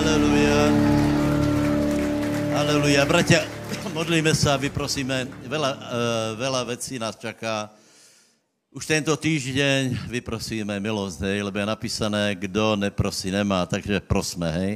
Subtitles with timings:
[0.00, 0.60] Haleluja.
[2.56, 3.04] Haleluja.
[3.04, 3.44] Bratia,
[3.92, 5.28] modlíme sa, vyprosíme.
[5.44, 5.80] Veľa, uh,
[6.40, 7.68] veľa vecí nás čaká.
[8.72, 14.72] Už tento týždeň vyprosíme milosť, hej, lebo je napísané, kdo neprosí, nemá, takže prosme, hej.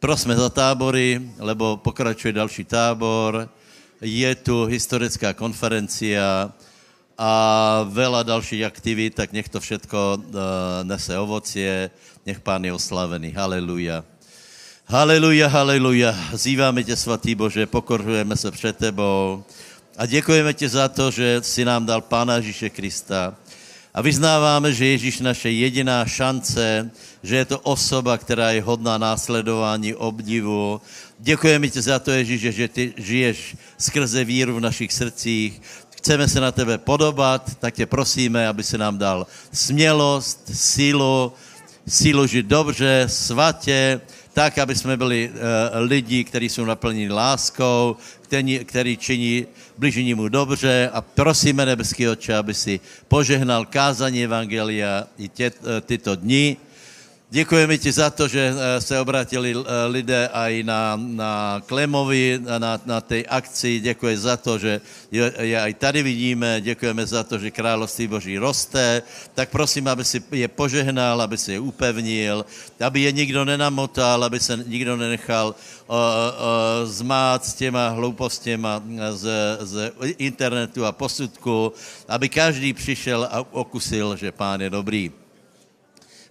[0.00, 3.52] Prosme za tábory, lebo pokračuje další tábor,
[4.00, 6.48] je tu historická konferencia
[7.20, 7.32] a
[7.92, 10.20] veľa dalších aktivít, tak nech to všetko uh,
[10.88, 11.92] nese ovocie,
[12.24, 13.36] nech Pán je oslavený.
[13.36, 14.11] Haleluja.
[14.86, 16.14] Haleluja, haleluja.
[16.32, 19.44] Zýváme tě, svatý Bože, pokorujeme se před tebou
[19.96, 23.34] a děkujeme ti za to, že si nám dal Pána Ježíše Krista.
[23.94, 26.90] A vyznáváme, že Ježíš naše jediná šance,
[27.22, 30.80] že je to osoba, která je hodná následování, obdivu.
[31.18, 35.62] Děkujeme ti za to, Ježíše, že ty žiješ skrze víru v našich srdcích.
[35.96, 41.32] Chceme se na tebe podobat, tak tě prosíme, aby se nám dal smělost, sílu,
[41.88, 44.00] sílu žít dobře, svatě,
[44.32, 45.38] tak, aby jsme byli uh,
[45.80, 49.46] lidi, kteří jsou naplněni láskou, který, který činí
[49.78, 50.90] bližní mu dobře.
[50.92, 56.56] A prosíme nebeský oče, aby si požehnal kázání Evangelia i tě, uh, tyto dny,
[57.32, 62.76] Děkujeme ti za to, že eh, se obratili eh, lidé i na, na Klemovi, na,
[62.84, 63.80] na té akci.
[63.80, 66.60] Děkuji za to, že je, je i tady vidíme.
[66.60, 69.02] Děkujeme za to, že království Boží roste.
[69.34, 72.44] Tak prosím, aby si je požehnal, aby si je upevnil,
[72.84, 75.56] aby je nikdo nenamotal, aby se nikdo nenechal
[75.88, 76.00] o, o,
[76.84, 79.28] zmát s těma hloupostěma z,
[79.60, 81.72] z internetu a posudku,
[82.08, 85.21] aby každý přišel a okusil, že pán je dobrý.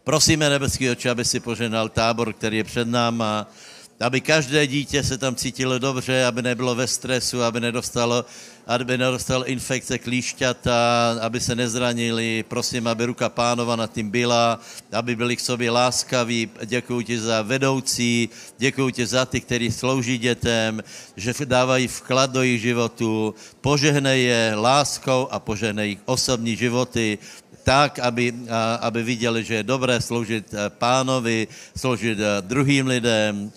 [0.03, 3.47] Prosíme nebeský oče, aby si poženal tábor, který je před náma,
[3.99, 8.25] aby každé dítě se tam cítilo dobře, aby nebylo ve stresu, aby nedostalo,
[8.67, 10.73] aby nedostalo infekce klíšťata,
[11.21, 12.45] aby se nezranili.
[12.47, 14.59] Prosím, aby ruka pánova nad tím byla,
[14.91, 16.49] aby byli k sobě láskaví.
[16.65, 20.83] Děkuji ti za vedoucí, děkuji ti za ty, kteří slouží dětem,
[21.17, 23.35] že dávají vklad do jejich životu.
[23.61, 27.17] Požehnej je láskou a požehnej jejich osobní životy
[27.63, 28.33] tak, aby,
[28.79, 33.51] aby viděli, že je dobré sloužit eh, pánovi, sloužit eh, druhým lidem.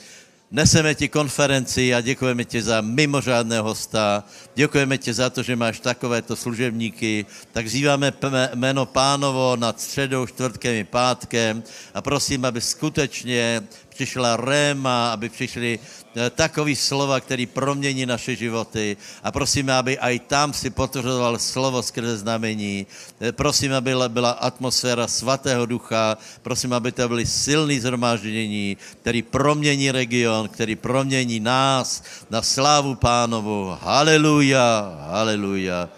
[0.55, 4.25] Neseme ti konferenci a děkujeme ti za mimořádného hosta.
[4.55, 7.27] Děkujeme ti za to, že máš takovéto služebníky.
[7.53, 8.13] Tak zýváme
[8.55, 11.63] jméno pánovo nad středou, čtvrtkem i pátkem
[11.95, 18.97] a prosím, aby skutečně přišla réma, aby přišly eh, takový slova, který promění naše životy.
[19.23, 22.87] A prosíme, aby i tam si potvrzoval slovo skrze znamení.
[23.21, 26.19] Eh, prosím, aby byla atmosféra svatého ducha.
[26.43, 33.77] Prosím, aby to byly silný zhromáždění, který promění region, který promění nás na slávu pánovu.
[33.81, 35.89] Haleluja, haleluja.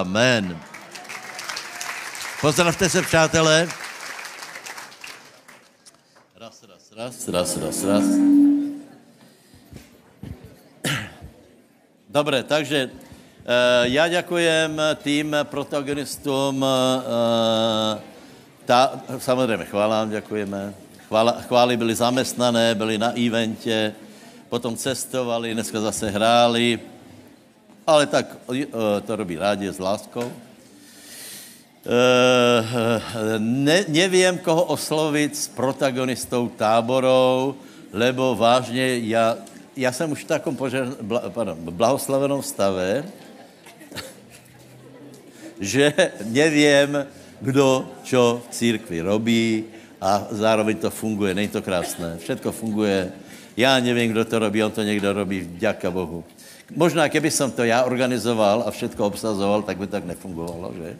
[0.00, 0.58] Amen.
[2.40, 3.68] Pozdravte se, přátelé.
[6.98, 8.47] Raz, raz, raz, raz.
[12.18, 12.90] Dobre, takže uh,
[13.82, 16.62] já děkujem tým protagonistům.
[16.62, 17.98] Uh,
[18.64, 20.74] ta, samozřejmě chválám děkujeme.
[21.08, 23.94] Chvála, chvály byly zaměstnané, byly na eventě,
[24.48, 26.80] potom cestovali, dneska zase hráli.
[27.86, 28.56] Ale tak uh,
[29.06, 30.32] to robí rádi s láskou.
[33.38, 37.54] Ne, nevím, koho oslovit s protagonistou táborou,
[37.92, 39.36] lebo vážně, já,
[39.78, 43.04] já jsem už v takom požer, bla, pardon, blahoslavenom stave,
[45.60, 45.94] že
[46.26, 47.06] nevím,
[47.40, 49.64] kdo čo v církvi robí
[50.02, 52.18] a zároveň to funguje, není to krásné.
[52.18, 53.12] Všetko funguje.
[53.56, 56.24] Já nevím, kdo to robí, on to někdo robí, vďaka Bohu.
[56.74, 60.96] Možná, keby jsem to já organizoval a všetko obsazoval, tak by tak nefungovalo, že?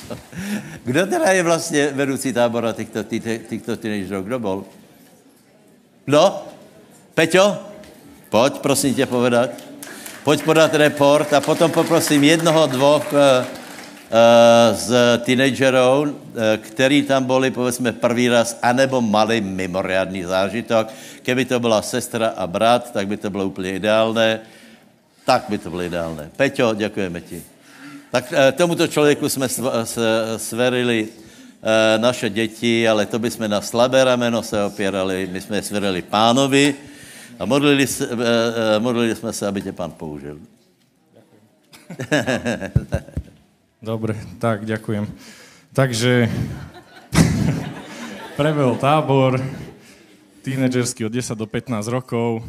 [0.84, 4.22] Kdo teda je vlastně vedoucí tábora těchto, teenagerů?
[4.22, 4.64] Kdo byl?
[6.04, 6.42] Kdo?
[7.14, 7.69] Peťo?
[8.30, 9.50] Pojď, prosím tě povedat.
[10.24, 16.12] Pojď podat report a potom poprosím jednoho, dvoch uh, uh, z teenagerů, uh,
[16.60, 20.88] který tam byli, povedzme, první raz, anebo mali mimoriadný zážitok.
[21.22, 24.40] Keby to byla sestra a brat, tak by to bylo úplně ideálné
[25.30, 26.30] tak by to bylo ideálné.
[26.36, 27.42] Peťo, děkujeme ti.
[28.10, 29.46] Tak eh, tomuto člověku jsme
[30.36, 35.62] sverili eh, naše děti, ale to bychom na slabé rameno se opírali, my jsme je
[35.62, 36.74] sverili pánovi
[37.40, 40.40] a modlili, se, eh, modlili jsme se, aby tě pán použil.
[43.82, 45.08] Dobre, tak ďakujem.
[45.72, 46.28] Takže
[48.36, 49.40] prebehol tábor,
[50.44, 52.44] tínedžerský od 10 do 15 rokov.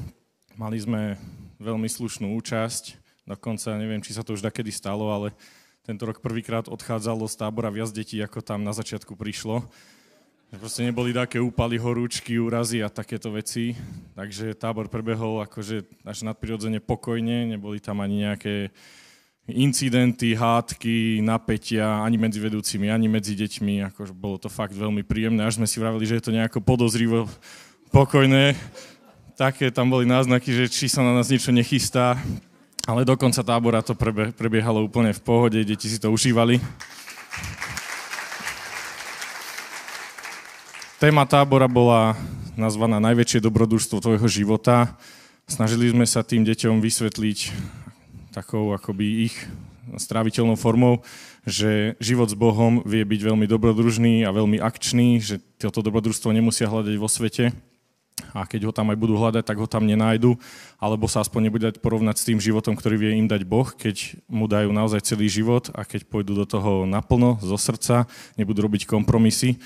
[0.60, 1.16] Mali sme
[1.64, 3.00] veľmi slušnú účasť.
[3.24, 5.32] Dokonca neviem, či sa to už dakedy stalo, ale
[5.88, 9.64] tento rok prvýkrát odchádzalo z tábora viac detí, ako tam na začiatku prišlo.
[10.51, 13.71] Proste neboli také úpaly, horúčky, úrazy a takéto veci.
[14.19, 18.68] Takže tábor prebehol akože až nadprirodzene pokojne, neboli tam ani nejaké
[19.48, 23.95] incidenty, hádky, napätia ani medzi vedúcimi, ani medzi deťmi.
[23.95, 27.31] Akože bolo to fakt veľmi príjemné, až sme si vravili, že je to nejako podozrivo
[27.95, 28.51] pokojné.
[29.39, 32.19] Také tam boli náznaky, že či sa na nás niečo nechystá,
[32.83, 33.95] ale do konca tábora to
[34.36, 36.59] prebiehalo úplne v pohode, deti si to užívali.
[41.01, 42.13] Téma tábora bola
[42.53, 45.01] nazvaná Najväčšie dobrodružstvo tvojho života.
[45.50, 47.50] Snažili sme sa tým deťom vysvetliť
[48.30, 49.36] takou akoby ich
[49.98, 51.01] stráviteľnou formou,
[51.42, 56.69] že život s Bohom vie byť veľmi dobrodružný a veľmi akčný, že toto dobrodružstvo nemusia
[56.69, 57.50] hľadať vo svete
[58.38, 60.38] a keď ho tam aj budú hľadať, tak ho tam nenájdu,
[60.77, 64.21] alebo sa aspoň nebude dať porovnať s tým životom, ktorý vie im dať Boh, keď
[64.30, 68.06] mu dajú naozaj celý život a keď pôjdu do toho naplno, zo srdca,
[68.38, 69.57] nebudú robiť kompromisy,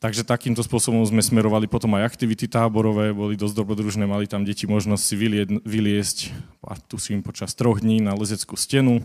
[0.00, 4.64] Takže takýmto spôsobom sme smerovali potom aj aktivity táborové, boli dosť dobrodružné, mali tam deti
[4.64, 5.14] možnosť si
[5.60, 6.18] vyliesť,
[6.64, 9.04] a tu si im počas troch dní na lezeckú stenu,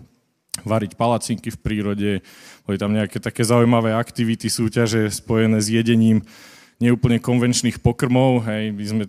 [0.63, 2.11] variť palacinky v prírode,
[2.63, 6.23] boli tam nejaké také zaujímavé aktivity, súťaže spojené s jedením
[6.79, 8.47] neúplne konvenčných pokrmov.
[8.47, 9.03] Hej, my sme,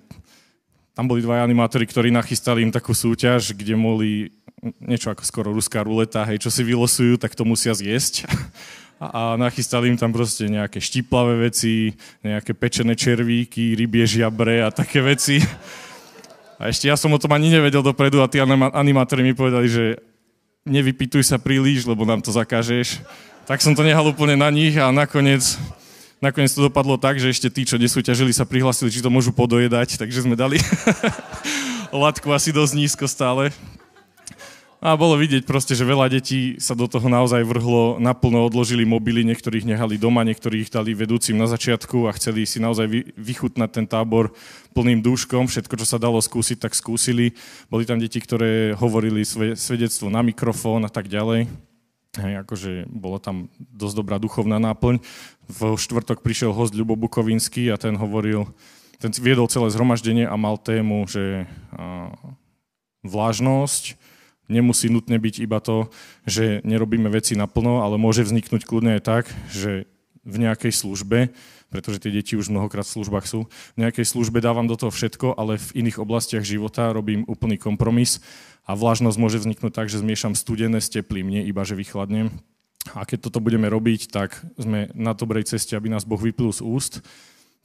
[0.90, 4.34] tam boli dva animátori, ktorí nachystali im takú súťaž, kde mohli
[4.82, 8.26] niečo ako skoro ruská ruleta, hej, čo si vylosujú, tak to musia zjesť.
[8.96, 11.93] a nachystali im tam proste nejaké štiplavé veci,
[12.25, 15.44] nejaké pečené červíky, rybie žiabre a také veci.
[16.56, 18.40] A ešte ja som o tom ani nevedel dopredu a tí
[18.72, 20.00] animátori mi povedali, že
[20.64, 23.04] nevypituj sa príliš, lebo nám to zakážeš.
[23.44, 25.44] Tak som to nehal úplne na nich a nakoniec,
[26.19, 30.00] nakoniec to dopadlo tak, že ešte tí, čo nesúťažili, sa prihlasili, či to môžu podojedať,
[30.00, 30.56] takže sme dali
[31.92, 33.52] latku asi dosť nízko stále.
[34.76, 39.25] A bolo vidieť proste, že veľa detí sa do toho naozaj vrhlo, naplno odložili mobily,
[39.25, 44.37] niektorých nehali doma, niektorých dali vedúcim na začiatku a chceli si naozaj vychutnať ten tábor
[44.76, 45.49] plným dúškom.
[45.49, 47.32] Všetko, čo sa dalo skúsiť, tak skúsili.
[47.73, 51.49] Boli tam deti, ktoré hovorili svoje svedectvo na mikrofón a tak ďalej.
[52.20, 55.00] Hej, akože bola tam dosť dobrá duchovná náplň.
[55.49, 58.44] V štvrtok prišiel host Ľubo Bukovinský a ten hovoril,
[59.00, 61.49] ten viedol celé zhromaždenie a mal tému, že
[63.05, 63.96] vlážnosť,
[64.48, 65.90] nemusí nutne byť iba to,
[66.26, 69.90] že nerobíme veci naplno, ale môže vzniknúť kľudne aj tak, že
[70.26, 71.31] v nejakej službe,
[71.70, 75.38] pretože tie deti už mnohokrát v službách sú, v nejakej službe dávam do toho všetko,
[75.38, 78.19] ale v iných oblastiach života robím úplný kompromis
[78.66, 82.34] a vlažnosť môže vzniknúť tak, že zmiešam studené s teplým, nie iba, že vychladnem.
[82.94, 86.62] A keď toto budeme robiť, tak sme na dobrej ceste, aby nás Boh vyplul z
[86.62, 87.02] úst.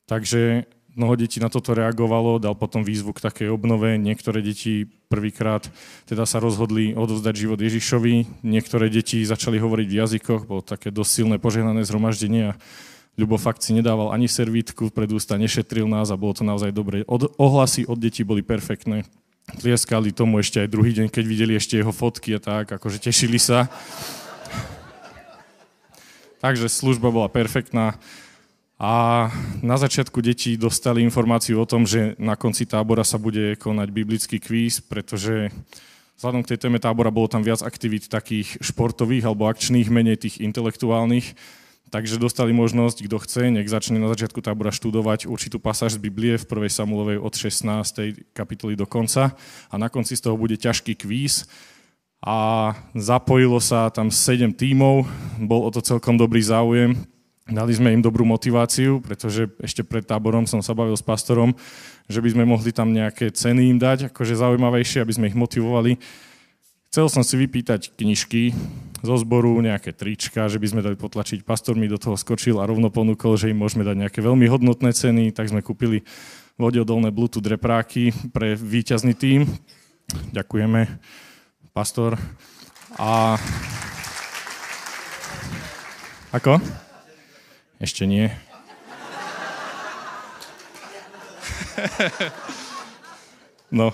[0.09, 3.95] Takže mnoho detí na toto reagovalo, dal potom výzvu k takej obnove.
[3.95, 5.67] Niektoré deti prvýkrát
[6.07, 11.11] teda sa rozhodli odovzdať život Ježišovi, niektoré deti začali hovoriť v jazykoch, bolo také dosť
[11.11, 12.57] silné požehnané zhromaždenie a
[13.19, 17.03] Ľubo fakt si nedával ani servítku pred ústa, nešetril nás a bolo to naozaj dobré.
[17.03, 19.03] Od, ohlasy od detí boli perfektné.
[19.59, 23.35] Tlieskali tomu ešte aj druhý deň, keď videli ešte jeho fotky a tak, akože tešili
[23.35, 23.67] sa.
[26.39, 27.99] Takže služba bola perfektná.
[28.81, 29.29] A
[29.61, 34.41] na začiatku deti dostali informáciu o tom, že na konci tábora sa bude konať biblický
[34.41, 35.53] kvíz, pretože
[36.17, 40.41] vzhľadom k tej téme tábora bolo tam viac aktivít takých športových alebo akčných, menej tých
[40.41, 41.37] intelektuálnych.
[41.93, 46.41] Takže dostali možnosť, kto chce, nech začne na začiatku tábora študovať určitú pasáž z Biblie
[46.41, 46.81] v 1.
[46.81, 48.33] Samulovej od 16.
[48.33, 49.37] kapitoly do konca.
[49.69, 51.45] A na konci z toho bude ťažký kvíz,
[52.21, 55.09] a zapojilo sa tam 7 tímov,
[55.41, 56.93] bol o to celkom dobrý záujem.
[57.49, 61.57] Dali sme im dobrú motiváciu, pretože ešte pred táborom som sa bavil s pastorom,
[62.05, 65.97] že by sme mohli tam nejaké ceny im dať, akože zaujímavejšie, aby sme ich motivovali.
[66.91, 68.51] Chcel som si vypýtať knižky
[69.01, 71.41] zo zboru, nejaké trička, že by sme dali potlačiť.
[71.47, 74.91] Pastor mi do toho skočil a rovno ponúkol, že im môžeme dať nejaké veľmi hodnotné
[74.91, 76.03] ceny, tak sme kúpili
[76.59, 79.47] vodiodolné Bluetooth repráky pre víťazný tým.
[80.35, 80.99] Ďakujeme,
[81.73, 82.19] pastor.
[82.99, 83.39] A...
[86.35, 86.59] Ako?
[87.81, 88.29] Ešte nie.
[93.73, 93.89] No,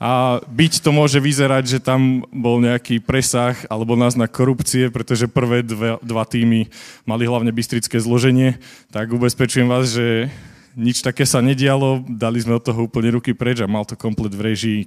[0.00, 5.60] a byť to môže vyzerať, že tam bol nejaký presah alebo náznak korupcie, pretože prvé
[5.60, 6.72] dva, dva týmy
[7.04, 8.56] mali hlavne bystrické zloženie,
[8.88, 10.32] tak ubezpečujem vás, že
[10.72, 14.32] nič také sa nedialo, dali sme od toho úplne ruky preč a mal to komplet
[14.32, 14.80] v režii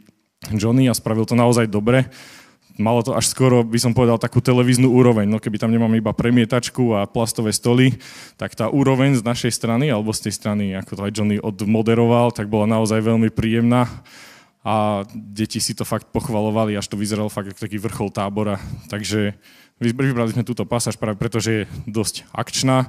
[0.50, 2.09] Johnny a spravil to naozaj dobre
[2.77, 5.30] malo to až skoro, by som povedal, takú televíznu úroveň.
[5.30, 7.94] No keby tam nemáme iba premietačku a plastové stoly,
[8.38, 12.34] tak tá úroveň z našej strany, alebo z tej strany, ako to aj Johnny odmoderoval,
[12.34, 13.86] tak bola naozaj veľmi príjemná
[14.63, 18.63] a deti si to fakt pochvalovali, až to vyzeralo fakt ako taký vrchol tábora.
[18.88, 19.36] Takže
[19.84, 22.88] vybrali sme túto pasáž práve preto, že je dosť akčná.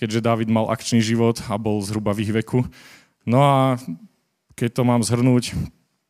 [0.00, 2.66] keďže David mal akčný život a bol zhruba v ich veku.
[3.28, 3.58] No a
[4.58, 5.54] keď to mám zhrnúť,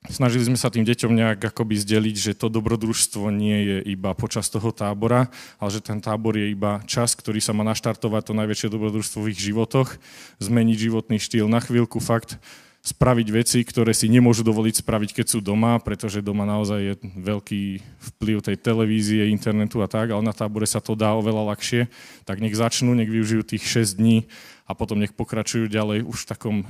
[0.09, 4.53] snažili sme sa tým deťom nejak akoby zdeliť, že to dobrodružstvo nie je iba počas
[4.53, 8.69] toho tábora, ale že ten tábor je iba čas, ktorý sa má naštartovať to najväčšie
[8.69, 9.97] dobrodružstvo v ich životoch,
[10.41, 12.37] zmeniť životný štýl na chvíľku, fakt
[12.85, 17.63] spraviť veci, ktoré si nemôžu dovoliť spraviť, keď sú doma, pretože doma naozaj je veľký
[18.13, 21.89] vplyv tej televízie, internetu a tak, ale na tábore sa to dá oveľa ľahšie,
[22.29, 24.29] tak nech začnú, nech využijú tých 6 dní
[24.65, 26.67] a potom nech pokračujú ďalej už v takom e,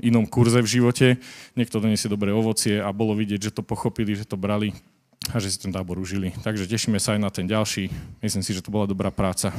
[0.00, 1.06] inom kurze v živote.
[1.60, 4.72] Niekto donesie dobré ovocie a bolo vidieť, že to pochopili, že to brali
[5.32, 6.32] a že si ten tábor užili.
[6.40, 7.92] Takže tešíme sa aj na ten ďalší.
[8.24, 9.52] Myslím si, že to bola dobrá práca.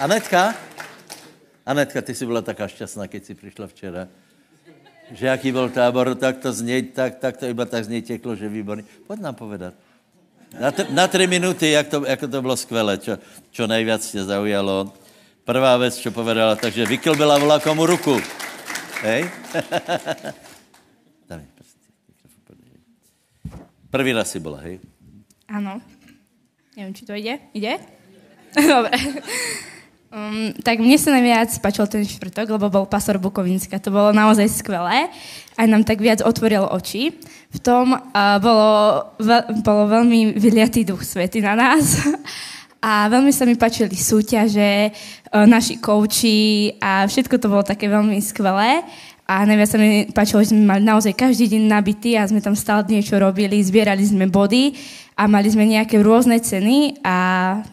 [0.00, 0.54] Anetka?
[1.66, 4.08] Anetka, ty jsi byla taká šťastná, keď jsi přišla včera.
[5.12, 8.36] Že jaký byl tábor, tak to zně, tak, tak to iba tak z něj těklo,
[8.36, 8.84] že výborný.
[9.06, 9.74] Pojď nám povedat.
[10.60, 13.18] Na, t- na tři minuty, jak to, jak to bylo skvělé, čo,
[13.50, 14.92] čo nejvíc tě zaujalo.
[15.44, 18.20] Prvá věc, čo povedala, takže vyklbila volá komu ruku.
[19.02, 19.30] Hej?
[23.90, 24.82] Prvý raz si byla, hej?
[25.46, 25.78] Áno.
[26.74, 27.38] Neviem, či to ide.
[27.54, 27.78] Ide?
[28.58, 28.90] Dobre.
[30.14, 33.82] Um, tak mne sa najviac páčil ten štvrtok, lebo bol pastor Bukovinska.
[33.82, 35.10] To bolo naozaj skvelé.
[35.58, 37.18] Aj nám tak viac otvoril oči.
[37.50, 42.06] V tom uh, bolo, ve, bolo veľmi vyliatý duch svety na nás.
[42.84, 44.94] A veľmi sa mi páčili súťaže,
[45.34, 48.84] uh, naši kouči a všetko to bolo také veľmi skvelé.
[49.24, 52.52] A najviac sa mi páčilo, že sme mali naozaj každý deň nabitý a sme tam
[52.52, 54.76] stále niečo robili, zbierali sme body
[55.16, 57.16] a mali sme nejaké rôzne ceny a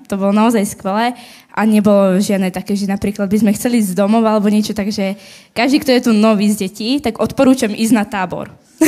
[0.08, 1.12] to bolo naozaj skvelé
[1.52, 5.20] a nebolo žiadne také, že napríklad by sme chceli z domov alebo niečo, takže
[5.52, 8.48] každý, kto je tu nový z detí, tak odporúčam ísť na tábor.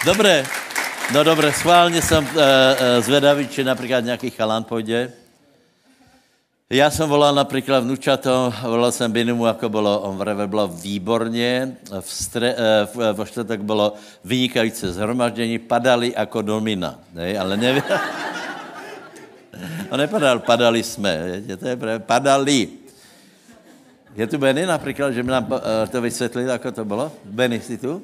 [0.00, 0.48] Dobre,
[1.12, 5.12] no dobre, schválne som uh, uh, zvedavý, či napríklad nejaký chalán pôjde.
[6.72, 12.12] Já jsem volal například vnučatom, volal jsem Binimu, jako bylo, on vreve bylo výborně, v
[12.12, 17.38] stre, eh, v, vo čtvrtek bylo vynikající zhromaždění, padali jako domina, ne?
[17.38, 17.82] ale nevím.
[19.90, 22.68] On nepadal, padali jsme, to je pravda, padali.
[24.14, 27.12] Je tu Benny například, že mi nám eh, to vysvětlil, jako to bylo?
[27.24, 28.02] Benny, jsi tu?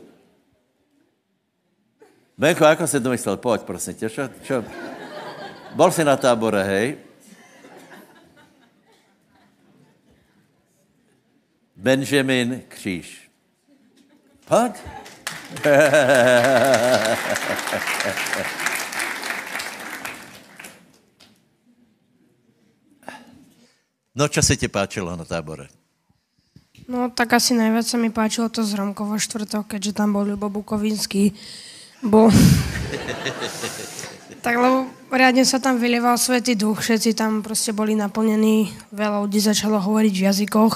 [2.39, 3.37] Benko, jako se to myslel?
[3.37, 4.65] Pojď, prosím tě, čo, čo?
[5.75, 7.06] Bol si na tábore, hej?
[11.87, 13.31] Benjamin Kříž.
[14.49, 14.75] Pojď.
[24.15, 25.71] No, čo se ti páčilo na tábore?
[26.91, 30.51] No, tak asi najviac sa mi páčilo to z Romkovo štvrtok, keďže tam bol Ľubo
[30.51, 31.31] Bukovinský.
[32.03, 32.35] Bo...
[34.47, 39.39] tak lebo riadne sa tam vylieval svetý duch, všetci tam proste boli naplnení, veľa ľudí
[39.39, 40.75] začalo hovoriť v jazykoch.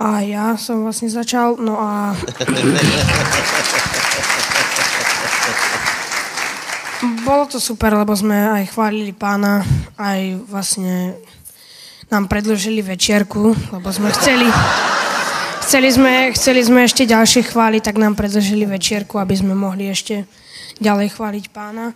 [0.00, 2.16] A ja som vlastne začal, no a...
[7.28, 9.60] Bolo to super, lebo sme aj chválili pána,
[10.00, 11.20] aj vlastne
[12.08, 14.48] nám predložili večierku, lebo sme chceli...
[15.60, 20.26] Chceli sme, chceli sme ešte ďalšie chváliť, tak nám predložili večierku, aby sme mohli ešte
[20.82, 21.94] ďalej chváliť pána.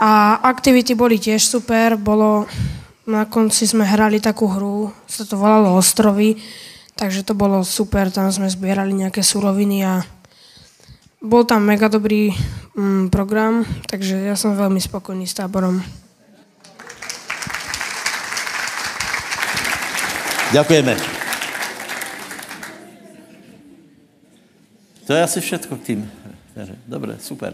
[0.00, 2.48] A aktivity boli tiež super, bolo...
[3.04, 6.40] Na konci sme hrali takú hru, sa to volalo Ostrovy,
[6.94, 10.02] takže to bolo super, tam sme zbierali nejaké suroviny a
[11.24, 12.36] bol tam mega dobrý
[12.76, 15.80] mm, program, takže ja som veľmi spokojný s táborom.
[20.52, 20.94] Ďakujeme.
[25.04, 26.00] To je asi všetko k tým.
[26.86, 27.52] Dobre, super.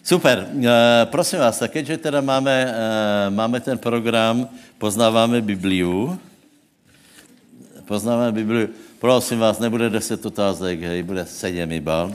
[0.00, 0.48] Super.
[0.48, 0.72] E,
[1.12, 2.70] prosím vás, tak keďže teda máme, e,
[3.28, 4.48] máme ten program,
[4.80, 6.16] poznáváme Bibliu,
[7.88, 8.68] poznáváme Bibliu,
[9.00, 12.12] prosím vás, nebude deset otázek, hej, bude sedm iba.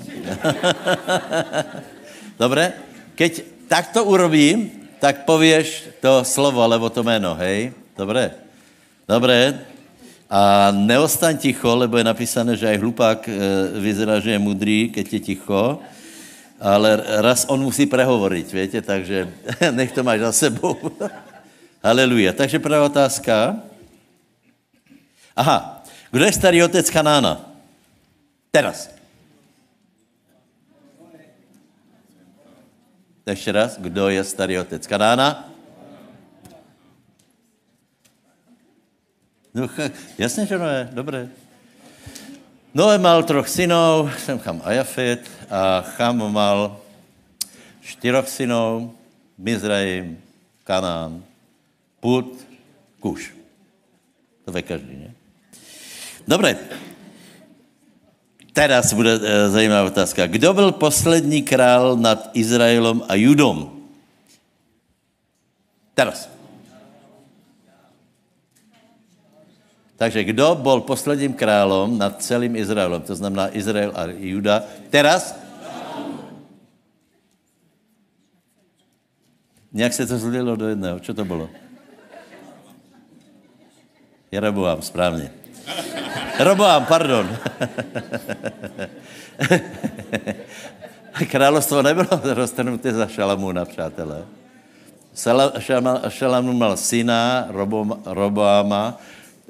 [2.43, 2.77] Dobre?
[3.17, 4.69] Keď takto urobím,
[5.01, 7.73] tak povieš to slovo, alebo to jméno, hej?
[7.97, 8.37] Dobre?
[9.09, 9.65] Dobre?
[10.29, 13.31] A neostaň ticho, lebo je napísané, že aj hlupák e,
[13.81, 15.81] vyzerá, že je mudrý, keď je ticho,
[16.61, 19.25] ale raz on musí prehovoriť, viete, takže
[19.77, 20.77] nech to máš za sebou.
[21.87, 22.31] Haleluja.
[22.37, 23.72] Takže prvá otázka.
[25.35, 27.41] Aha, kdo je starý otec Kanána?
[28.51, 28.89] Teraz.
[33.25, 35.49] Ještě raz, kdo je starý otec Kanána?
[39.53, 39.69] No,
[40.17, 41.29] jasně, že Noé, dobré.
[42.73, 46.77] Noé mal troch synov, jsem Cham a Jafet, a Cham mal
[47.81, 48.89] čtyroch synov,
[49.37, 50.17] Mizraim,
[50.63, 51.23] Kanán,
[51.99, 52.47] Put,
[52.99, 53.33] Kuš.
[54.45, 55.22] To ve každý, ne?
[56.27, 56.57] Dobré.
[58.53, 60.27] Teraz bude e, zajímavá otázka.
[60.27, 63.83] Kdo byl poslední král nad Izraelem a Judom?
[65.93, 66.29] Teraz.
[69.97, 73.01] Takže kdo byl posledním králem nad celým Izraelem?
[73.01, 74.63] To znamená Izrael a Juda.
[74.89, 75.39] Teraz?
[79.71, 80.99] Nějak se to zlilo do jedného.
[80.99, 81.49] Co to bylo?
[84.31, 85.31] Jeroboam, správně.
[86.39, 87.37] Roboam, pardon.
[91.31, 94.25] Královstvo nebylo roztrhnuté za Šalamuna, přátelé.
[96.09, 97.47] Šalamun mal syna,
[98.05, 98.97] Roboama,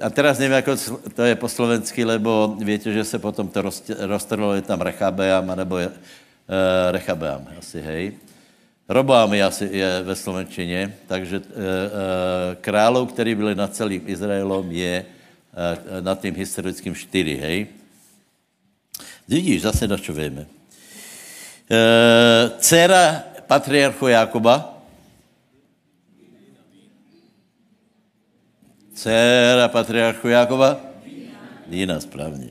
[0.00, 0.76] a teraz nevím, jako
[1.14, 3.62] to je po slovensky, lebo víte, že se potom to
[3.98, 5.94] roztrhlo, je tam Rechabeam, nebo je, uh,
[6.90, 8.12] Rechabeam, asi, hej.
[8.88, 11.54] Roboam je asi je ve slovenčině, takže uh, uh,
[12.60, 15.04] králov, který byli nad celým Izraelom, je
[16.00, 17.66] nad tím historickým čtyři, hej.
[19.28, 20.46] Vidíš, zase na čo víme.
[21.64, 24.74] Uh, dcera patriarchu Jakoba,
[28.94, 30.80] Dcera patriarchu Jakoba?
[31.66, 32.50] Dina, správně.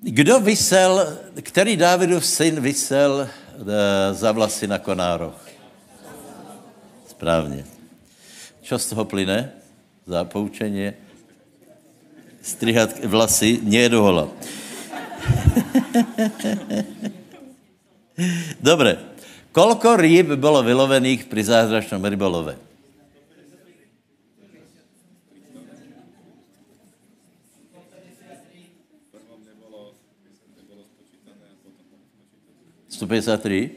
[0.00, 5.48] Kdo vysel, který Dávidův syn vysel eh, za vlasy na konároch?
[7.08, 7.64] Správně.
[8.62, 9.52] Čo z toho plyne?
[10.06, 10.92] Za poučení?
[12.48, 14.32] Strihat vlasy nie do hola.
[18.56, 18.96] Dobre.
[19.52, 22.56] Kolko rýb bylo vylovených pri zázračnom rybolove?
[32.98, 33.70] 153?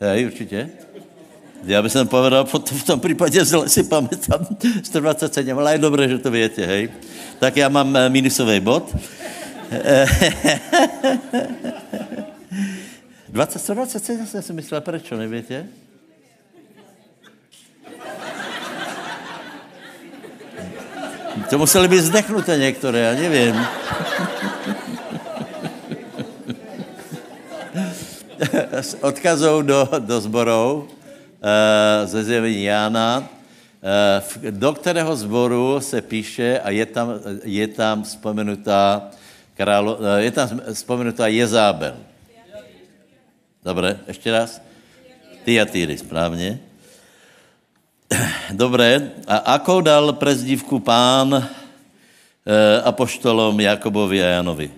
[0.00, 0.70] Hej, určitě.
[1.66, 4.46] Já bych jsem povedal, v tom případě zle si pamätám
[4.82, 6.88] 127, ale je dobré, že to větě, hej.
[7.38, 8.96] Tak já mám eh, minusový bod.
[13.28, 15.66] 20, 127 jsem si myslel, proč, nevíte?
[21.50, 23.66] To museli být zdechnuté některé, já nevím.
[29.00, 30.95] odkazou do, do zborů uh,
[32.04, 37.08] ze zjevení Jána, uh, do kterého zboru se píše a je tam,
[37.44, 39.10] je tam vzpomenutá
[39.54, 41.96] králo, uh, je tam vzpomenutá Jezábel.
[43.64, 44.62] Dobré, ještě raz.
[45.44, 46.60] Tyatýry, správně.
[48.50, 51.48] Dobré, a akou dal prezdívku pán
[52.84, 54.70] apoštolom Jakobovi a Janovi?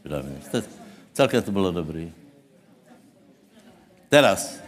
[0.00, 0.36] Správně.
[1.12, 2.12] Celkem to bylo dobrý.
[4.08, 4.60] Teraz.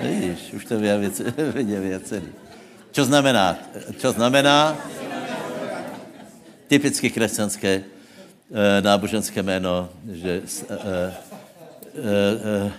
[0.00, 0.78] Vidíš, už to
[1.52, 2.22] vidě věci.
[2.92, 3.58] Co znamená?
[3.98, 4.76] Co znamená?
[6.66, 11.14] Typicky křesťanské e, náboženské jméno, že e, e,
[12.66, 12.72] e,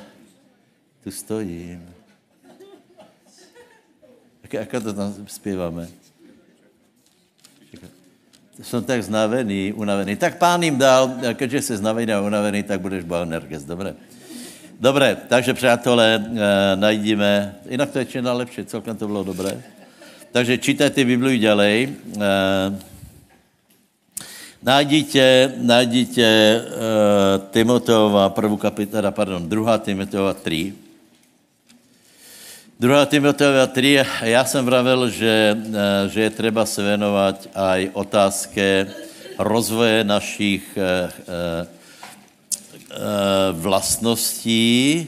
[1.03, 1.93] tu stojím.
[4.43, 5.87] Jak, jak to tam zpíváme?
[8.61, 10.15] jsem tak znavený, unavený.
[10.15, 13.95] Tak pán jim dal, když jsi znavený a unavený, tak budeš Boanerges, dobré.
[14.83, 19.63] Dobré, takže přátelé, e, najdíme, jinak to je čím lepší, celkem to bylo dobré.
[20.31, 21.87] Takže čítajte Bibliu dělej.
[21.87, 22.29] E,
[24.63, 26.61] najdíte, najdíte e,
[27.55, 30.75] Timoteova prvú kapitola, pardon, druhá Timoteova 3.
[32.79, 33.05] 2.
[33.05, 38.91] Timoteova 3, já jsem vravil, že, eh, že je třeba se věnovat aj otázke
[39.39, 41.82] rozvoje našich eh, eh,
[43.53, 45.07] vlastností,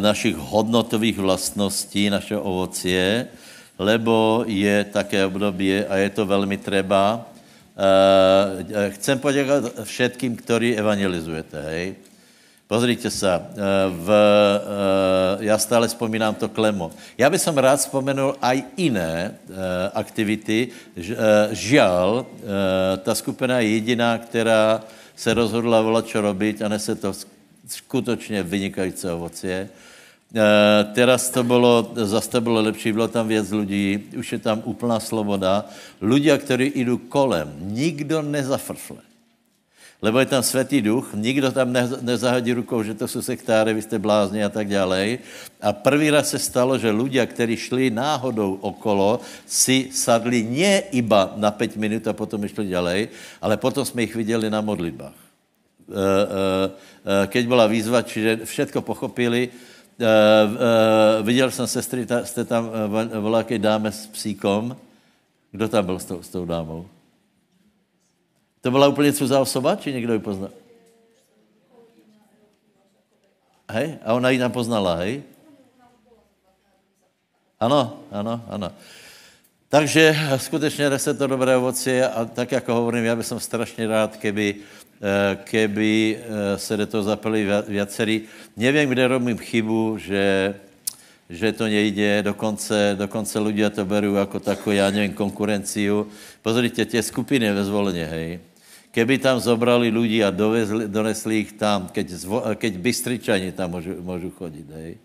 [0.00, 3.26] našich hodnotových vlastností, našeho ovocie,
[3.78, 7.24] lebo je také období a je to velmi třeba.
[8.88, 11.96] Chcem poděkovat všetkým, ktorí evangelizujete, hej.
[12.66, 13.62] Pozrite sa, eh,
[13.94, 16.90] v, eh, já stále vzpomínám to klemo.
[17.18, 19.54] Já bych som rád vzpomenul aj iné eh,
[19.94, 20.74] aktivity.
[21.50, 22.26] Žiaľ,
[23.06, 24.82] ta skupina je jediná, která
[25.16, 27.12] se rozhodla volat, čo robiť a nese to
[27.66, 29.68] skutočně vynikající ovocie.
[30.94, 35.00] Teraz to bylo, zase to bylo lepší, bylo tam věc lidí, už je tam úplná
[35.00, 35.64] sloboda.
[36.02, 39.00] Ľudia, kteří jdou kolem, nikdo nezafrfle
[40.02, 43.98] lebo je tam svatý duch, nikdo tam nezahodí rukou, že to jsou sektáry, vy jste
[43.98, 45.18] blázni a tak dále.
[45.60, 51.32] A první raz se stalo, že ľudia, kteří šli náhodou okolo, si sadli nie iba
[51.36, 53.08] na 5 minut a potom šli ďalej,
[53.40, 55.16] ale potom jsme jich viděli na modlitbách.
[57.26, 59.48] keď byla výzva, čiže všetko pochopili.
[61.22, 62.70] Viděl jsem sestry, jste tam
[63.20, 64.76] volákej dáme s psíkom.
[65.52, 66.86] Kdo tam byl s tou, s tou dámou?
[68.60, 70.50] To byla úplně cizá osoba, či někdo ji poznal?
[73.70, 73.98] Hej?
[74.04, 75.22] A ona ji tam poznala, hej?
[77.60, 78.72] Ano, ano, ano.
[79.68, 84.54] Takže skutečně nese to dobré ovoci a tak, jako hovorím, já bych strašně rád, keby,
[85.02, 88.22] eh, keby eh, se do toho zapali viacerí.
[88.56, 90.54] Nevím, kde robím chybu, že,
[91.30, 96.06] že to nejde, dokonce, dokonce ľudia to berou jako takovou, já nevím, konkurenciu.
[96.42, 98.40] Pozrite, tie skupiny ve zvolně, hej,
[98.90, 104.02] keby tam zobrali lidi a dovezli, donesli ich tam, keď, zvo, keď bystričani tam můžu,
[104.02, 104.96] můžu chodit, hej,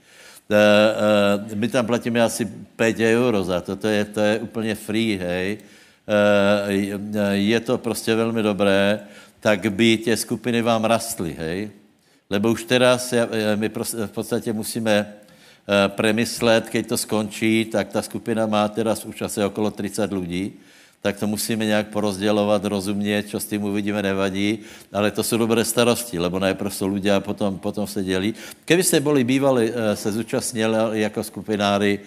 [0.52, 2.44] Eh, eh, my tam platíme asi
[2.76, 5.58] 5 euro za to, to je, to je úplně free, hej.
[6.04, 9.00] Eh, je to prostě velmi dobré,
[9.40, 11.72] tak by tě skupiny vám rastly, hej.
[12.30, 13.14] Lebo už teraz
[13.56, 13.70] my
[14.06, 15.14] v podstatě musíme
[15.96, 20.58] premyslet, keď to skončí, tak ta skupina má teraz už asi okolo 30 lidí
[21.02, 24.60] tak to musíme nějak porozdělovat, rozumět, čo s tím uvidíme, nevadí,
[24.94, 28.34] ale to jsou dobré starosti, lebo najprv jsou lidé a potom, potom se dělí.
[28.66, 32.00] Kdybyste byli bývali, eh, se zúčastnili jako skupináři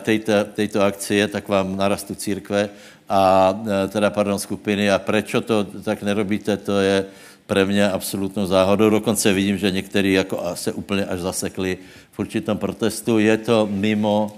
[0.00, 2.68] eh, tejto akcie, tak vám narastu církve
[3.08, 7.04] a eh, teda, pardon, skupiny a prečo to tak nerobíte, to je
[7.46, 8.90] pre mě absolutnou záhodou.
[8.90, 11.78] Dokonce vidím, že někteří jako se úplně až zasekli
[12.12, 13.18] v určitom protestu.
[13.18, 14.30] Je to mimo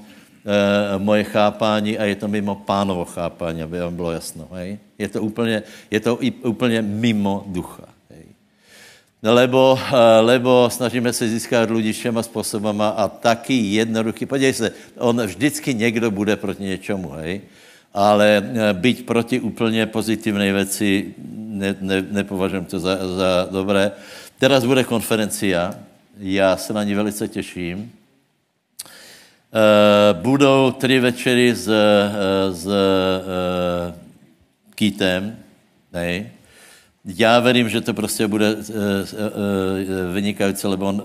[0.46, 4.48] e, moje chápání a je to mimo pánovo chápání, aby vám bylo jasno.
[4.52, 4.78] Hej?
[4.98, 7.88] Je to úplně, je to úplně mimo ducha.
[8.10, 8.24] Hej?
[9.22, 14.26] Lebo, e, lebo snažíme se získat lidi všema způsobama a taky jednoduchý.
[14.26, 17.40] Podívej se, on vždycky někdo bude proti něčemu, hej?
[17.94, 21.14] ale e, být proti úplně pozitivné věci
[21.54, 23.92] ne, ne, nepovažuji to za, za dobré.
[24.38, 25.74] Teraz bude konferencia,
[26.18, 27.92] já se na ní velice těším.
[29.54, 32.72] Eh, budou tři večery s, eh, s uh,
[34.74, 35.36] Kýtem,
[35.92, 36.30] nej.
[37.04, 38.56] Já verím, že to prostě bude
[40.12, 41.02] vynikající, lebo on,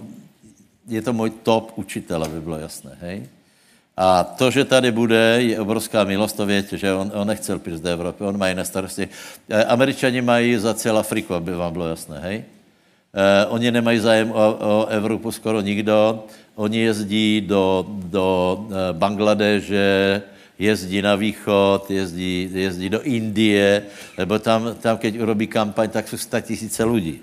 [0.87, 3.27] je to můj top učitel, aby bylo jasné, hej.
[3.97, 7.83] A to, že tady bude, je obrovská milost, to větě, že on, on nechcel přijít
[7.83, 9.09] do Evropy, on má jiné starosti.
[9.67, 12.43] Američani mají za celou Afriku, aby vám bylo jasné, hej.
[13.09, 16.25] Uh, oni nemají zájem o, o Evropu skoro nikdo.
[16.59, 18.27] Oni jezdí do, do
[18.67, 20.21] eh, Bangladeže,
[20.59, 23.83] jezdí na východ, jezdí, jezdí do Indie,
[24.17, 27.21] nebo tam, tam, keď urobí kampaň, tak jsou tisíce lidí.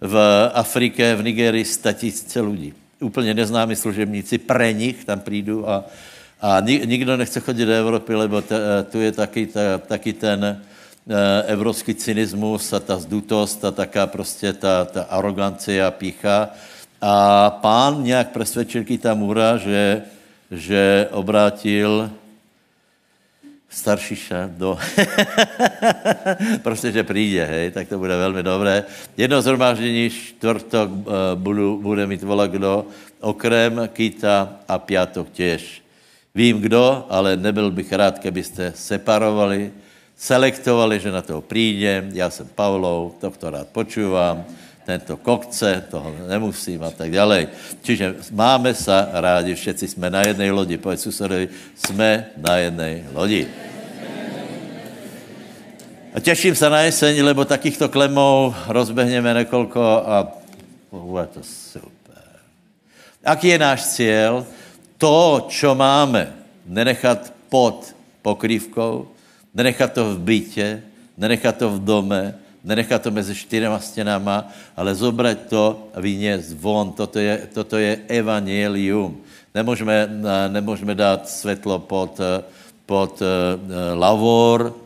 [0.00, 0.16] V
[0.54, 2.72] Afrike, v Nigerii tisíce lidí.
[3.00, 5.84] Úplně neznámí služebníci, pre nich tam přijdu a,
[6.40, 10.62] a nikdo nechce chodit do Evropy, lebo t, eh, tu je taky, ta, taky ten
[11.46, 16.48] evropský cynismus a ta zdutost a taká prostě ta, ta arogance a pícha.
[17.00, 20.02] A pán nějak přesvědčil Kitamura, že,
[20.50, 22.10] že obrátil
[23.68, 24.78] staršíša do...
[26.62, 28.84] prostě, že přijde, hej, tak to bude velmi dobré.
[29.16, 32.86] Jedno zhromáždění čtvrtok uh, budu, bude mít vola kdo,
[33.20, 35.82] okrem Kita a piatok těž.
[36.34, 39.72] Vím kdo, ale nebyl bych rád, kdybyste separovali,
[40.16, 42.04] selektovali, že na to přijde.
[42.12, 44.44] Já jsem Pavlou, to to rád počúvám
[44.86, 47.50] tento kokce, toho nemusím a tak dále.
[47.82, 50.78] Čiže máme se rádi, všetci jsme na jedné lodi.
[50.78, 53.46] Povedz susedovi, jsme na jedné lodi.
[56.14, 60.32] A těším se na jeseň, lebo takýchto klemou rozbehneme nekolko a
[60.90, 62.24] bude to super.
[63.24, 64.46] Aký je náš cíl?
[64.96, 66.32] To, čo máme,
[66.64, 69.15] nenechat pod pokrývkou,
[69.56, 70.82] nenechat to v bytě,
[71.16, 76.92] nenechat to v dome, nenechat to mezi čtyřma stěnama, ale zobrať to a vyněst von.
[76.92, 79.16] Toto je, toto je evangelium.
[79.54, 80.08] Nemůžeme,
[80.48, 82.20] nemůžeme dát světlo pod,
[82.86, 83.26] pod uh,
[83.98, 84.76] lavor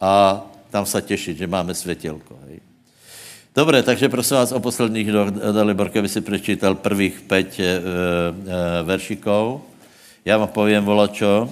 [0.00, 2.36] a tam se těšit, že máme světělko.
[2.48, 2.60] Hej.
[3.56, 5.08] Dobré, takže prosím vás o posledních
[5.52, 7.64] Dalibor, by si přečítal prvých pět uh,
[8.86, 9.60] veršikov.
[10.24, 11.48] Já vám povím, volačo.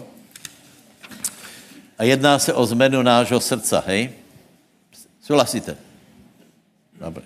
[1.98, 4.10] A jedná se o zmenu nášho srdca, hej?
[5.22, 5.76] Souhlasíte?
[7.00, 7.24] Dobre.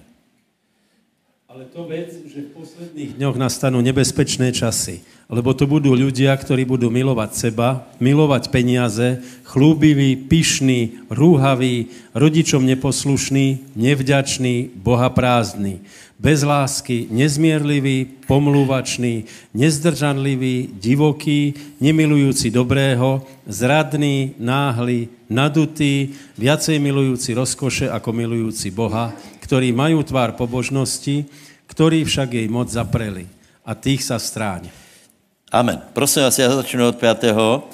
[1.51, 5.03] Ale to vec, že v posledných dňoch nastanú nebezpečné časy.
[5.27, 13.75] Lebo to budú ľudia, ktorí budú milovať seba, milovať peniaze, chlúbiví, pyšní, rúhaví, rodičom neposlušní,
[13.75, 15.83] nevďační, bohaprázdní
[16.21, 19.25] bez lásky, nezmierlivý, pomluvačný,
[19.57, 30.05] nezdržanlivý, divoký, nemilujúci dobrého, zradný, náhly, nadutý, viacej milujúci rozkoše ako milujúci Boha, ktorí majú
[30.05, 31.25] tvár pobožnosti,
[31.73, 33.25] ktorí však jej moc zapreli.
[33.65, 34.69] A tých sa stráň.
[35.49, 35.81] Amen.
[35.93, 37.65] Prosím vás, já začnu od pátého.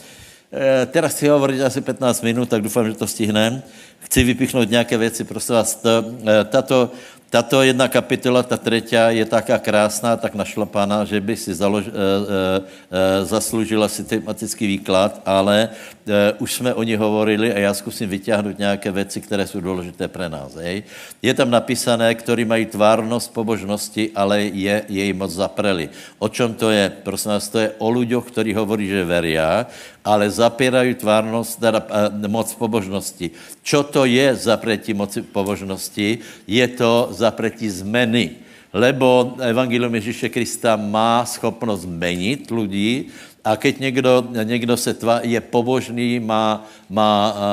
[0.52, 3.62] E, teraz chci hovoriť asi 15 minut, tak doufám, že to stihnem.
[3.98, 5.74] Chci vypichnout nějaké věci, prosím vás.
[5.74, 6.90] To, e, tato,
[7.30, 11.90] tato jedna kapitola, ta třetí, je taká krásná, tak našlapaná, že by si založ, e,
[11.90, 15.68] e, zasloužila si tematický výklad, ale
[16.06, 20.08] e, už jsme o ní hovorili a já zkusím vyťahnout nějaké věci, které jsou důležité
[20.08, 20.54] pro nás.
[20.54, 20.82] Hej.
[21.22, 25.90] Je tam napísané, ktorí mají tvárnost pobožnosti, ale je jej moc zapreli.
[26.18, 26.90] O čem to je?
[27.02, 29.66] Prosím vás, to je o ľuďoch, ktorí hovorí, že veria,
[30.06, 31.82] ale zapírají tvárnost, teda
[32.30, 33.34] moc pobožnosti.
[33.66, 36.22] Čo to je zapretí moci pobožnosti?
[36.46, 38.30] Je to zapretí zmeny.
[38.72, 43.08] Lebo Evangelium Ježíše Krista má schopnost zmenit lidí
[43.46, 47.48] a keď někdo, někdo se tva, je pobožný, má, má a, a, a,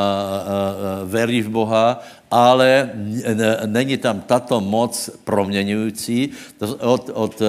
[1.06, 2.90] verí v Boha, ale
[3.66, 6.30] není tam tato moc proměňující
[6.80, 7.42] od, od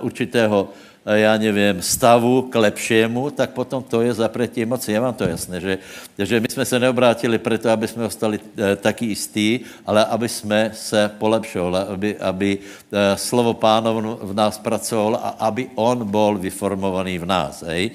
[0.00, 0.68] určitého
[1.06, 4.92] já nevím, stavu k lepšímu, tak potom to je zapretí moci.
[4.92, 5.78] Je vám to jasné, že,
[6.18, 10.70] že my jsme se neobrátili proto, aby jsme ostali e, taky jistí, ale aby jsme
[10.74, 17.18] se polepšovali, aby, aby e, slovo pánov v nás pracovalo a aby on byl vyformovaný
[17.18, 17.64] v nás.
[17.66, 17.90] Hej?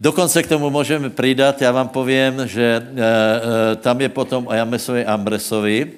[0.00, 2.82] Dokonce k tomu můžeme přidat, já vám povím, že e,
[3.72, 5.92] e, tam je potom o Jamesovi Ambresovi,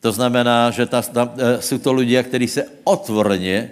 [0.00, 3.70] to znamená, že ta, tam, e, jsou to lidé, kteří se otvorně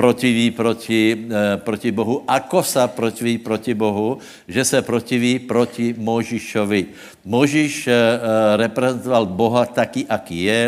[0.00, 4.16] protiví proti, eh, proti Bohu, ako sa protiví proti Bohu,
[4.48, 7.12] že se protiví proti Možišovi.
[7.28, 8.16] Možiš eh, eh,
[8.56, 10.62] reprezentoval Boha taky, aký je.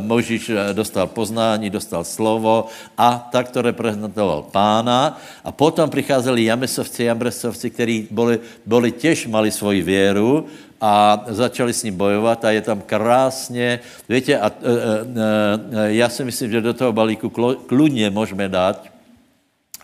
[0.00, 5.16] Možiš dostal poznání, dostal slovo a tak to reprezentoval pána.
[5.44, 10.44] A potom přicházeli Jamesovci, Jambresovci, kteří byli, byli těž mali svoji věru,
[10.80, 16.08] a začali s ním bojovat a je tam krásně, víte, a, e, e, e, já
[16.08, 17.28] si myslím, že do toho balíku
[17.66, 18.84] kludně můžeme dát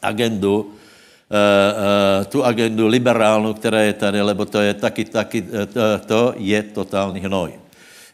[0.03, 0.73] agendu,
[1.31, 1.37] e,
[2.23, 6.21] e, tu agendu liberálnu, která je tady, lebo to je taky, taky, e, to, to
[6.37, 7.53] je totální hnoj.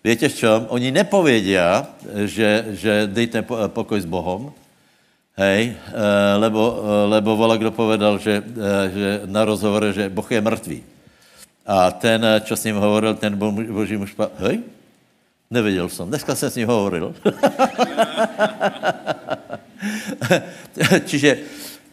[0.05, 0.67] Víte v čem?
[0.69, 1.87] Oni nepovědia,
[2.27, 4.51] že, že dejte pokoj s Bohem,
[5.39, 5.79] hej,
[6.43, 8.43] lebo, lebo vola kdo povedal, že,
[8.91, 10.92] že na rozhovore, že Boh je mrtvý.
[11.67, 13.37] A ten, čo s ním hovoril, ten
[13.71, 14.61] boží muž, hej,
[15.51, 17.15] nevěděl jsem, dneska jsem s ním hovoril.
[21.07, 21.39] Čiže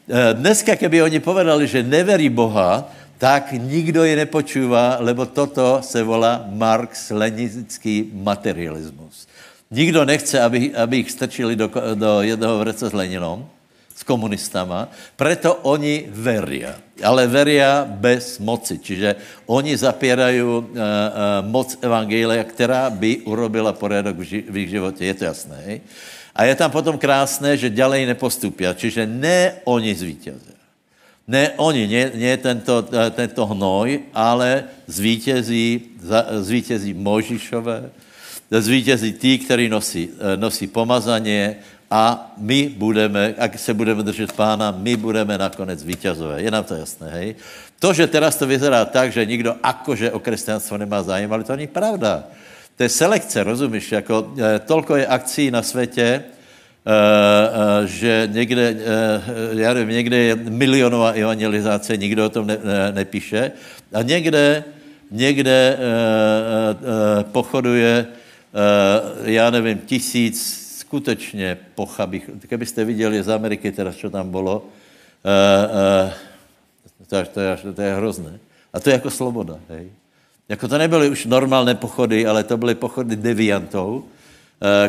[0.10, 6.00] eh, dneska, keby oni povedali, že neverí Boha, tak nikdo je nepočúva, lebo toto se
[6.04, 9.28] volá marx-leninický materialismus.
[9.72, 13.50] Nikdo nechce, aby, aby jich strčili do, do jednoho vrece s Leninom,
[14.00, 14.88] s komunistama,
[15.20, 16.80] preto oni veria.
[17.04, 18.80] Ale veria bez moci.
[18.80, 20.64] Čiže oni zapierají uh, uh,
[21.44, 25.04] moc Evangelia, která by urobila poriadok v, ži- v ich životě.
[25.04, 25.58] Je to jasné.
[25.68, 25.78] Hej?
[26.32, 28.64] A je tam potom krásné, že ďalej nepostupí.
[28.64, 30.56] Čiže ne oni zvítězí.
[31.28, 32.82] Ne oni, ne, ne tento,
[33.12, 35.82] tento hnoj, ale zvítězí,
[36.42, 37.92] zvítězí Možišové,
[38.50, 40.10] zvítězí tí, kteří nosí,
[40.40, 41.56] nosí pomazaně,
[41.92, 46.42] a my budeme, ak se budeme držet pána, my budeme nakonec vítězové.
[46.42, 47.36] Je nám to jasné, hej?
[47.80, 51.56] To, že teraz to vyzerá tak, že nikdo akože o křesťanstvo nemá zájem, ale to
[51.56, 52.24] není pravda.
[52.78, 53.92] To je selekce, rozumíš?
[53.92, 60.18] Jako, e, tolko je akcí na světě, e, e, že někde, e, já nevím, někde
[60.18, 63.52] je milionová evangelizace, nikdo o tom ne, ne, nepíše.
[63.94, 64.64] A někde,
[65.12, 65.78] někde
[67.32, 68.06] pochoduje,
[69.24, 70.59] já nevím, tisíc,
[70.90, 72.30] skutečně pochabých.
[72.34, 76.12] Kdybyste viděli z Ameriky teraz, co tam bylo, uh, uh,
[77.08, 78.40] to, to, je, to je hrozné.
[78.74, 79.92] A to je jako sloboda, hej.
[80.50, 84.04] Jako to nebyly už normálné pochody, ale to byly pochody deviantů, uh,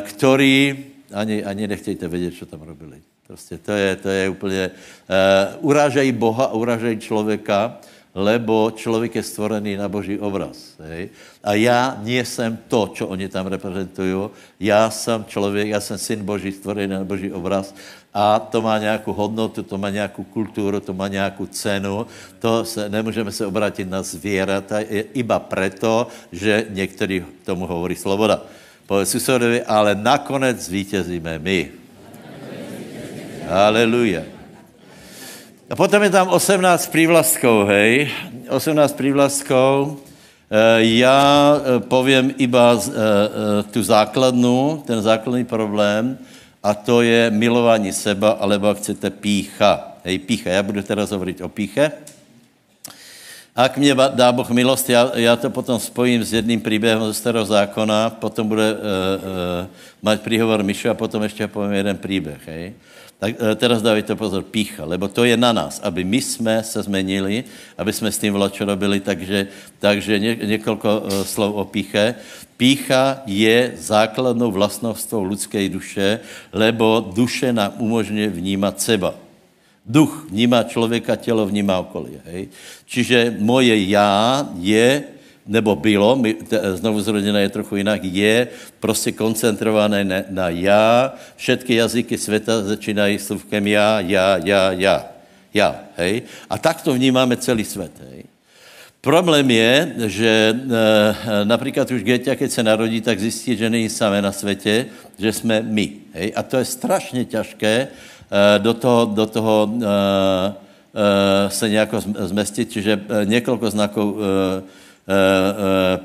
[0.09, 2.97] který, ani, ani nechtějte vědět, co tam robili.
[3.27, 7.77] Prostě to je, to je úplně, uh, urážejí Boha, urážejí člověka,
[8.15, 10.75] lebo člověk je stvorený na boží obraz.
[10.81, 11.09] Hej?
[11.45, 14.31] A já nejsem to, co oni tam reprezentují.
[14.61, 17.75] Já jsem člověk, já jsem syn boží, stvorený na boží obraz
[18.15, 22.07] a to má nějakou hodnotu, to má nějakou kulturu, to má nějakou cenu.
[22.39, 24.81] To se, nemůžeme se obrátit na zvěrata
[25.15, 28.43] iba proto, že některý tomu hovorí sloboda.
[28.87, 31.71] Povedz susedovi, ale nakonec zvítězíme my.
[33.47, 34.40] Haleluja.
[35.71, 38.11] A potom je tam 18 prívlastkov, hej.
[38.51, 40.03] 18 prívlastkov.
[40.51, 42.83] E, já e, povím iba e,
[43.71, 46.19] tu základnu, ten základný problém,
[46.59, 49.95] a to je milování seba, alebo ak chcete pícha.
[50.03, 50.51] Hej, pícha.
[50.51, 51.93] Já budu teraz hovoriť o píche.
[53.57, 57.45] ak mě dá Boh milost, já, já to potom spojím s jedným příběhem ze starého
[57.45, 59.67] zákona, potom bude uh, uh,
[60.03, 62.41] mať príhovor Mišo a potom ještě povím jeden příběh.
[62.47, 62.73] Hej?
[63.21, 66.81] Tak uh, teraz dávajte pozor, pícha, lebo to je na nás, aby my jsme se
[66.83, 67.45] zmenili,
[67.77, 72.17] aby jsme s tím vlačo robili, takže, takže ně, několik uh, slov o píche.
[72.57, 76.21] Pícha je základnou vlastnostou lidské duše,
[76.53, 79.15] lebo duše nám umožňuje vnímat seba.
[79.87, 82.21] Duch vnímá člověka, tělo vnímá okolí.
[82.25, 82.49] Hej?
[82.87, 85.05] Čiže moje já je,
[85.51, 88.49] nebo bylo, my, te, znovu zrozené je trochu jinak, je
[88.81, 91.15] prostě koncentrované na, na já.
[91.37, 95.07] Všetky jazyky světa začínají slovkem já, já, já, já.
[95.55, 96.23] Já, hej?
[96.51, 98.25] A tak to vnímáme celý svět, hej?
[99.01, 104.23] Problém je, že e, například už Geťa, keď se narodí, tak zjistí, že není samé
[104.23, 104.87] na světě,
[105.19, 105.93] že jsme my.
[106.13, 106.33] Hej?
[106.37, 107.89] A to je strašně těžké,
[108.31, 114.21] Eh, do toho, do toho uh, uh, se nějak zmestit, čiže několik znaků uh,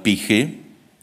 [0.02, 0.54] píchy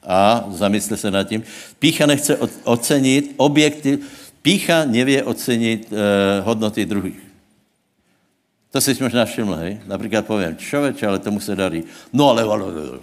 [0.02, 1.42] a zamysle se nad tím.
[1.78, 3.98] Pícha nechce ocenit objekty,
[4.42, 5.98] pícha nevě ocenit uh,
[6.46, 7.20] hodnoty druhých.
[8.70, 9.80] To si možná všiml, hej?
[9.86, 11.84] Například povím, člověče, ale tomu se darí.
[12.12, 12.98] No ale, ale, ale.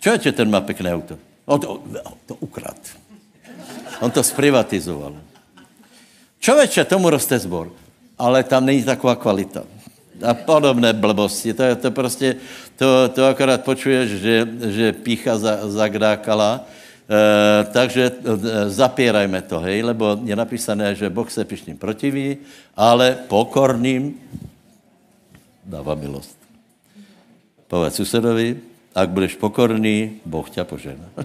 [0.00, 1.18] Člověče, ten má pěkné auto.
[1.44, 1.82] On to,
[2.26, 2.76] to ukrad.
[4.00, 5.16] On to zprivatizoval.
[6.40, 7.72] Čověče, tomu roste zbor,
[8.18, 9.64] ale tam není taková kvalita.
[10.22, 11.54] A podobné blbosti.
[11.54, 12.36] To, to prostě,
[12.76, 18.14] to, to akorát počuješ, že, že pícha za, zagdákala, e, takže e,
[18.70, 22.36] zapírajme to, hej, lebo je napísané, že Boh se pišným protiví,
[22.76, 24.14] ale pokorným
[25.66, 26.38] dává milost.
[27.68, 28.56] Povedz susedovi,
[28.94, 31.08] ak budeš pokorný, Boh tě požena.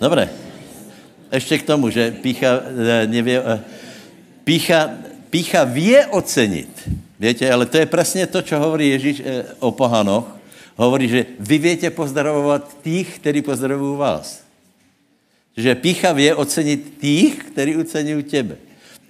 [0.00, 0.52] Dobré
[1.32, 3.60] ještě k tomu, že pícha, eh, nevě, eh,
[4.44, 4.90] pícha,
[5.32, 6.68] pícha vě ocenit.
[7.16, 10.28] Víte, ale to je přesně to, co hovorí Ježíš eh, o pohanoch.
[10.76, 14.44] Hovorí, že vy větě pozdravovat těch, kteří pozdravují vás.
[15.56, 18.56] Že pícha vě ocenit těch, kteří ocenují tebe.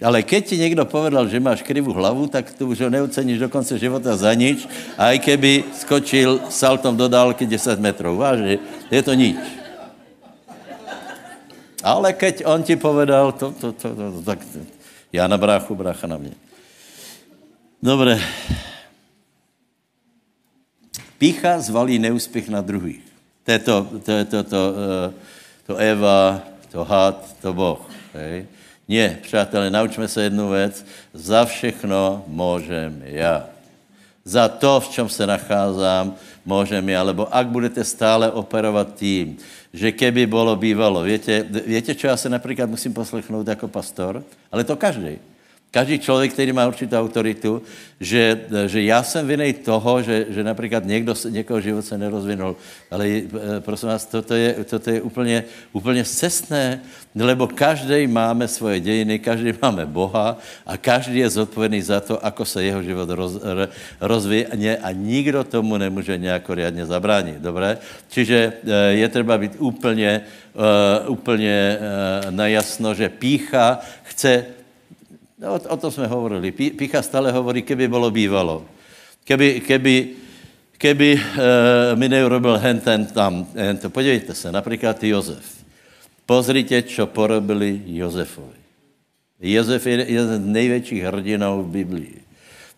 [0.03, 3.49] Ale keď ti někdo povedal, že máš krivou hlavu, tak tu už ho neoceníš do
[3.49, 4.67] konce života za nič,
[4.99, 8.19] a i keby skočil saltom do dálky 10 metrů.
[8.19, 8.59] Vážně,
[8.91, 9.39] je to nič.
[11.83, 14.39] Ale keď on ti povedal, to, to, to, to tak
[15.13, 16.31] já na bráchu, brácha na mě.
[17.83, 18.19] Dobré.
[21.17, 23.03] Pícha zvalí neúspěch na druhých.
[23.43, 24.73] To je to, to, je to, to,
[25.09, 25.13] eh,
[25.67, 27.89] to Eva, to had, to Boh.
[28.13, 28.47] Hej.
[28.87, 30.85] Nie, přátelé, naučme se jednu věc.
[31.13, 33.45] Za všechno můžem já.
[34.25, 36.13] Za to, v čem se nacházím,
[36.45, 37.03] můžem já.
[37.03, 39.37] Lebo ak budete stále operovat tím,
[39.73, 41.01] že keby bolo bývalo.
[41.01, 44.23] Viete, viete, čo já se například musím poslechnout jako pastor?
[44.51, 45.17] Ale to každý.
[45.73, 47.61] Každý člověk, který má určitou autoritu,
[47.97, 52.55] že, že já jsem vinej toho, že, že například někdo, někoho život se nerozvinul.
[52.93, 53.25] Ale eh,
[53.65, 56.77] prosím vás, toto je, toto je úplně, úplně cestné,
[57.17, 62.45] lebo každý máme svoje dějiny, každý máme Boha a každý je zodpovědný za to, ako
[62.45, 63.41] se jeho život roz,
[63.97, 67.41] rozvíje a nikdo tomu nemůže nějak riadně zabránit.
[67.41, 67.81] Dobré?
[68.13, 70.21] Čiže eh, je třeba být úplně,
[70.53, 71.77] uh, úplně
[72.29, 74.61] najasno, že pícha chce
[75.43, 76.51] No, o, o tom jsme hovorili.
[76.51, 78.65] Pícha stále hovorí, keby bylo bývalo.
[79.23, 80.07] Keby, keby,
[80.77, 83.89] keby uh, mi neurobil hen ten tam, hen to.
[83.89, 85.63] Podívejte se, například Jozef.
[86.25, 88.63] Pozrite, čo porobili Jozefovi.
[89.39, 92.15] Jozef je jeden z největších hrdinů v Biblii.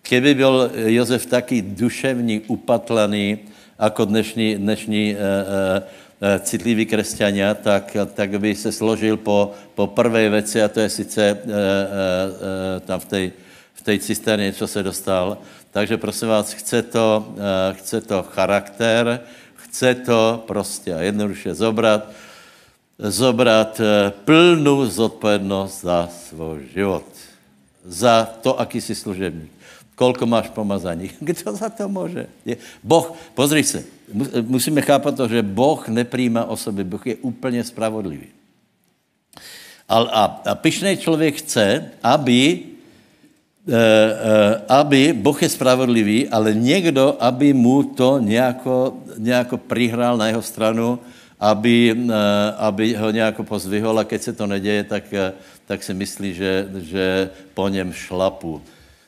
[0.01, 3.38] Keby byl Jozef taky duševní, upatlaný,
[3.80, 5.84] jako dnešní, dnešní uh, Eh,
[6.39, 11.21] citliví křesťania, tak, tak by se složil po, po prvé věci, a to je sice
[11.23, 13.32] e, e, tam v té
[13.75, 15.38] v tej cisterně, co se dostal.
[15.71, 17.36] Takže prosím vás, chce to,
[17.71, 19.19] chce to charakter,
[19.56, 22.12] chce to prostě a jednoduše zobrat,
[22.99, 23.82] zobrat
[24.25, 27.06] plnou zodpovědnost za svůj život.
[27.86, 29.54] Za to, aký jsi služebník.
[29.95, 31.12] Kolko máš pomazaní?
[31.19, 32.27] Kdo za to může?
[32.84, 33.84] Boh, pozri se,
[34.41, 36.84] musíme chápat to, že Boh nepřijímá osoby.
[36.84, 38.28] Boh je úplně spravodlivý.
[39.89, 42.59] A, a, a pyšný člověk chce, aby,
[43.67, 50.28] e, e, aby Boh je spravodlivý, ale někdo, aby mu to nějako, nějako přihrál na
[50.28, 50.99] jeho stranu,
[51.39, 52.13] aby, e,
[52.57, 55.03] aby ho nějako pozvihl a keď se to neděje, tak,
[55.65, 58.61] tak si myslí, že, že po něm šlapu.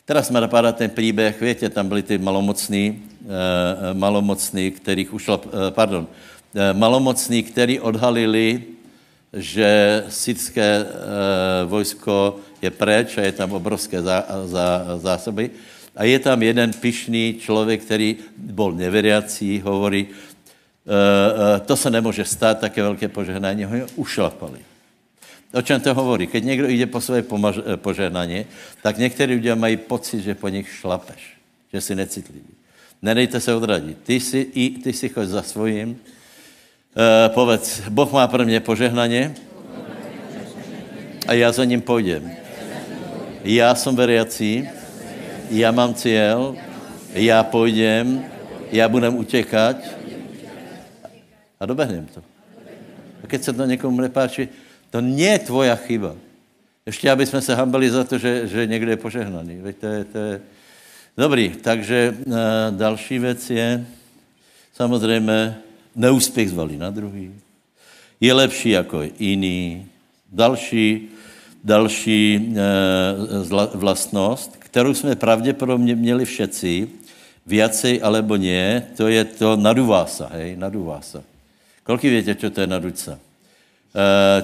[0.07, 5.71] Teraz jsme napadá ten příběh, víte, tam byli ty malomocní, eh, malomocní, kterých ušlo, eh,
[5.71, 6.07] pardon,
[6.55, 8.63] eh, malomocní, který odhalili,
[9.33, 10.85] že sitské e,
[11.65, 15.51] vojsko je preč a je tam obrovské zá, zá, zásoby.
[15.95, 20.07] A je tam jeden pišný člověk, který byl neveriací, hovorí,
[21.65, 24.66] to se nemůže stát, také velké požehnání, ho ušlapali.
[25.53, 26.27] O čem to hovorí?
[26.27, 27.23] Keď někdo jde po své
[27.75, 28.45] požehnání,
[28.83, 31.37] tak někteří lidé mají pocit, že po nich šlapeš,
[31.73, 32.57] že si necitlivý.
[33.01, 33.97] Nedejte se odradit.
[34.03, 35.99] Ty si, i, ty si choď za svojím.
[36.97, 39.35] E, povedz, Boh má pro mě požehnaně
[41.27, 42.31] a já za ním půjdem.
[43.43, 44.69] Já jsem veriací,
[45.49, 46.55] já mám cíl,
[47.13, 48.25] já půjdem,
[48.71, 49.77] já budem utěkat
[51.59, 52.21] a dobehnem to.
[53.23, 54.47] A keď se to někomu nepáčí,
[54.97, 56.17] to nie je tvoja chyba.
[56.85, 59.61] Ještě, aby jsme se hambali za to, že, že někdo je požehnaný.
[59.61, 60.35] Veď to je, to je...
[61.17, 62.33] Dobrý, takže uh,
[62.73, 63.85] další věc je,
[64.73, 65.55] samozřejmě,
[65.95, 67.29] neúspěch zvali na druhý.
[68.21, 69.85] Je lepší jako jiný.
[70.31, 71.09] Další,
[71.63, 72.53] další
[73.53, 76.87] uh, vlastnost, kterou jsme pravděpodobně měli všetci,
[77.47, 80.03] viacej alebo nie, to je to naduvá
[80.35, 80.99] hej, naduvá.
[81.87, 83.26] Kolik víte, čo to je naduť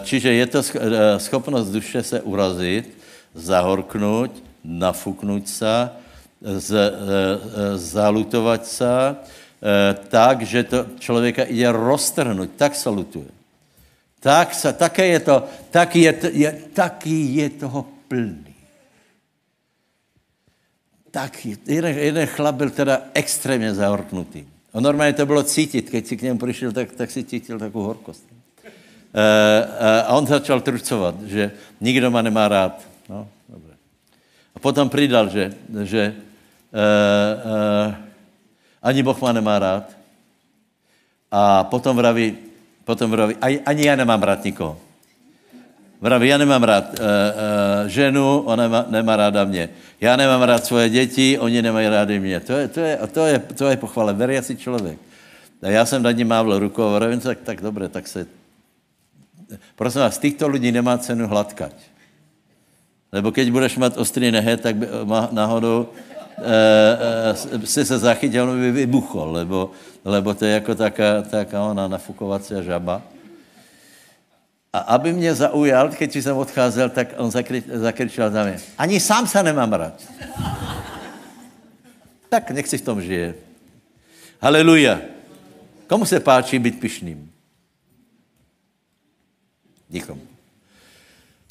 [0.04, 2.98] čiže je to eh, schopnost duše se urazit,
[3.34, 5.90] zahorknout, nafuknout se,
[6.42, 9.16] z, eh, zalutovat se,
[10.08, 13.32] tak, že to člověka jde roztrhnout, tak se lutuje.
[14.20, 18.56] Tak se, také je to, taky je, je, taky je toho plný.
[21.12, 24.44] Tak, jeden, jeden chlap byl teda extrémně zahorknutý.
[24.74, 27.86] A normálně to bylo cítit, když si k němu přišel, tak, tak si cítil takovou
[27.86, 28.33] horkost.
[29.14, 31.52] Eh, eh, a on začal trucovat, že
[31.82, 32.82] nikdo ma nemá rád.
[33.10, 33.78] No, dobré.
[34.56, 35.54] A potom přidal, že,
[35.84, 36.14] že
[36.74, 37.94] uh,
[38.82, 39.86] ani Boh ma nemá rád.
[41.32, 42.38] A potom vraví,
[42.86, 43.36] potom vraví,
[43.66, 44.78] ani já nemám rád nikoho.
[46.02, 49.70] Vraví, já nemám rád uh, uh, ženu, ona nemá, nemá ráda mě.
[50.02, 52.40] Já nemám rád svoje děti, oni nemají rádi mě.
[52.40, 54.98] To je, to je, to je, to je pochvále, veriaci člověk.
[55.62, 58.26] A já jsem nad ním mávl rukou a vravím, tak, tak dobré, tak se
[59.76, 61.74] Prosím vás, týchto lidí nemá cenu hladkať.
[63.14, 64.88] Lebo keď budeš mít ostrý nehe, tak by,
[65.32, 65.94] náhodou
[66.38, 69.72] e, e, si se zachytil, by vybuchol, lebo,
[70.06, 73.02] lebo to je jako taká, taká ona nafukovací žaba.
[74.74, 78.58] A aby mě zaujal, když jsem odcházel, tak on zakri, zakričel za mě.
[78.78, 79.94] Ani sám se nemám rád.
[82.30, 83.36] tak nech si v tom žije.
[84.42, 85.00] Haleluja.
[85.88, 87.33] Komu se páčí být pišným?
[89.94, 90.22] Nikomu.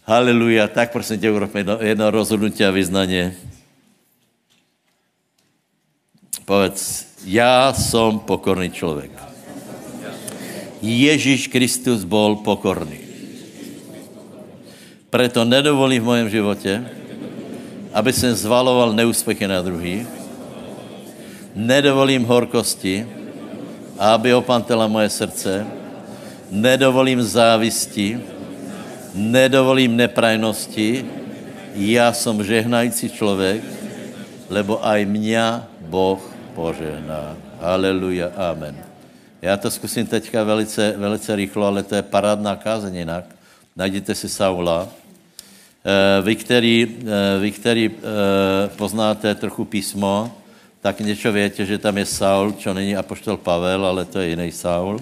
[0.04, 0.68] Haleluja.
[0.68, 3.36] Tak prosím tě, urobme jedno, jedno rozhodnutí a vyznaně.
[6.44, 9.10] Povedz, já jsem pokorný člověk.
[10.82, 12.98] Ježíš Kristus byl pokorný.
[15.10, 16.84] Preto nedovolím v mojem životě,
[17.92, 20.06] aby jsem zvaloval neúspěchy na druhý.
[21.54, 23.06] Nedovolím horkosti,
[23.98, 25.81] aby opantela moje srdce.
[26.52, 28.20] Nedovolím závisti,
[29.14, 31.04] nedovolím neprajnosti,
[31.74, 33.64] já jsem žehnající člověk,
[34.50, 35.40] lebo aj mě
[35.80, 36.20] Boh
[36.54, 37.36] požehná.
[37.60, 38.76] Haleluja, amen.
[39.42, 43.24] Já to zkusím teďka velice, velice rychlo, ale to je parádná kázeň jinak.
[43.76, 44.88] Najděte si Saula.
[44.88, 50.36] Eh, vy, který, eh, vy, který eh, poznáte trochu písmo,
[50.80, 54.52] tak něco větě, že tam je Saul, čo není apoštol Pavel, ale to je jiný
[54.52, 55.00] Saul.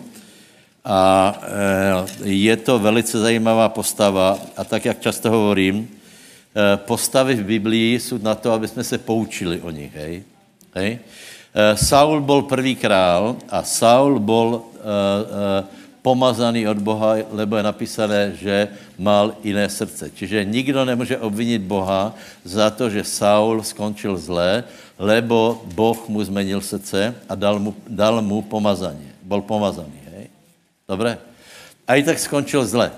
[0.91, 1.03] A
[1.39, 8.01] eh, je to velice zajímavá postava a tak, jak často hovorím, eh, postavy v Biblii
[8.01, 9.95] jsou na to, aby jsme se poučili o nich.
[9.95, 10.23] Hej?
[10.75, 10.99] Hej?
[11.55, 14.63] Eh, Saul byl první král a Saul byl
[16.03, 18.69] pomazaný od Boha, lebo je napísané, že
[18.99, 20.11] mal jiné srdce.
[20.11, 22.15] Čiže nikdo nemůže obvinit Boha
[22.45, 24.65] za to, že Saul skončil zlé,
[24.99, 29.13] lebo Boh mu zmenil srdce a dal mu, dal mu pomazaně.
[29.23, 30.00] Byl pomazaný.
[30.91, 31.19] Dobré?
[31.87, 32.91] A i tak skončil zle.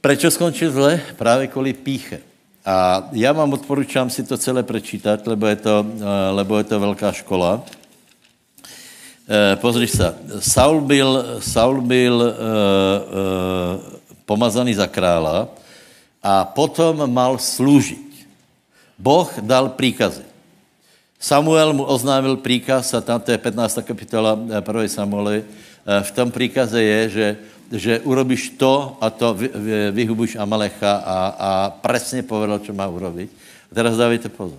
[0.00, 1.00] Proč skončil zle?
[1.16, 2.20] Právě kvůli píche.
[2.64, 6.80] A já vám odporučám si to celé prečítat, lebo je to, eh, lebo je to
[6.80, 7.64] velká škola.
[9.28, 13.80] Eh, pozri se, Saul byl, Saul byl uh, uh,
[14.24, 15.48] pomazaný za krála
[16.22, 18.28] a potom mal sloužit.
[18.98, 20.22] Boh dal příkazy.
[21.20, 23.78] Samuel mu oznámil příkaz, a tam to je 15.
[23.84, 24.88] kapitola 1.
[24.88, 25.44] Samueli,
[25.77, 27.36] Eh, v tom příkaze je, že,
[27.72, 29.36] že urobíš to a to,
[29.90, 33.30] vyhubíš Amalecha a, a přesně povedal, co má urobit.
[33.72, 34.58] A teraz dávajte pozor.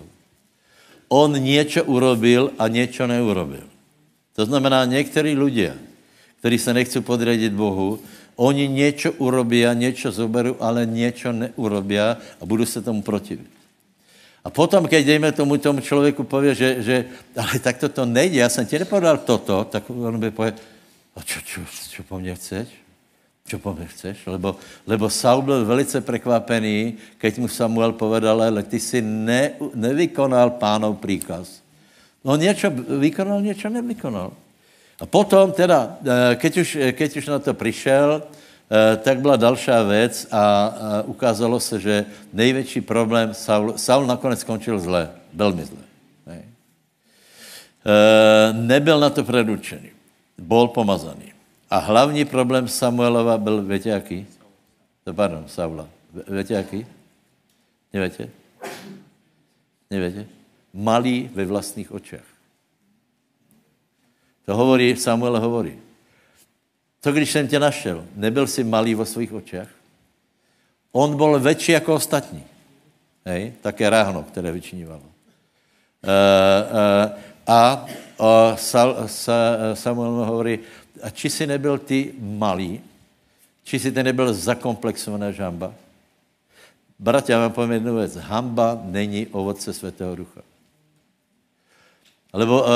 [1.08, 3.64] On něco urobil a něco neurobil.
[4.36, 5.74] To znamená, některý lidé,
[6.38, 8.00] kteří se nechcou podřadit Bohu,
[8.40, 13.50] Oni něco urobí, něco zoberou, ale něco neurobí a budu se tomu protivit.
[14.44, 17.04] A potom, když dejme tomu, tomu člověku pově, že, že
[17.36, 20.54] ale tak to, to nejde, já jsem ti nepodal toto, tak on by pově,
[21.16, 22.68] a čo, čo, čo po mně chceš?
[23.48, 24.26] Čo po mně chceš?
[24.26, 24.56] Lebo,
[24.86, 30.98] lebo Saul byl velice překvapený, keď mu Samuel povedal, ale ty si ne, nevykonal pánov
[30.98, 31.62] příkaz.
[32.24, 34.32] No něco vykonal, něco nevykonal.
[35.00, 39.70] A potom teda, eh, keď už, keď už na to přišel, eh, tak byla další
[39.88, 45.84] věc a, ukázalo se, že největší problém Saul, Saul nakonec skončil zle, velmi zle.
[46.26, 46.44] Ne?
[47.80, 49.89] E, nebyl na to predurčený.
[50.40, 51.32] Bol pomazaný.
[51.70, 54.26] A hlavní problém Samuelova byl, víte jaký?
[55.12, 55.88] Pardon, Saula.
[56.28, 56.86] Víte jaký?
[57.92, 58.28] Nevíte?
[59.90, 60.26] Nevíte?
[60.74, 62.24] Malý ve vlastních očích.
[64.46, 65.78] To hovorí, Samuel hovorí.
[67.00, 69.68] To, když jsem tě našel, nebyl jsi malý vo svých očích?
[70.92, 72.44] On byl větší jako ostatní.
[73.24, 73.52] Hej?
[73.60, 75.00] Také ráhno, které vyčinívalo.
[75.00, 75.10] Uh, uh,
[77.46, 77.86] a
[79.74, 80.58] Samuel hovorí,
[81.02, 82.80] a či jsi nebyl ty malý,
[83.64, 85.72] či jsi ty nebyl zakomplexovaná žamba?
[86.98, 88.16] Bratě, já vám povím jednu věc.
[88.16, 90.40] Hamba není ovoce Svatého Ducha.
[92.32, 92.72] Lebo uh, uh,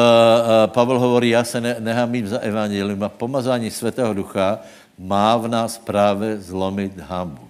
[0.66, 4.58] Pavel hovorí, já se ne, nehamím za evangelium a pomazání Svatého Ducha
[4.98, 7.42] má v nás právě zlomit hambu.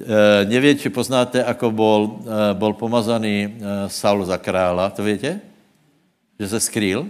[0.00, 0.06] Uh,
[0.48, 3.52] nevím, či poznáte, ako bol, uh, bol pomazaný uh,
[3.86, 5.40] Saul za krála, to víte?
[6.40, 7.06] Že se skrýl?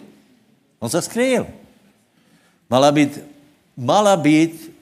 [0.80, 1.46] On se skrýl.
[2.70, 3.18] Mala být,
[3.76, 4.72] mala být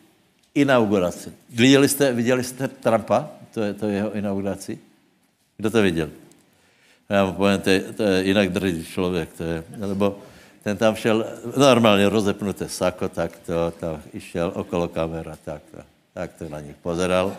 [0.55, 1.33] inaugurace.
[1.51, 3.31] Viděli jste, viděli jste Trumpa?
[3.55, 4.79] To je, to je jeho inauguraci?
[5.57, 6.11] Kdo to viděl?
[7.09, 10.19] Já vám povím, to je, to je jinak drdý člověk, to je, nebo
[10.63, 11.27] ten tam šel
[11.57, 15.79] normálně rozepnuté sako, tak to, to išel okolo kamera, tak to,
[16.15, 17.37] tak to na nich pozeral.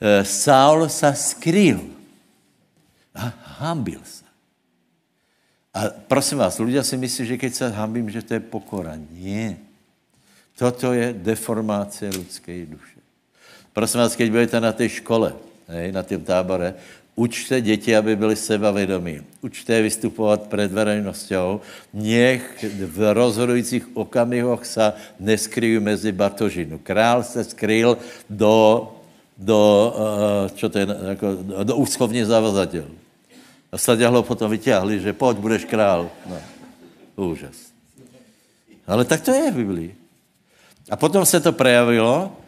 [0.00, 1.80] E, Saul se skrýl.
[3.14, 4.19] A hambil se.
[5.74, 8.98] A prosím vás, lidé si myslí, že keď se hambím, že to je pokora.
[9.10, 9.56] Nie.
[10.58, 12.98] Toto je deformace lidské duše.
[13.72, 15.32] Prosím vás, keď budete na té škole,
[15.68, 16.74] hej, na tom tábore,
[17.20, 19.20] Učte děti, aby byli sebavědomí.
[19.42, 21.60] Učte je vystupovat před veřejnosťou.
[21.94, 26.78] Nech v rozhodujících okamihoch se neskryjí mezi batožinu.
[26.78, 27.98] Král se skryl
[28.30, 28.88] do,
[29.38, 31.26] do, uh, čo to je, jako,
[31.64, 32.88] do úschovně zavazatel.
[33.72, 36.10] A Saděhlo potom vyťahli, že pojď, budeš král.
[36.26, 36.38] No,
[37.30, 37.70] úžas.
[38.86, 39.90] Ale tak to je v Biblii.
[40.90, 42.40] A potom se to prejavilo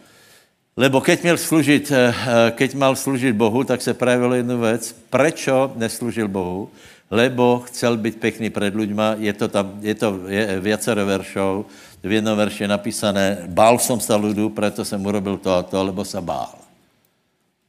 [0.76, 4.96] Lebo keď měl služit, eh, eh, keď mal služit Bohu, tak se projevilo jednu věc.
[5.10, 6.70] Prečo neslužil Bohu?
[7.10, 9.20] Lebo chcel být pěkný před ľuďma.
[9.20, 11.68] Je to tam, je to je viacero veršov.
[12.02, 15.76] V jednom verši je napísané, bál som sa ľudu, preto jsem urobil to a to,
[15.84, 16.61] lebo sa bál.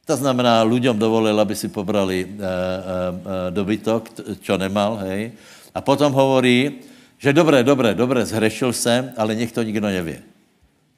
[0.04, 2.30] To znamená, ľuďom dovolil, aby si pobrali e, e,
[3.50, 4.02] dobytok,
[4.44, 5.32] čo nemal, hej.
[5.72, 6.84] A potom hovorí,
[7.16, 10.22] že dobré, dobré, dobré, zhrešil jsem, ale nech to nikdo nevě.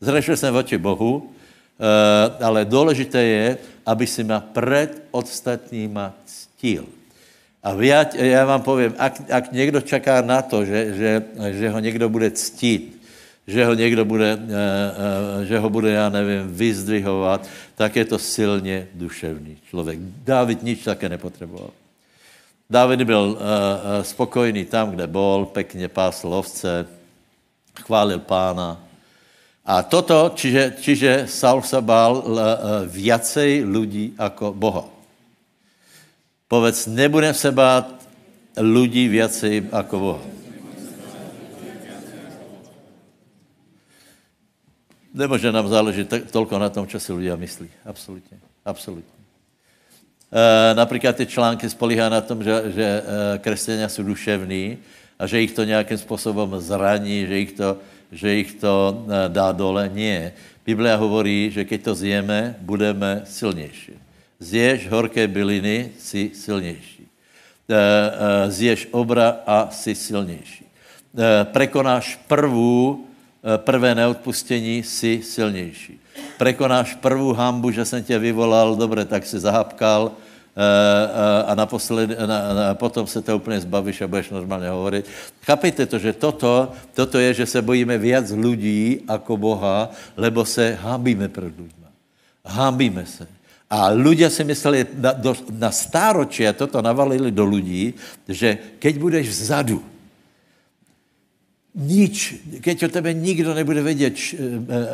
[0.00, 1.36] Zhrešil jsem voči Bohu,
[1.76, 6.86] Eh, ale důležité je, aby si ma před ostatníma ctil.
[7.62, 11.78] A já, já vám povím, ak, ak někdo čeká na to, že, že, že ho
[11.78, 12.95] někdo bude ctít,
[13.46, 14.54] že ho někdo bude, eh,
[15.42, 19.98] eh, že ho bude, já nevím, vyzdvihovat, tak je to silně duševný člověk.
[20.24, 21.70] Dávid nič také nepotřeboval.
[22.70, 23.38] Dávid byl
[24.02, 26.86] spokojný tam, kde bol, pekně pásl ovce,
[27.78, 28.86] chválil pána,
[29.66, 34.86] a toto, čiže, čiže Saul se bál eh, viacej lidí jako Boha.
[36.48, 37.90] Povedz, nebudem se bát
[38.54, 40.22] lidí viacej jako Boha.
[45.16, 47.68] Nemůže nám záležet tolko na tom, co si lidé myslí.
[47.84, 48.38] Absolutně.
[48.64, 49.16] Absolutně.
[50.32, 53.02] E, například ty články spolíhá na tom, že, že e,
[53.38, 54.78] křesťania jsou duševní
[55.18, 57.76] a že jich to nějakým způsobem zraní, že jich to,
[58.12, 59.90] že jich to eh, dá dole.
[59.92, 60.32] Nie.
[60.66, 63.94] Biblia hovorí, že keď to zjeme, budeme silnější.
[64.38, 67.06] Zješ horké byliny, si silnější.
[67.06, 70.66] Eh, eh, zješ obra a si silnější.
[71.44, 73.08] Prekonáš prvú,
[73.56, 76.00] prvé neodpustění, si silnější.
[76.38, 80.12] Prekonáš prvú hambu, že jsem tě vyvolal, dobře, tak si zahapkal,
[80.56, 85.04] Eh, eh, a naposled, na, na, potom se to úplně zbavíš a budeš normálně hovorit.
[85.44, 90.78] Chápejte to, že toto, toto je, že se bojíme víc lidí jako Boha, lebo se
[90.80, 91.92] hábíme před lidmi.
[92.40, 93.28] Hábíme se.
[93.68, 95.12] A ľudia si mysleli, na,
[95.52, 97.92] na stáročí, a toto navalili do lidí,
[98.24, 99.82] že keď budeš vzadu,
[101.76, 104.84] nič, keď o tebe nikdo nebude vědět, č- e, e,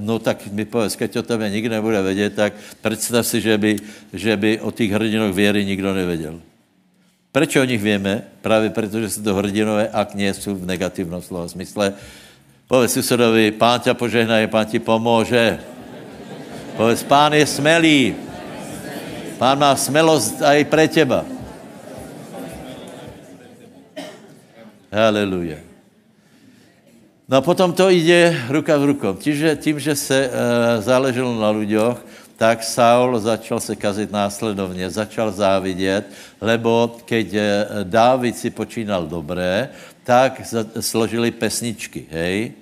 [0.00, 3.76] no tak mi povedz, keď o tebe nikdo nebude vědět, tak představ si, že by,
[4.12, 6.40] že by o těch hrdinoch věry nikdo nevěděl.
[7.32, 8.22] Proč o nich víme?
[8.40, 11.92] Právě proto, že jsou to hrdinové, ak nie jsou v negativním slova smysle.
[12.68, 15.60] Povedz susedovi, pán ťa požehnaje, pán ti pomůže.
[16.76, 18.16] Povedz, pán je smelý.
[19.36, 21.24] Pán má smelost aj pre teba.
[24.92, 25.71] Haleluja.
[27.28, 29.14] No a potom to jde ruka v rukou.
[29.14, 30.30] Tím, že, tím, že se e,
[30.82, 32.02] záleželo na ľuďoch,
[32.36, 36.10] tak Saul začal se kazit následovně, začal závidět,
[36.40, 39.70] lebo keď e, Dávid si počínal dobré,
[40.02, 40.42] tak
[40.80, 42.36] složili pesničky, hej?
[42.42, 42.52] E, e,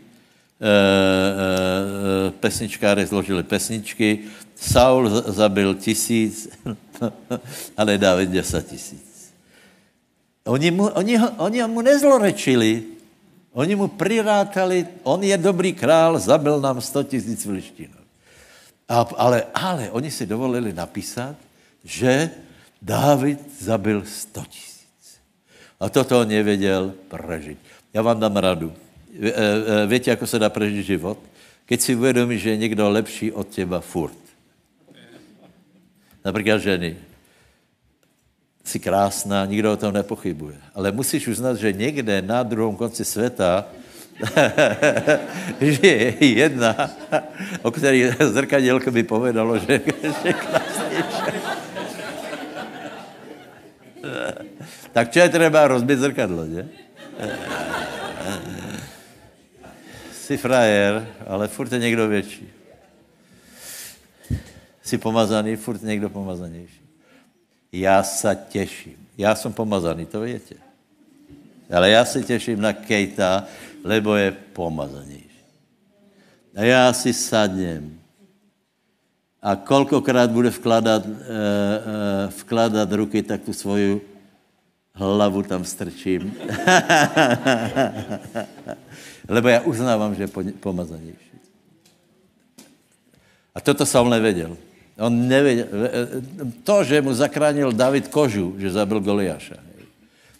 [2.30, 6.52] pesničkáry zložili pesničky, Saul zabil tisíc,
[7.76, 9.32] ale David deset tisíc.
[10.44, 12.99] Oni mu, oni, oni mu nezlorečili,
[13.53, 18.01] oni mu prirátali, on je dobrý král, zabil nám 100 tisíc filištínů.
[19.16, 21.36] Ale, ale oni si dovolili napísat,
[21.84, 22.30] že
[22.82, 25.20] Dávid zabil 100 tisíc.
[25.80, 27.59] A toto on nevěděl prežít.
[27.94, 28.72] Já vám dám radu.
[29.20, 31.18] E, e, víte, jak se dá prežít život?
[31.66, 34.16] Keď si uvědomí, že je někdo lepší od těba furt.
[36.24, 36.96] Například ženy.
[38.71, 40.57] Jsi krásná, nikdo o tom nepochybuje.
[40.75, 43.66] Ale musíš uznat, že někde na druhém konci světa
[45.61, 46.91] že je jedna,
[47.62, 49.81] o který zrkadielko by povedalo, že,
[50.23, 51.33] že krásnější.
[54.93, 56.68] Tak čo je třeba rozbit zrkadlo, ne?
[60.12, 62.49] Jsi frajer, ale furt je někdo větší.
[64.83, 66.80] Jsi pomazaný, furt někdo pomazanější.
[67.73, 68.97] Já se těším.
[69.18, 70.55] Já jsem pomazaný, to víte.
[71.77, 73.45] Ale já se těším na Kejta,
[73.85, 75.31] lebo je pomazanější.
[76.57, 78.01] A já si sadnem.
[79.43, 81.16] A kolkokrát bude vkladat, uh, uh,
[82.29, 84.01] vkladat ruky, tak tu svoju
[84.93, 86.29] hlavu tam strčím.
[89.29, 90.29] lebo já uznávám, že je
[90.61, 91.31] pomazanější.
[93.55, 94.57] A toto Saul nevěděl.
[95.01, 95.66] On nevěděl.
[96.64, 99.86] To, že mu zakránil David kožu, že zabil Goliáša, hej.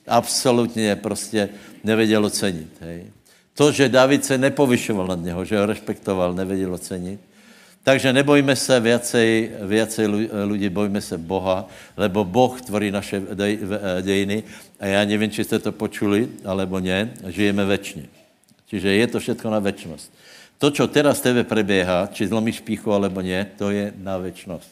[0.07, 1.49] absolutně prostě
[1.85, 2.69] nevěděl ocenit.
[2.81, 3.05] Hej.
[3.55, 7.21] To, že David se nepovyšoval nad něho, že ho respektoval, nevěděl ocenit.
[7.85, 10.07] Takže nebojme se věcej, věcej
[10.45, 13.23] lidí, bojme se Boha, lebo Boh tvorí naše
[14.03, 14.43] dějiny
[14.81, 18.05] a já nevím, či jste to počuli, alebo ne, žijeme večně.
[18.67, 20.13] Čiže je to všechno na večnost.
[20.61, 24.69] To, co teraz tebe preběhá, či zlomíš píchu, alebo ne, to je na večnost.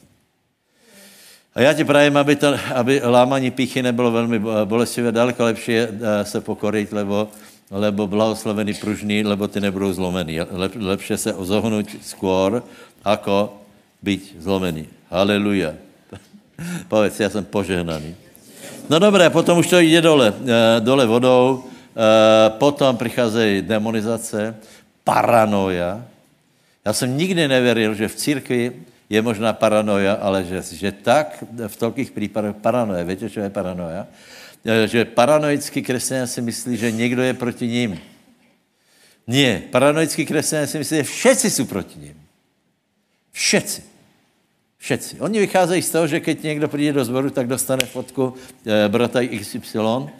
[1.56, 5.88] A já ti prajem, aby, to, aby lámaní píchy nebylo velmi bolestivé, daleko lepší je
[5.88, 7.28] eh, se pokorit, lebo,
[7.70, 10.40] lebo blahoslavený pružný, lebo ty nebudou zlomený.
[10.40, 12.62] Lep, lepše se ozohnout skôr,
[13.04, 13.56] ako
[14.04, 14.86] být zlomený.
[15.08, 15.72] Haleluja.
[16.88, 18.14] Povedz, já jsem požehnaný.
[18.90, 24.54] No dobré, potom už to jde dole, eh, dole vodou, eh, potom přicházejí demonizace,
[25.08, 26.04] paranoja.
[26.84, 28.72] Já jsem nikdy nevěřil, že v církvi
[29.08, 33.04] je možná paranoja, ale že, že tak v tolkých případech paranoja.
[33.04, 34.06] Víte, co je paranoja?
[34.64, 38.00] E, že paranoický křesťané si myslí, že někdo je proti ním.
[39.26, 42.16] Ne, paranoický křesťané si myslí, že všetci jsou proti ním.
[43.32, 43.82] Všetci.
[44.78, 45.20] Všetci.
[45.20, 48.34] Oni vycházejí z toho, že keď někdo přijde do zboru, tak dostane fotku
[48.66, 50.12] e, brata XY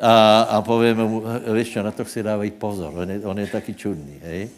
[0.00, 1.22] a, a povíme mu,
[1.52, 4.48] víš čo, na to si dávají pozor, on je, on je taky čudný, hej.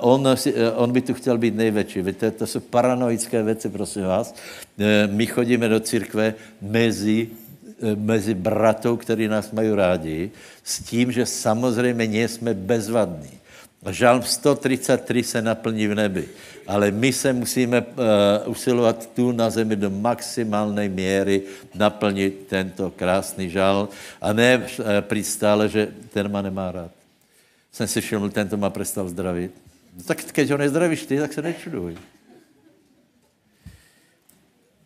[0.00, 2.02] On, si, on by tu chtěl být největší.
[2.02, 4.34] Víte, to jsou paranoické věci, prosím vás.
[4.78, 7.28] E, my chodíme do církve mezi,
[7.82, 10.30] e, mezi bratou, který nás mají rádi,
[10.64, 13.30] s tím, že samozřejmě nejsme bezvadní.
[13.90, 16.28] Žalm 133 se naplní v nebi.
[16.66, 17.86] Ale my se musíme uh,
[18.46, 21.42] usilovat tu na zemi do maximální míry
[21.74, 23.88] naplnit tento krásný žal
[24.20, 26.90] a ne uh, přijít stále, že ten má nemá rád.
[27.72, 29.52] Jsem si všiml, tento má prestal zdravit.
[29.96, 31.96] No, tak keď ho nezdravíš ty, tak se nečuduj.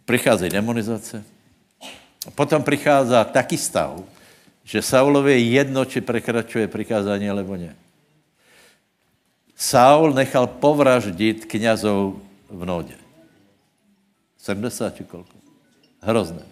[0.05, 1.25] Přicházejí demonizace.
[2.35, 4.03] Potom přichází taký stav,
[4.65, 7.77] že Saulovi je jedno, či prekračuje přikázání, alebo ne.
[9.61, 12.17] Saul nechal povraždit knězov
[12.49, 12.97] v Nodě.
[14.41, 15.37] 70 či kolko.
[16.01, 16.49] Hrozné.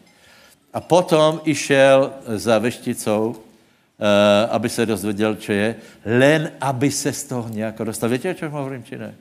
[0.72, 3.36] A potom išel za vešticou, uh,
[4.50, 8.08] aby se dozvěděl, co je, len aby se z toho nějak dostal.
[8.12, 9.14] Víte, o čem hovorím, či ne?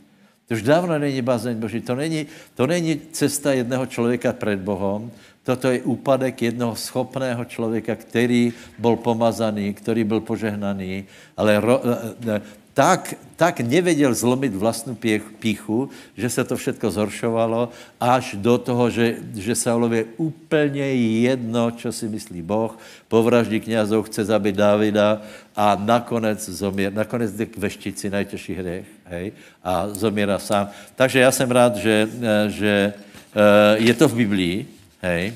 [0.47, 1.81] To už dávno není bázeň Boží.
[1.81, 5.11] To není, to není cesta jedného člověka před Bohem.
[5.43, 11.05] Toto je úpadek jednoho schopného člověka, který byl pomazaný, který byl požehnaný,
[11.37, 11.81] ale ro,
[12.27, 12.41] eh,
[12.77, 14.97] tak, tak nevěděl zlomit vlastní
[15.39, 17.69] píchu, že se to všechno zhoršovalo,
[17.99, 20.85] až do toho, že, že Saulovi je úplně
[21.25, 25.21] jedno, co si myslí Boh, povraždí knězů, chce zabít Davida
[25.55, 29.31] a nakonec zomier, nakonec jde k veštici, nejtěžší hřech, hej,
[29.63, 30.69] a zomírá sám.
[30.95, 32.09] Takže já jsem rád, že,
[32.47, 34.67] že eh, je to v Biblii,
[35.01, 35.33] hej,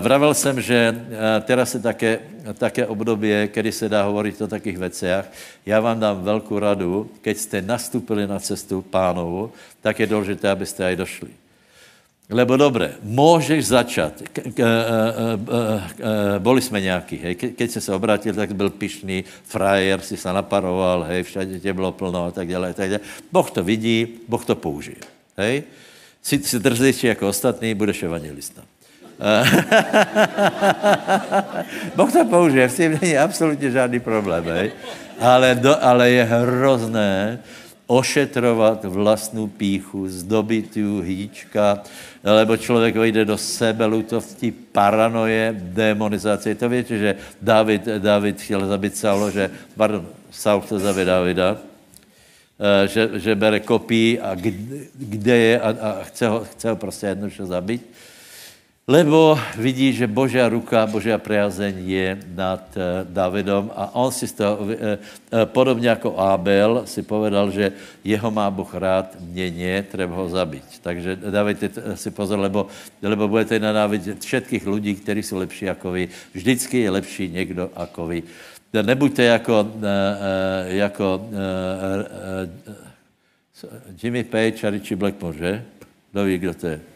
[0.00, 2.18] vravel jsem, že eh, teraz je také,
[2.58, 5.30] také období, kdy se dá hovorit o takých věcech.
[5.66, 10.84] Já vám dám velkou radu, keď jste nastupili na cestu pánovu, tak je důležité, abyste
[10.84, 11.28] aj došli.
[12.30, 14.12] Lebo dobré, můžeš začat.
[14.38, 14.68] Eh,
[16.38, 17.34] boli jsme nějaký, hej.
[17.34, 21.92] Keď se se obrátil, tak byl pišný, frajer, si se naparoval, hej, všade tě bylo
[21.92, 23.00] plno a tak dále, tak dále.
[23.32, 25.06] Boh to vidí, Boh to použije,
[25.36, 25.62] hej.
[26.22, 28.62] Si, si drzejší jako ostatní, budeš evangelista.
[31.96, 34.72] Boh to použije, s tím není absolutně žádný problém, hej?
[35.20, 37.38] Ale, do, ale je hrozné
[37.86, 41.82] ošetrovat vlastnou píchu, zdobit ju hýčka,
[42.24, 46.54] lebo člověk vejde do sebelutosti, paranoje, demonizace.
[46.54, 51.56] To víte, že David, David chtěl zabít Saulo, že, pardon, Saul chtěl zabít Davida,
[52.58, 56.76] eh, že, že bere kopí a kde, kde je a, a chce, ho, chce ho
[56.76, 57.92] prostě jednoduše zabít.
[58.82, 64.42] Lebo vidí, že Božia ruka, Božia priazeň je nad uh, Davidom a on si z
[64.42, 64.74] toho, uh, uh,
[65.46, 70.82] podobně jako Abel, si povedal, že jeho má Boh rád, mě ne, treba ho zabít.
[70.82, 72.66] Takže dávajte si pozor, lebo,
[73.02, 76.08] lebo budete nenávidět všetkých lidí, kteří jsou lepší jako vy.
[76.34, 78.22] Vždycky je lepší někdo jako vy.
[78.82, 79.68] Nebuďte jako,
[80.64, 81.28] jako
[84.02, 85.64] Jimmy Page a Richie Blackmore, že?
[86.12, 86.91] Kdo ví, kdo to je?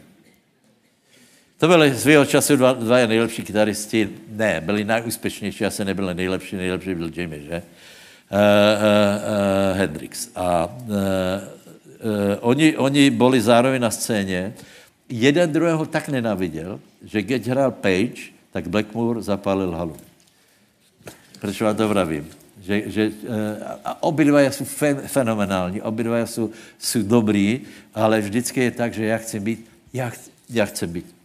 [1.57, 4.09] To byli svého času dva, dva nejlepší kytaristi.
[4.29, 7.61] Ne, byli nejúspěšnější, asi nebyli nejlepší, nejlepší byl Jimmy, že?
[8.31, 8.41] Uh, uh,
[9.71, 10.29] uh, Hendrix.
[10.35, 10.99] A uh, uh,
[12.39, 14.53] oni, oni byli zároveň na scéně.
[15.09, 19.97] Jeden druhého tak nenaviděl, že když hrál Page, tak Blackmore zapálil halu.
[21.39, 22.27] Proč vám to vravím?
[22.61, 23.11] Že, že,
[23.85, 26.49] a obidva jsou fen, fenomenální, obidva jsou,
[26.79, 27.61] jsou dobrý,
[27.93, 30.11] ale vždycky je tak, že já chci být, já,
[30.49, 31.16] já chci být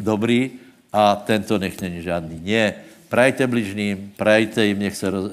[0.00, 0.50] dobrý
[0.92, 2.40] a tento nech není žádný.
[2.44, 2.74] Ne,
[3.08, 5.30] prajte bližným, prajte jim, nech se roz, uh,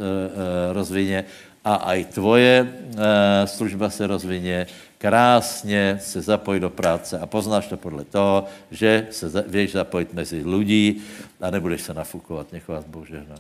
[0.72, 1.26] rozvině
[1.66, 3.00] a aj tvoje uh,
[3.46, 9.30] služba se rozvině, krásně se zapoj do práce a poznáš to podle toho, že se
[9.30, 11.02] za, věš zapojit mezi lidí
[11.42, 12.52] a nebudeš se nafukovat.
[12.52, 13.36] Nech vás Bůh žehná.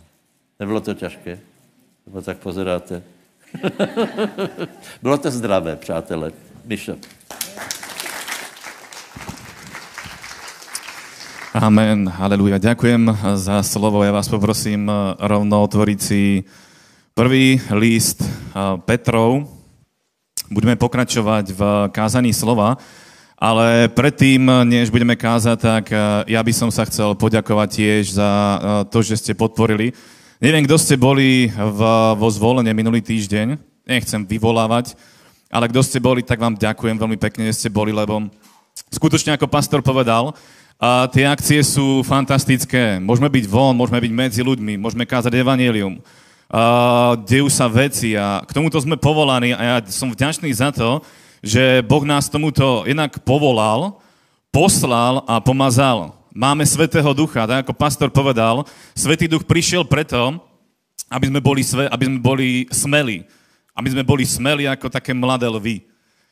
[0.59, 1.39] Nebylo to těžké?
[2.05, 3.03] Nebo tak pozeráte?
[5.01, 6.32] Bylo to zdravé, přátelé.
[6.65, 6.97] Mišo.
[11.51, 12.63] Amen, haleluja.
[12.63, 14.07] Ďakujem za slovo.
[14.07, 16.47] Ja vás poprosím eh, rovno otvoriť si
[17.11, 19.51] prvý list eh, Petrov.
[20.47, 22.79] Budeme pokračovať v kázaní slova,
[23.35, 28.31] ale predtým, než budeme kázať, tak eh, ja by som sa chcel poďakovať tiež za
[28.87, 29.91] to, že ste podporili.
[30.39, 31.81] Neviem, kdo ste boli v,
[32.15, 33.59] vo zvolenie minulý týždeň,
[33.91, 34.95] nechcem vyvolávať,
[35.51, 38.31] ale kdo ste boli, tak vám ďakujem veľmi pekne, že ste boli, lebo
[38.87, 40.31] skutočne ako pastor povedal,
[40.82, 42.97] a tie akcie sú fantastické.
[42.97, 46.01] Môžeme byť von, môžeme byť medzi ľuďmi, môžeme kázať evanelium.
[46.49, 51.05] A dejú sa veci a k tomuto sme povolaní a ja som vďačný za to,
[51.45, 54.01] že Boh nás tomuto jednak povolal,
[54.49, 56.17] poslal a pomazal.
[56.34, 58.65] Máme Svetého Ducha, tak ako pastor povedal,
[58.97, 60.41] Svetý Duch prišiel preto,
[61.13, 63.21] aby sme boli, sve, aby sme boli smeli.
[63.77, 65.86] Aby sme boli smeli ako také mladé lvy.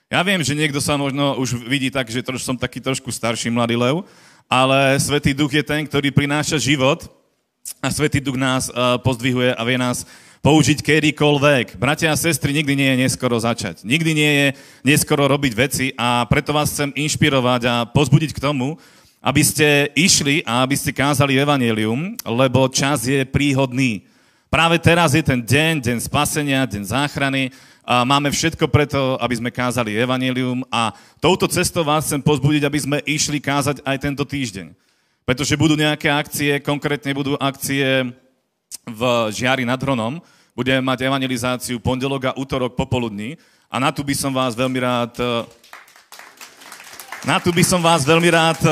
[0.10, 3.78] Ja viem, že niekto sa možno už vidí tak, že som taký trošku starší mladý
[3.78, 4.02] lev,
[4.50, 7.06] ale Svetý Duch je ten, ktorý prináša život
[7.78, 10.10] a Svetý Duch nás uh, pozdvihuje a vie nás
[10.42, 11.78] použiť kedykoľvek.
[11.78, 13.86] Bratia a sestry, nikdy nie je neskoro začať.
[13.86, 14.48] Nikdy nie je
[14.82, 18.74] neskoro robiť veci a preto vás chcem inšpirovať a pozbudiť k tomu,
[19.22, 24.02] aby ste išli a aby ste kázali evanelium, lebo čas je príhodný.
[24.50, 27.54] Práve teraz je ten deň, deň spasenia, deň záchrany
[27.90, 32.78] a máme všetko preto, aby sme kázali evanelium a touto cestou vás chcem pozbudiť, aby
[32.78, 34.78] sme išli kázať aj tento týždeň.
[35.26, 38.14] Pretože budú nejaké akcie, konkrétne budú akcie
[38.86, 39.02] v
[39.34, 40.22] Žiari nad Hronom,
[40.54, 45.18] budeme mať evangelizáciu pondelok a útorok popoludní a na tu by som vás veľmi rád
[47.26, 48.64] na tu by som vás veľmi rád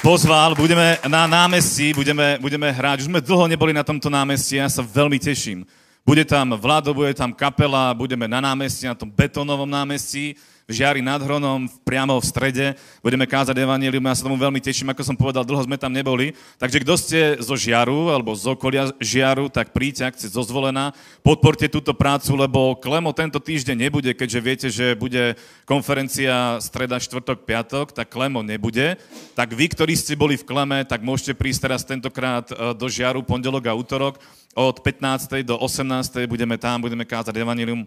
[0.00, 0.56] pozval.
[0.56, 3.04] Budeme na námestí, budeme, budeme hrať.
[3.04, 5.62] Už sme dlho neboli na tomto námestí, ja sa veľmi teším.
[6.04, 11.04] Bude tam Vlado, bude tam kapela, budeme na námestí, na tom betónovom námestí, v Žiari
[11.04, 12.66] nad Hronom, priamo v strede.
[13.04, 16.32] Budeme kázať evanelium, ja sa tomu veľmi teším, ako som povedal, dlho sme tam neboli.
[16.56, 21.68] Takže kto ste zo Žiaru, alebo z okolia Žiaru, tak príďte, ak ste zozvolená, podporte
[21.68, 25.36] túto prácu, lebo Klemo tento týždeň nebude, keďže viete, že bude
[25.68, 28.96] konferencia streda, štvrtok, piatok, tak Klemo nebude.
[29.36, 33.20] Tak vy, ktorí ste boli v Kleme, tak môžete prísť teraz tentokrát e, do Žiaru,
[33.20, 34.16] pondelok a útorok.
[34.54, 35.42] Od 15.
[35.42, 36.30] do 18.
[36.30, 37.82] budeme tam, budeme kázať evanelium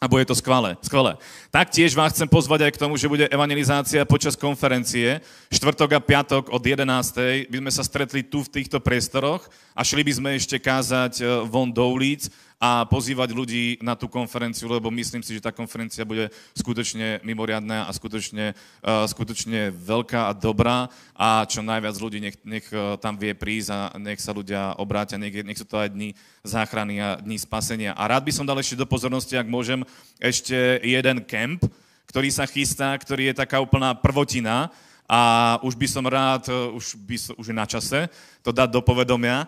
[0.00, 1.20] a bude to skvelé, skvelé.
[1.52, 5.20] Taktiež vás chcem pozvať aj k tomu, že bude evangelizácia počas konferencie.
[5.52, 7.52] Štvrtok a piatok od 11.
[7.52, 9.44] by sme sa stretli tu v týchto priestoroch
[9.76, 14.04] a šli by sme ešte kázať e, von do ulic a pozývať ľudí na tú
[14.04, 20.28] konferenciu, lebo myslím si, že tá konferencia bude skutočne mimoriadná a skutočne, uh, skutočne veľká
[20.28, 24.36] a dobrá a čo najviac ľudí nech, nech uh, tam vie prísť a nech sa
[24.36, 26.12] ľudia obrátia, nech, nech sú to aj dni
[26.44, 27.96] záchrany a dní spasenia.
[27.96, 29.80] A rád by som dal ešte do pozornosti, ak môžem,
[30.20, 31.64] ešte jeden kemp,
[32.12, 34.68] ktorý sa chystá, ktorý je taká úplná prvotina,
[35.10, 38.06] a už by som rád, e, už, by, už je na čase
[38.46, 39.46] to dať do povedomia, e,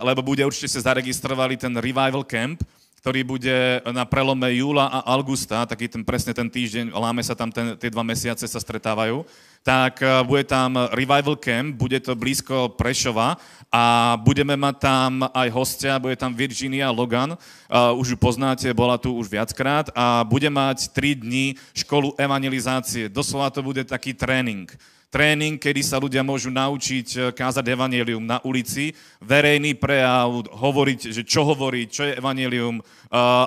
[0.00, 2.64] lebo bude určite sa zaregistrovali ten Revival Camp,
[3.04, 7.52] ktorý bude na prelome júla a augusta, taký ten presne ten týždeň, láme sa tam
[7.52, 9.22] ten, tie dva mesiace sa stretávajú,
[9.66, 13.34] tak e, bude tam Revival Camp, bude to blízko Prešova
[13.74, 18.94] a budeme mať tam aj hostia, bude tam Virginia Logan, uh, už ju poznáte, bola
[18.94, 23.10] tu už viackrát a bude mať 3 dní školu evangelizácie.
[23.10, 24.70] Doslova to bude taký tréning
[25.16, 28.92] tréning, kedy sa ľudia môžu naučiť eh, kázať evanelium na ulici,
[29.22, 32.84] verejný prejav, hovoriť, že čo hovoriť, čo je evanelium, eh,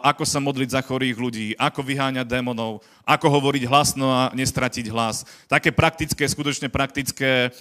[0.01, 5.25] ako sa modliť za chorých ľudí, ako vyháňať démonov, ako hovoriť hlasno a nestratiť hlas.
[5.45, 7.51] Také praktické, skutočne praktické eh,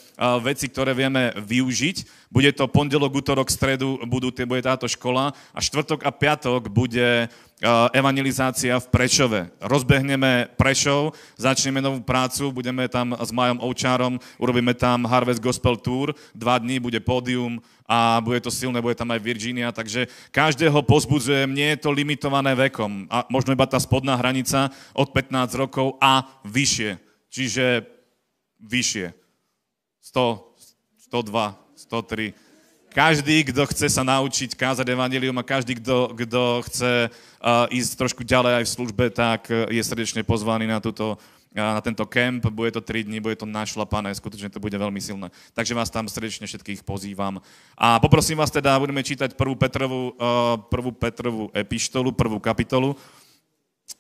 [0.41, 2.29] veci, ktoré vieme využiť.
[2.33, 7.29] Bude to pondelok, útorok, stredu, budú, bude táto škola a štvrtok a piatok bude
[7.91, 9.41] evangelizácia v Prešove.
[9.59, 16.15] Rozbehneme Prešov, začneme novú prácu, budeme tam s Majom Ovčárom, urobíme tam Harvest Gospel Tour,
[16.35, 17.59] dva dní bude pódium
[17.89, 22.53] a bude to silné, bude tam aj Virginia, takže každého pozbudzujem, nie je to limitované
[22.53, 27.01] vekom, a možno iba tá spodná hranica od 15 rokov a vyššie,
[27.33, 27.89] čiže
[28.61, 29.17] vyššie.
[30.05, 31.57] 100, 102,
[31.89, 32.37] 103,
[32.93, 38.23] každý, kto chce sa naučiť kázať evanilium a každý, kto, kto chce uh, ísť trošku
[38.25, 41.21] ďalej aj v službe, tak uh, je srdečne pozvaný na, túto,
[41.63, 42.47] na tento kemp.
[42.51, 45.29] Bude to 3 dní, bude to našlapané, skutočne to bude veľmi silné.
[45.55, 47.43] Takže vás tam srdečne všetkých pozývam.
[47.79, 52.95] A poprosím vás teda, budeme čítať prvú Petrovú, uh, prvú Petrovú epištolu, prvú kapitolu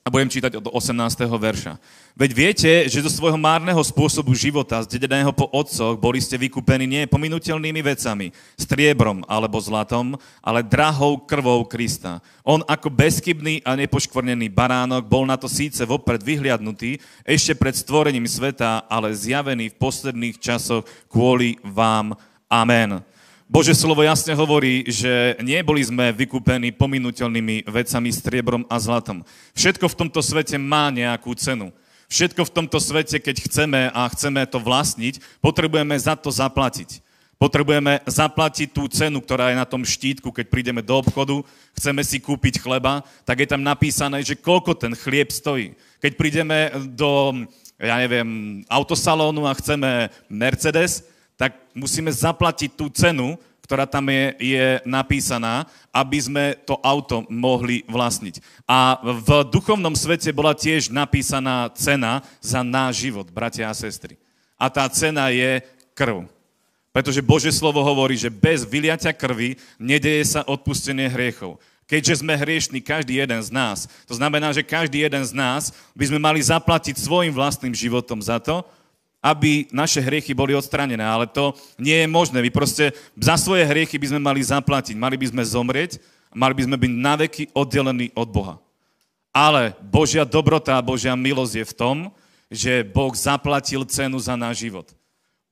[0.08, 1.20] a budem čítať od 18.
[1.36, 1.76] verša.
[2.16, 7.04] Veď viete, že zo svojho márneho spôsobu života, zdedeného po otcoch, boli ste vykúpení nie
[7.04, 12.24] pominutelnými vecami, striebrom alebo zlatom, ale drahou krvou Krista.
[12.40, 16.96] On ako bezchybný a nepoškvrnený baránok bol na to síce vopred vyhliadnutý,
[17.28, 22.16] ešte pred stvorením sveta, ale zjavený v posledných časoch kvôli vám.
[22.48, 23.04] Amen.
[23.48, 29.24] Bože slovo jasne hovorí, že neboli sme vykúpení pominutelnými vecami, striebrom a zlatom.
[29.56, 31.72] Všetko v tomto svete má nejakú cenu.
[32.12, 37.00] Všetko v tomto svete, keď chceme a chceme to vlastniť, potrebujeme za to zaplatiť.
[37.40, 41.40] Potrebujeme zaplatiť tú cenu, ktorá je na tom štítku, keď prídeme do obchodu,
[41.72, 45.72] chceme si kúpiť chleba, tak je tam napísané, že koľko ten chlieb stojí.
[46.04, 47.32] Keď prídeme do,
[47.80, 51.08] ja neviem, autosalónu a chceme Mercedes,
[51.38, 57.84] tak musíme zaplatiť tú cenu, ktorá tam je, je napísaná, aby sme to auto mohli
[57.86, 58.40] vlastniť.
[58.64, 64.16] A v duchovnom svete bola tiež napísaná cena za náš život, bratia a sestry.
[64.56, 65.62] A tá cena je
[65.92, 66.26] krv.
[66.90, 71.60] Pretože Bože slovo hovorí, že bez vyliatia krvi nedeje sa odpustenie hriechov.
[71.84, 76.04] Keďže sme hriešní, každý jeden z nás, to znamená, že každý jeden z nás by
[76.08, 78.64] sme mali zaplatiť svojim vlastným životom za to,
[79.18, 82.38] aby naše hriechy boli odstranené, ale to nie je možné.
[82.38, 85.98] Vy proste za svoje hriechy by sme mali zaplatiť, mali by sme zomrieť,
[86.30, 88.54] mali by sme byť naveky oddelení od Boha.
[89.34, 91.96] Ale Božia dobrota a Božia milosť je v tom,
[92.48, 94.88] že Boh zaplatil cenu za náš život.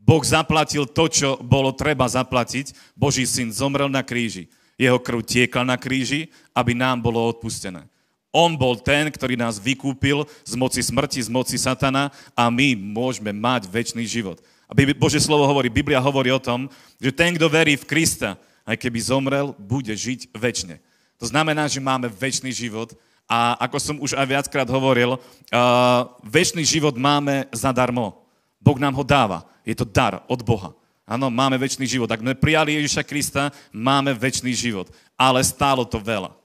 [0.06, 2.94] Boh zaplatil to, čo bolo treba zaplatiť.
[2.94, 4.46] Boží syn zomrel na kríži.
[4.78, 7.84] Jeho krv tiekla na kríži, aby nám bolo odpustené.
[8.37, 13.32] On bol ten, ktorý nás vykúpil z moci smrti, z moci satana a my môžeme
[13.32, 14.45] mať väčší život.
[14.68, 16.68] A Bože slovo hovorí, Biblia hovorí o tom,
[17.01, 18.37] že ten, kto verí v Krista,
[18.68, 20.76] aj keby zomrel, bude žiť väčšine.
[21.16, 22.93] To znamená, že máme väčší život
[23.24, 25.20] a ako som už aj viackrát hovoril, uh,
[26.20, 28.20] väčší život máme zadarmo.
[28.61, 29.49] Boh nám ho dáva.
[29.64, 30.76] Je to dar od Boha.
[31.09, 32.11] Áno, máme väčší život.
[32.12, 34.93] Ak sme prijali Ježiša Krista, máme väčší život.
[35.16, 36.37] Ale stálo to veľa.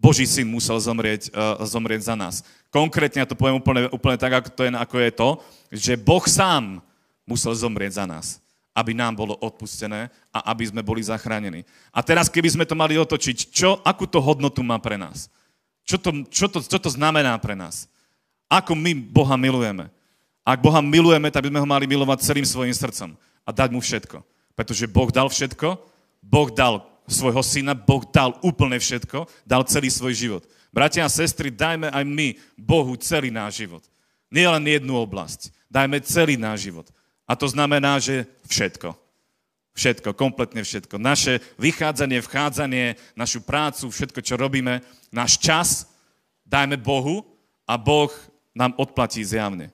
[0.00, 2.40] Boží syn musel zomrieť, uh, zomrieť za nás.
[2.72, 5.28] Konkrétne, ja to poviem úplne, úplne tak, ako, to je, ako je to,
[5.68, 6.80] že Boh sám
[7.28, 8.40] musel zomrieť za nás,
[8.72, 11.68] aby nám bolo odpustené a aby sme boli zachránení.
[11.92, 15.28] A teraz, keby sme to mali otočiť, čo, akú to hodnotu má pre nás?
[15.84, 17.84] Čo to, čo, to, čo to znamená pre nás?
[18.48, 19.92] Ako my Boha milujeme?
[20.40, 23.12] Ak Boha milujeme, tak by sme ho mali milovať celým svojim srdcom
[23.44, 24.24] a dať mu všetko.
[24.56, 25.78] Pretože Boh dal všetko,
[26.24, 30.42] Boh dal svojho syna, Boh dal úplne všetko, dal celý svoj život.
[30.70, 33.82] Bratia a sestry, dajme aj my Bohu celý náš život.
[34.30, 35.50] Nie len jednu oblasť.
[35.66, 36.86] Dajme celý náš život.
[37.26, 38.94] A to znamená, že všetko.
[39.74, 40.98] Všetko, kompletne všetko.
[40.98, 45.90] Naše vychádzanie, vchádzanie, našu prácu, všetko, čo robíme, náš čas
[46.46, 47.22] dajme Bohu
[47.66, 48.10] a Boh
[48.54, 49.70] nám odplatí zjavne.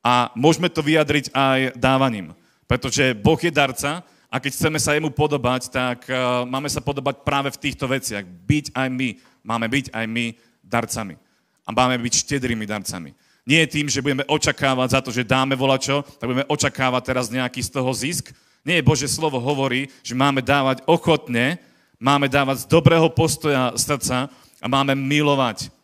[0.00, 2.32] A môžeme to vyjadriť aj dávaním.
[2.70, 7.26] Pretože Boh je darca a keď chceme sa jemu podobať, tak uh, máme sa podobať
[7.26, 8.22] práve v týchto veciach.
[8.22, 9.08] Byť aj my,
[9.42, 10.26] máme byť aj my
[10.62, 11.18] darcami.
[11.66, 13.10] A máme byť štedrými darcami.
[13.42, 17.58] Nie tým, že budeme očakávať za to, že dáme volačo, tak budeme očakávať teraz nejaký
[17.58, 18.30] z toho zisk.
[18.62, 21.58] Nie, Bože slovo hovorí, že máme dávať ochotne,
[21.98, 24.30] máme dávať z dobrého postoja srdca
[24.62, 25.74] a máme milovať.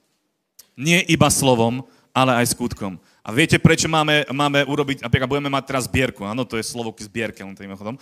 [0.78, 1.82] Nie iba slovom,
[2.14, 3.00] ale aj skutkom.
[3.26, 6.94] A viete, prečo máme, máme urobiť, napríklad budeme mať teraz zbierku, áno, to je slovo
[6.94, 7.98] k zbierke, len tým chodom.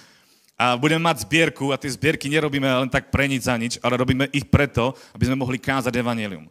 [0.55, 3.99] A budeme mať zbierku a tie zbierky nerobíme len tak pre nič za nič, ale
[3.99, 6.47] robíme ich preto, aby sme mohli kázať evanelium.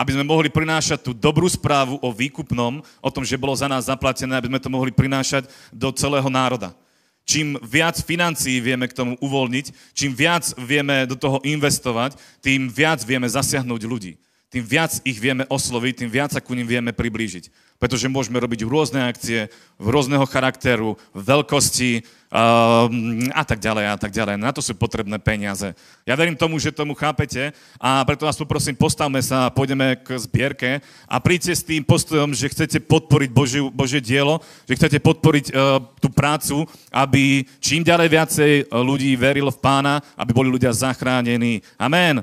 [0.00, 3.86] Aby sme mohli prinášať tú dobrú správu o výkupnom, o tom, že bolo za nás
[3.86, 6.72] zaplatené, aby sme to mohli prinášať do celého národa.
[7.24, 13.04] Čím viac financií vieme k tomu uvoľniť, čím viac vieme do toho investovať, tým viac
[13.04, 14.16] vieme zasiahnuť ľudí.
[14.48, 18.64] Tým viac ich vieme osloviť, tým viac sa ku ním vieme priblížiť pretože môžeme robiť
[18.64, 24.38] rôzne akcie rôzneho charakteru, veľkosti um, a tak ďalej a tak ďalej.
[24.38, 25.74] Na to sú potrebné peniaze.
[26.06, 27.50] Ja verím tomu, že tomu chápete
[27.82, 30.70] a preto vás poprosím, postavme sa a pôjdeme k zbierke
[31.10, 35.82] a príďte s tým postojom, že chcete podporiť Božie, Božie dielo, že chcete podporiť uh,
[35.98, 41.62] tú prácu, aby čím ďalej viacej ľudí verilo v pána, aby boli ľudia zachránení.
[41.78, 42.22] Amen.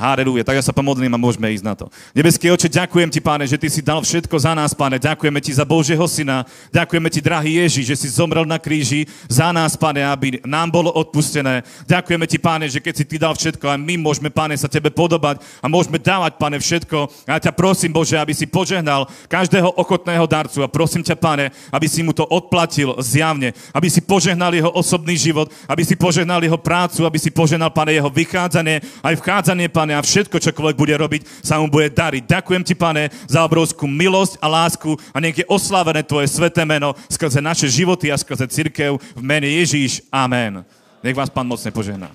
[0.00, 0.48] Halelúja.
[0.48, 1.92] Tak ja sa pomodlím a môžeme ísť na to.
[2.16, 4.96] Nebeský oče, ďakujem ti, páne, že ty si dal všetko za nás, páne.
[4.96, 6.48] Ďakujeme ti za Božieho syna.
[6.72, 10.88] Ďakujeme ti, drahý Ježiš, že si zomrel na kríži za nás, páne, aby nám bolo
[10.88, 11.60] odpustené.
[11.84, 14.88] Ďakujeme ti, páne, že keď si ty dal všetko, a my môžeme, páne, sa tebe
[14.88, 17.28] podobať a môžeme dávať, páne, všetko.
[17.28, 21.52] A ja ťa prosím, Bože, aby si požehnal každého ochotného darcu a prosím ťa, páne,
[21.68, 26.40] aby si mu to odplatil zjavne, aby si požehnal jeho osobný život, aby si požehnal
[26.40, 30.76] jeho prácu, aby si požehnal, páne, jeho vychádzanie, aj vchádzanie, páne, pane, a všetko, čokoľvek
[30.78, 32.22] bude robiť, sa mu bude dariť.
[32.22, 36.94] Ďakujem ti, pane, za obrovskú milosť a lásku a nech je oslávené tvoje sveté meno
[37.10, 40.06] skrze naše životy a skrze církev v mene Ježíš.
[40.14, 40.62] Amen.
[41.02, 42.06] Nech vás pán mocne požehná.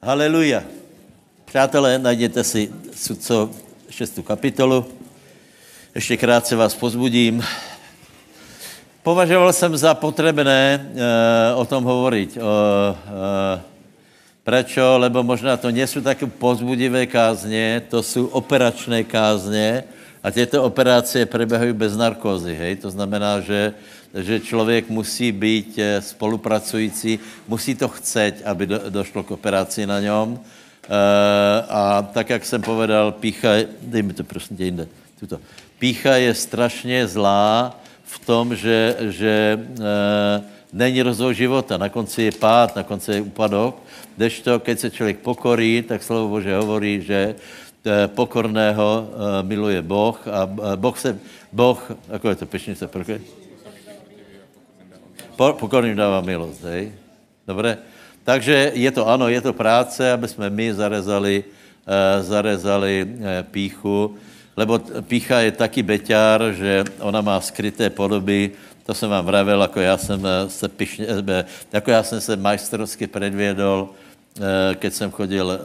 [0.00, 0.64] Haleluja.
[1.44, 3.50] Přátelé, najděte si sudco
[3.90, 4.24] 6.
[4.24, 4.86] kapitolu.
[5.92, 7.44] Ještě krátce vás pozbudím.
[9.02, 10.88] Považoval jsem za potřebné
[11.52, 13.77] uh, o tom hovorit, o uh,
[14.48, 14.96] Prečo?
[14.96, 19.84] Lebo možná to sú také pozbudivé kázně, to sú operačné kázně
[20.24, 22.80] a tieto operácie prebiehajú bez narkózy, hej?
[22.80, 23.76] To znamená, že,
[24.16, 30.00] že člověk musí být eh, spolupracující, musí to chceť, aby do, došlo k operaci na
[30.00, 30.34] něm.
[30.34, 30.40] E,
[31.68, 34.88] a tak, jak jsem povedal, pícha, dej mi to prosím tě jinde,
[35.20, 35.40] tuto.
[35.78, 40.42] Pícha je strašně zlá v tom, že, že e,
[40.72, 41.76] není rozvoj života.
[41.76, 43.76] Na konci je pád, na konci je úpadok.
[44.18, 49.06] Kdežto, keď se člověk pokorí, tak slovo Bože hovorí, že eh, pokorného eh,
[49.46, 51.14] miluje Boh a eh, Boh se,
[51.54, 51.78] Boh,
[52.10, 53.22] ako je to pešnice, prké?
[55.38, 56.90] Po, pokorným dává milost, hej?
[57.46, 57.78] Dobre?
[58.26, 61.44] Takže je to, ano, je to práce, aby jsme my zarezali,
[62.20, 63.06] zarezali
[63.54, 64.18] píchu,
[64.58, 68.50] lebo pícha je taky beťár, že ona má skryté podoby,
[68.82, 71.06] to jsem vám vravil, jako já jsem se pišně,
[71.72, 73.94] jako já jsem se majstrovsky predvědol,
[74.74, 75.60] keď jsem chodil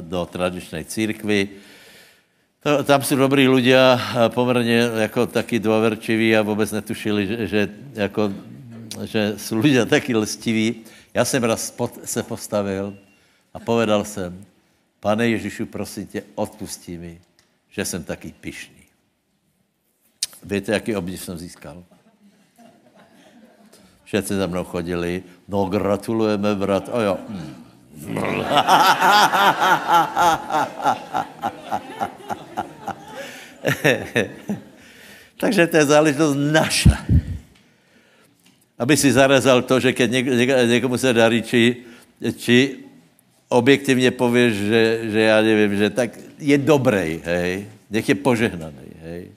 [0.00, 1.48] do tradičné církvy.
[2.84, 8.32] Tam jsou dobrý ľudia, poměrně jako taky dôverčiví a vůbec netušili, že, že, jako,
[9.04, 10.84] že jsou ľudia taky lstiví.
[11.14, 12.96] Já jsem raz se postavil
[13.54, 14.44] a povedal jsem,
[15.00, 17.20] pane Ježíšu, prosím tě, odpustí mi,
[17.70, 18.84] že jsem taky pišný.
[20.44, 21.84] Víte, jaký obdiv jsem získal?
[24.04, 26.88] Všetci za mnou chodili, no gratulujeme, brat.
[26.92, 27.18] A jo.
[35.40, 37.04] Takže to je záležitost naša.
[38.78, 41.76] Aby si zarezal to, že keď něk, něk, někomu se darí, či,
[42.36, 42.76] či
[43.48, 49.28] objektivně pověš, že, že já nevím, že tak je dobrý, hej, nech je požehnaný, hej.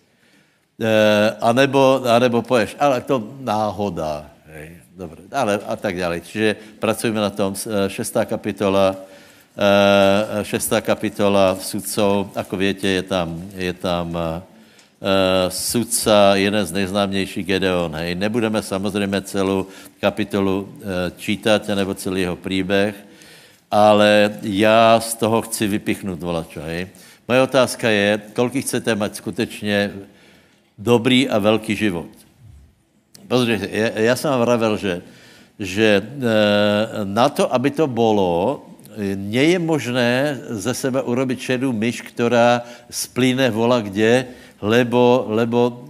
[0.81, 4.29] E, anebo, anebo pověš, ale to náhoda,
[4.97, 6.17] dobré, ale a tak dále.
[6.25, 8.97] Čiže pracujeme na tom, e, šestá kapitola,
[9.53, 14.41] e, šestá kapitola sudcov, ako větě, je tam, je tam e,
[15.53, 17.93] sudca, jeden z nejznámějších Gedeon.
[17.95, 18.15] Hej.
[18.15, 19.69] Nebudeme samozřejmě celou
[20.01, 20.73] kapitolu
[21.17, 22.95] čítat, nebo celý jeho příběh,
[23.71, 26.89] ale já z toho chci vypichnout volačo, hej.
[27.27, 29.93] Moje otázka je, kolik chcete mít skutečně
[30.77, 32.16] dobrý a velký život.
[33.27, 35.01] Pozrite, já, jsem vám vravil, že,
[35.59, 36.01] že
[37.03, 38.63] na to, aby to bylo,
[39.15, 44.25] nie je možné ze sebe urobit šedou myš, která splíne vola kde,
[44.61, 45.85] lebo, lebo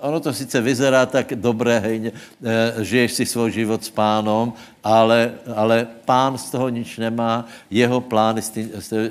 [0.00, 5.34] ono to sice vyzerá tak dobré, hej, eh, žiješ si svůj život s pánom, ale,
[5.50, 9.08] ale pán z toho nič nemá, jeho plány s, e, e, e,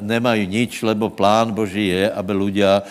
[0.00, 2.86] nemají nič, lebo plán Boží je, aby ľudia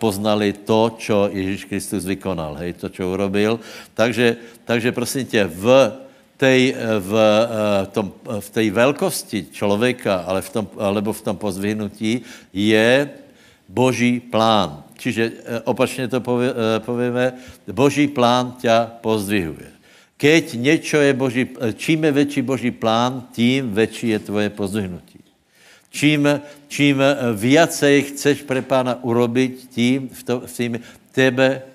[0.00, 3.60] poznali to, čo Ježíš Kristus vykonal, hej, to, čo urobil.
[3.92, 5.92] Takže, takže prosím tě, v
[6.40, 6.72] tej,
[7.04, 7.12] v,
[7.92, 13.10] tom, v tej velkosti člověka, ale v tom, alebo v tom pozvihnutí je
[13.68, 14.89] Boží plán.
[15.00, 17.32] Čiže e, opačně to pově, e, pověme,
[17.72, 19.80] Boží plán ťa pozdvihuje.
[20.20, 25.24] Keď něco je Boží, e, čím je větší Boží plán, tím větší je tvoje pozdvihnutí.
[25.90, 26.28] Čím,
[26.68, 27.02] čím
[27.34, 30.72] viacej chceš pre pána urobiť, tím, v to, v tým
[31.10, 31.66] tebe,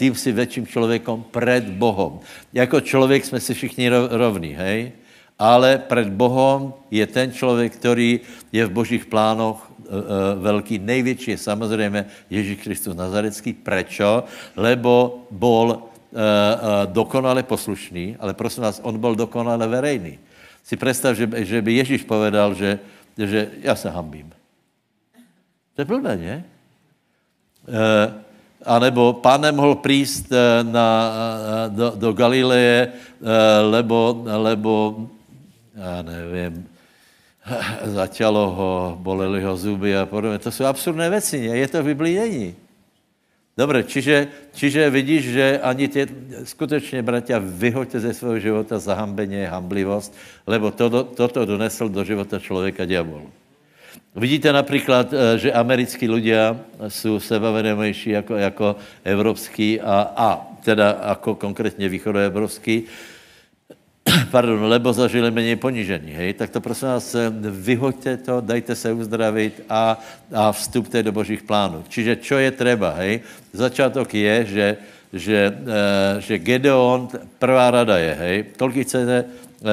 [0.00, 2.24] tím si větším člověkom před Bohem.
[2.56, 4.92] Jako člověk jsme si všichni rovní, hej?
[5.38, 8.20] Ale před Bohem je ten člověk, který
[8.52, 13.56] je v božích plánoch Eh, eh, velký, největší je samozřejmě Ježíš Kristus Nazarecký.
[13.56, 14.24] Prečo?
[14.52, 15.80] Lebo bol eh,
[16.92, 20.18] dokonale poslušný, ale prosím vás, on byl dokonale verejný.
[20.60, 22.78] Si představ, že, že by Ježíš povedal, že,
[23.16, 24.28] že já se hambím.
[25.74, 26.44] To je blbé, ne?
[28.64, 30.32] A nebo pán nemohl prísť
[30.68, 30.88] na,
[31.68, 32.92] do, do Galileje,
[33.70, 34.72] lebo, lebo
[35.78, 36.66] já nevím,
[37.84, 40.38] zaťalo ho, boleli ho zuby a podobně.
[40.38, 41.56] To jsou absurdné věci, ne?
[41.56, 42.54] Je to v Biblii není.
[43.58, 46.06] Dobře, čiže, čiže vidíš, že ani tě,
[46.44, 50.14] skutečně, bratia, vyhoďte ze svého života zahambení, hamblivost,
[50.46, 53.26] lebo to, toto donesl do života člověka diabol.
[54.14, 56.56] Vidíte například, eh, že americkí ľudia
[56.88, 62.82] jsou sebavedomejší jako, jako evropský a, a teda jako konkrétně východoevropský
[64.30, 68.92] pardon, lebo zažili méně ponížení, hej, tak to prosím vás, eh, vyhoďte to, dajte se
[68.92, 69.98] uzdravit a,
[70.34, 71.84] a vstupte do božích plánů.
[71.88, 73.20] Čiže čo je třeba, hej?
[73.52, 74.66] Začátek je, že,
[75.12, 79.72] že, e, že Gedeon, prvá rada je, hej, kolik chcete, e, e,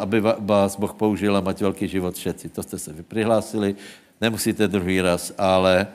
[0.00, 2.48] aby vás Boh použil a mať velký život všetci.
[2.48, 3.74] To jste se vy přihlásili,
[4.20, 5.86] nemusíte druhý raz, ale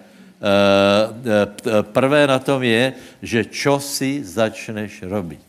[0.42, 5.47] e, prvé na tom je, že čo si začneš robit.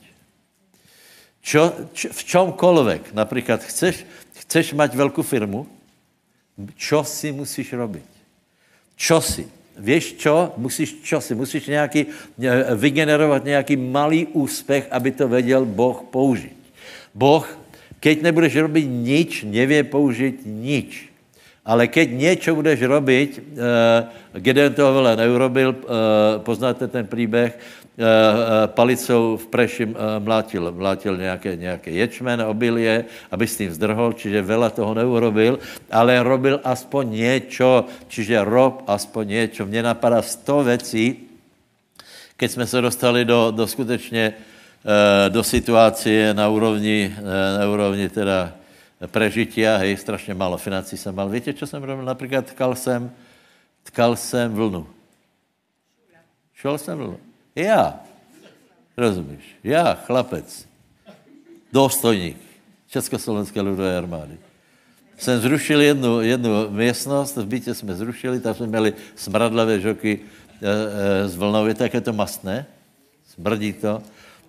[1.43, 4.05] Čo, čo, v čomkoľvek, například chceš,
[4.45, 5.67] chceš mať velkou firmu,
[6.75, 8.09] čo si musíš robiť?
[8.99, 9.47] Čo si?
[9.79, 10.53] Víš čo?
[10.59, 11.39] Musíš čo si?
[11.39, 12.07] Musíš nějaký,
[12.75, 16.59] vygenerovat nějaký malý úspěch, aby to věděl Boh použít.
[17.15, 17.47] Boh,
[18.01, 21.09] keď nebudeš robit nič, nevě použít nič.
[21.69, 27.55] Ale keď něco budeš robiť, uh, Gedeon toho veľa neurobil, uh, poznáte ten příběh, Eh,
[27.55, 27.78] eh,
[28.67, 34.43] palicou v preši eh, mlátil, mlátil nějaké, nějaké ječmen, obilie, aby s tím zdrhol, čiže
[34.43, 35.59] vela toho neurobil,
[35.91, 39.67] ale robil aspoň něco, čiže rob aspoň něco.
[39.67, 41.27] Mně napadá sto věcí,
[42.37, 44.35] keď jsme se dostali do, do skutečně
[45.29, 47.11] do situace na úrovni,
[47.59, 48.55] na úrovni teda
[49.07, 51.29] prežitia, hej, strašně málo financí jsem mal.
[51.29, 52.05] Víte, co jsem robil?
[52.05, 53.11] Například tkal jsem,
[53.83, 54.87] tkal jsem vlnu.
[56.55, 57.28] Šel jsem vlnu.
[57.59, 58.01] Já,
[58.97, 60.69] rozumíš, já, chlapec,
[61.73, 62.37] důstojník
[62.87, 64.39] Československé lidové armády,
[65.19, 70.67] jsem zrušil jednu, jednu místnost, v bytě jsme zrušili, tam jsme měli smradlavé žoky e,
[71.25, 72.67] e, z vlnou, je také to mastné,
[73.27, 74.03] smrdí to.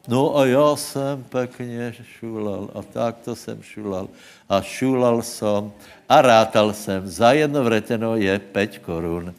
[0.08, 4.10] No a já jsem pekně šulal a tak to jsem šulal.
[4.50, 5.72] A šulal jsem
[6.10, 9.34] a rátal jsem, za jedno vreteno je 5 korun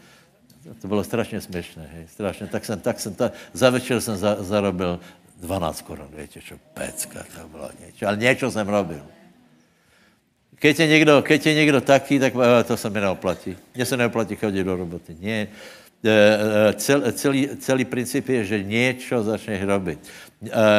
[0.81, 2.47] to bylo strašně směšné, hej, strašně.
[2.47, 5.01] Tak jsem, tak jsem, ta, za večer jsem za, zarobil
[5.41, 9.03] 12 korun, víte, čo, pecka, to bylo něco, ale něco jsem robil.
[10.61, 13.57] Keď je někdo, keď je někdo taký, tak eh, to se mi neoplatí.
[13.75, 15.17] Mně se neoplatí chodit do roboty.
[15.21, 15.49] Nie.
[16.05, 19.99] e, cel, celý, celý princip je, že něco začneš robit.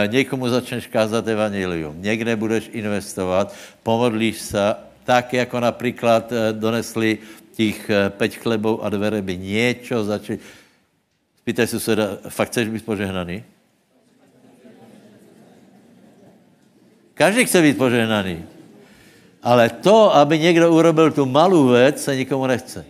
[0.08, 3.54] Někomu začneš kázat evangelium, někde budeš investovat,
[3.84, 7.18] pomodlíš se, tak jako například donesli
[7.62, 10.42] těch peť chlebů a dvě ryby, něco začne.
[11.42, 13.44] Spýtaj suseda, fakt chceš být požehnaný?
[17.14, 18.46] Každý chce být požehnaný.
[19.42, 22.86] Ale to, aby někdo urobil tu malou věc, se nikomu nechce.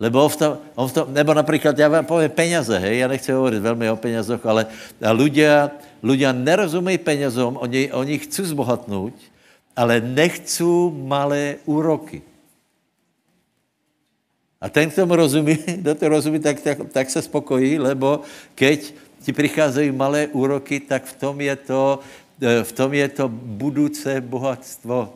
[0.00, 3.08] Lebo on v tom, on v tom, nebo například, já vám povím peněze, hej, já
[3.08, 4.68] nechci hovorit velmi o penězoch, ale
[5.00, 5.72] ľudia,
[6.04, 9.16] ľudia nerozumejí penězom, oni, oni chcou zbohatnout,
[9.72, 12.35] ale nechcou malé úroky.
[14.60, 18.20] A ten, kdo tomu rozumí, kdo to rozumí, tak, tak, tak se spokojí, lebo
[18.54, 22.00] keď ti přicházejí malé úroky, tak v tom je to,
[22.40, 25.12] eh, v tom je to budoucí bohatstvo.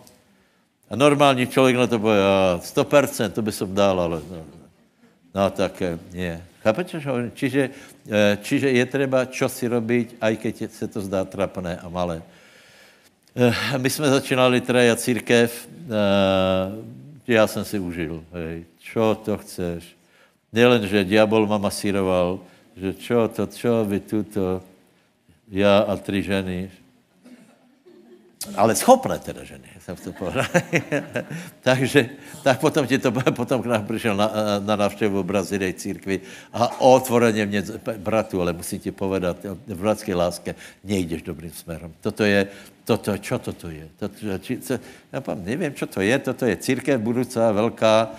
[0.90, 2.18] A normální člověk na to bude,
[2.60, 4.42] 100%, to by som dal, ale no,
[5.34, 6.34] no tak eh, nie.
[6.60, 7.62] Chápete, čo Čiže,
[8.10, 12.22] eh, čiže je třeba čo si robiť, aj keď se to zdá trapné a malé.
[13.78, 15.54] My jsme začínali traja církev,
[17.26, 19.97] já jsem si užil, hej, čo to chceš.
[20.52, 22.42] Nielen, že diabol ma masíroval,
[22.74, 24.62] že čo to, čo vy tuto,
[25.51, 26.70] já a tři ženy,
[28.56, 30.48] ale schopné teda ženy, jsem to povedal.
[31.60, 32.08] Takže,
[32.42, 34.32] tak potom ti to, potom k nám přišel na,
[34.64, 36.20] na návštěvu Brazílie církvi
[36.52, 37.62] a otvoreně mě,
[37.96, 40.54] bratu, ale musím ti povedat, v bratské láske
[40.84, 41.92] nejdeš dobrým směrem.
[42.00, 42.48] Toto je,
[42.84, 43.88] toto, čo toto je?
[44.00, 44.72] Toto, či, co,
[45.12, 48.10] já nevím, čo to je, toto je církev budoucí, velká,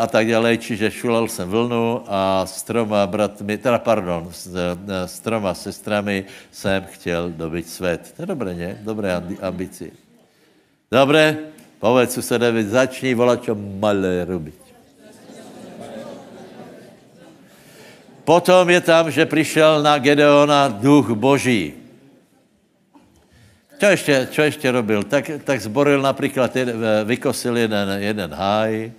[0.00, 5.08] a tak dále, čiže šulal jsem vlnu a s troma bratmi, teda pardon, s, eh,
[5.08, 8.12] s troma sestrami jsem chtěl dobit svět.
[8.16, 8.80] To je dobré, ne?
[8.80, 9.92] Dobré ambici.
[10.88, 14.60] Dobré, povedz susedovi, začni volat, čo malé robiť.
[18.24, 21.74] Potom je tam, že přišel na Gedeona duch boží.
[23.80, 25.02] Čo ještě, čo ještě robil?
[25.02, 26.52] Tak, tak zboril například,
[27.04, 28.92] vykosil jeden, jeden háj,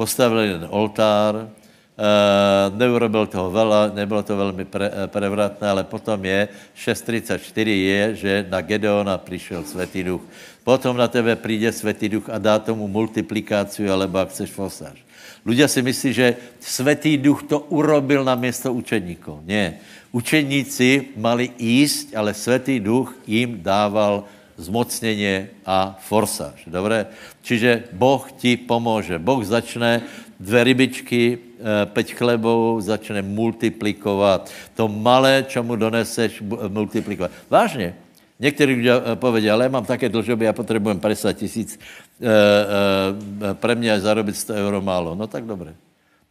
[0.00, 1.52] postavil jeden oltár,
[2.00, 7.36] Uh, neurobil toho veľa, nebylo to velmi pre, eh, prevratné, ale potom je, 6.34
[7.76, 10.24] je, že na Gedeona přišel Světý duch.
[10.64, 14.96] Potom na tebe přijde Světý duch a dá tomu multiplikáciu, alebo ak chceš fosáž.
[15.44, 19.44] Ľudia si myslí, že Světý duch to urobil na město učeníkov.
[19.44, 19.76] Ne.
[20.08, 24.24] Učeníci mali jíst, ale Světý duch jim dával
[24.60, 26.64] zmocněně a forsáž.
[26.66, 27.06] Dobré?
[27.42, 29.18] Čiže Boh ti pomůže.
[29.18, 30.02] Boh začne
[30.40, 34.52] dvě rybičky, eh, peť chlebou, začne multiplikovat.
[34.76, 37.30] To malé, čo mu doneseš, multiplikovat.
[37.50, 37.94] Vážně.
[38.40, 43.54] Někteří lidé eh, povedí, ale já mám také dlžoby, já potřebuji 50 tisíc, e, e,
[43.54, 45.14] pre mě je zarobit 100 euro málo.
[45.14, 45.74] No tak dobré.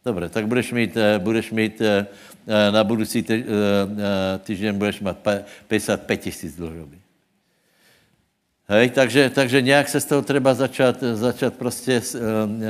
[0.06, 1.82] Dobré, tak budeš mít, budeš mít
[2.72, 3.26] na budoucí
[4.44, 5.18] týden budeš mít
[5.68, 7.09] 55 tisíc dlžoby.
[8.70, 12.62] Hej, takže, takže nějak se z toho třeba začat, začat prostě, uh, uh,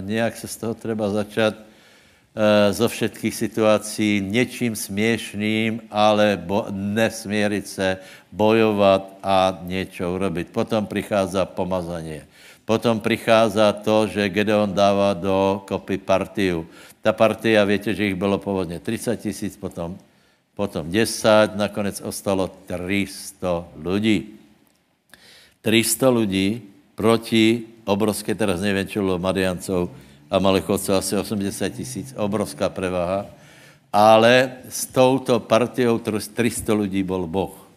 [0.00, 7.68] nějak se z toho třeba začat uh, zo všetkých situací něčím směšným, ale bo, nesměrit
[7.68, 7.98] se,
[8.32, 10.48] bojovat a něco urobit.
[10.48, 12.20] Potom přichází pomazání.
[12.64, 16.66] Potom přichází to, že Gedeon dává do kopy partiu.
[17.02, 19.98] Ta partia, víte, že jich bylo původně 30 tisíc, potom,
[20.54, 24.39] potom 10, nakonec ostalo 300 lidí.
[25.62, 26.62] 300 lidí
[26.94, 29.90] proti obrovské, teraz nevím, čo bylo Madiancov
[30.30, 33.26] a Malechovcov, asi 80 tisíc, obrovská prevaha.
[33.90, 37.70] Ale s touto partiou 300 lidí byl Boh.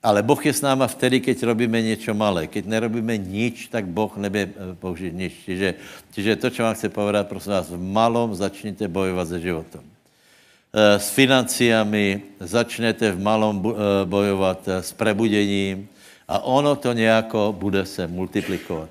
[0.00, 2.48] Ale Boh je s náma vtedy, keď robíme něco malé.
[2.48, 5.32] Keď nerobíme nič, tak Boh nebě eh, použít nič.
[5.44, 5.68] Čiže,
[6.10, 9.84] čiže to, co vám chci povedat, prosím vás, v malom začněte bojovat se životem.
[9.84, 13.72] Eh, s financiami, začnete v malom eh,
[14.08, 15.84] bojovat s prebudením,
[16.30, 18.88] a ono to nějako bude se multiplikovat.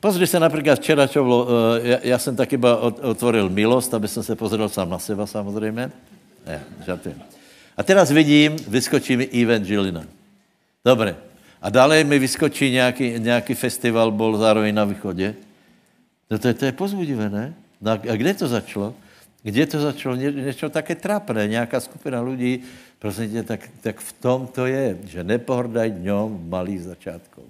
[0.00, 2.58] Pozri se například včera, čo bylo, eh, já, já jsem taky
[3.02, 5.90] otvoril milost, aby jsem se pozrel sám na seba samozřejmě.
[6.46, 7.18] Ne, žartujem.
[7.76, 10.04] A teraz vidím, vyskočí mi event Žilina.
[10.84, 11.16] Dobře.
[11.62, 15.34] A dále mi vyskočí nějaký, nějaký festival, bol zároveň na východě.
[16.30, 17.54] No to je, to je pozbudivé, ne?
[17.80, 18.94] No a kde to začalo?
[19.46, 20.18] Kde to začalo?
[20.18, 21.46] Ně, něco také trápné.
[21.46, 22.66] Nějaká skupina lidí
[22.98, 27.44] Prosím tě, tak, tak v tom to je, že nepohrdaj dňom malých začátků.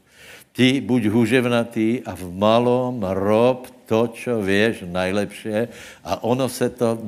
[0.52, 5.70] Ty buď hůževnatý a v malom rob to, čo věš najlepší
[6.05, 6.98] a ono se to,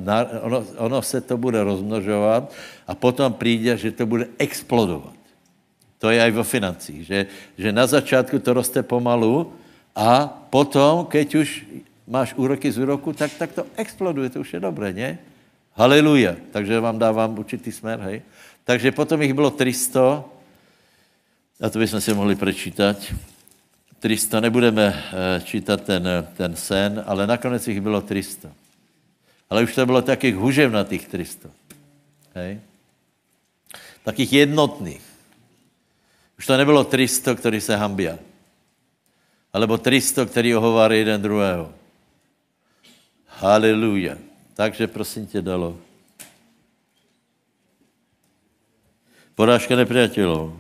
[0.42, 2.52] ono, ono se to bude rozmnožovat
[2.86, 5.18] a potom přijde, že to bude explodovat.
[5.98, 7.26] To je aj vo financích, že,
[7.58, 9.50] že na začátku to roste pomalu
[9.98, 11.48] a potom, keď už
[12.08, 15.18] máš úroky z úroku, tak, tak to exploduje, to už je dobré, ne?
[15.76, 16.34] Haleluja.
[16.50, 18.24] Takže vám dávám určitý smer, hej.
[18.64, 20.24] Takže potom jich bylo 300,
[21.60, 23.14] a to bychom si mohli prečítať.
[23.98, 26.06] 300, nebudeme eh, čítat ten,
[26.36, 28.50] ten sen, ale nakonec jich bylo 300.
[29.50, 31.50] Ale už to bylo takých huževnatých 300.
[32.34, 32.60] Hej?
[34.04, 35.02] Takých jednotných.
[36.38, 38.18] Už to nebylo 300, který se hambia.
[39.52, 41.77] Alebo 300, který ohováří jeden druhého.
[43.38, 44.18] Haleluja.
[44.54, 45.78] Takže prosím tě dalo.
[49.38, 50.58] Porážka nepriateľov.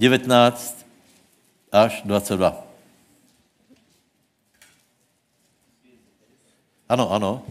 [0.00, 0.32] 19
[1.68, 2.56] až 22.
[6.88, 7.44] Ano, ano.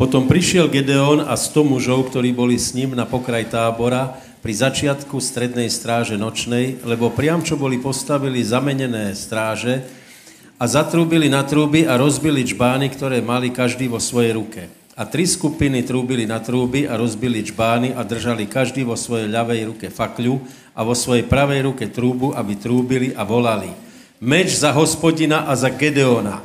[0.00, 5.20] Potom prišiel Gedeon a sto mužov, ktorí boli s ním na pokraj tábora pri začiatku
[5.20, 10.00] strednej stráže nočnej, lebo priam čo boli postavili zamenené stráže
[10.62, 14.70] a zatrúbili na trúby a rozbili čbány, ktoré mali každý vo svojej ruke.
[14.94, 19.74] A tri skupiny trúbili na trúby a rozbili čbány a držali každý vo svojej ľavej
[19.74, 20.38] ruke fakľu
[20.78, 23.74] a vo svojej pravej ruke trúbu, aby trúbili a volali.
[24.22, 26.38] Meč za hospodina a za Gedeona.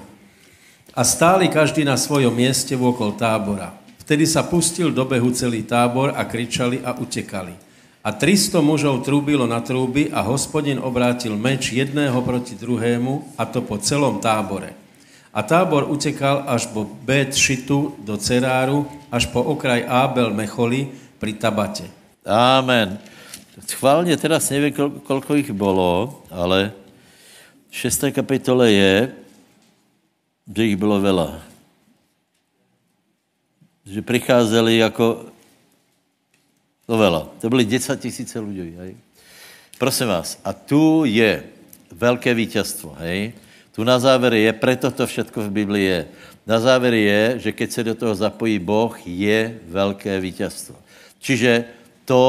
[0.98, 3.70] A stáli každý na svojom mieste vôkol tábora.
[4.02, 7.67] Vtedy sa pustil do behu celý tábor a kričali a utekali.
[8.08, 13.60] A 300 mužov trúbilo na trúby a hospodin obrátil meč jedného proti druhému a to
[13.60, 14.72] po celom tábore.
[15.36, 20.88] A tábor utekal až po Bet Šitu do Ceráru, až po okraj Ábel Mecholi
[21.20, 21.84] pri Tabate.
[22.24, 22.96] Amen.
[23.68, 26.72] Schválně teraz nevím, kol, kolko jich bylo, ale
[27.70, 28.16] v 6.
[28.16, 29.12] kapitole je,
[30.56, 31.44] že jich bylo veľa.
[33.84, 35.36] Že přicházeli jako
[36.88, 37.28] to veľa.
[37.44, 38.96] To byly 10 tisíce lidí, hej.
[39.78, 41.44] Prosím vás, a tu je
[41.92, 43.34] velké vítězstvo, hej.
[43.76, 46.08] Tu na závěr je, preto to všetko v Biblii je.
[46.48, 50.76] Na závěr je, že keď se do toho zapojí Boh, je velké vítězstvo.
[51.20, 51.66] Čiže
[52.08, 52.24] to,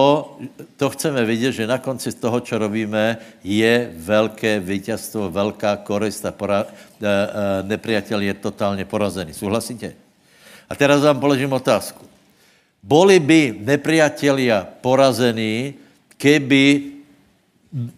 [0.76, 6.34] to chceme vidět, že na konci toho, co robíme, je velké vítězstvo, velká korist a
[6.34, 6.66] pora,
[7.62, 9.32] nepriateľ je totálně porazený.
[9.32, 9.94] Souhlasíte?
[10.68, 12.07] A teraz vám položím otázku.
[12.82, 15.74] Boli by nepriatelia porazení,
[16.16, 16.94] keby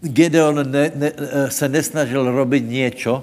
[0.03, 1.11] Gedeon ne, ne,
[1.47, 3.23] se nesnažil robiť niečo,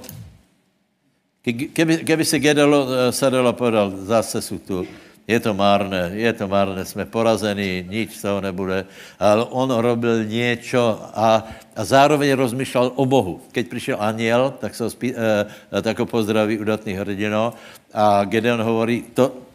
[1.44, 2.72] keby, keby se Gedeon
[3.12, 4.88] sadel a povedal, zase sú tu,
[5.28, 8.88] je to márné, je to márné, jsme porazení, nič z toho nebude.
[9.20, 11.44] Ale on robil něco a,
[11.76, 13.44] a zároveň rozmýšlel o Bohu.
[13.52, 17.54] Keď přišel aniel, tak, se ho, spí, eh, tak ho pozdraví udatný hrdino
[17.92, 19.47] a Gedeon hovorí, to,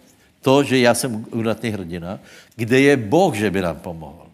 [0.43, 2.19] to, že já jsem udatný hrdina,
[2.57, 4.27] kde je Boh, že by nám pomohl.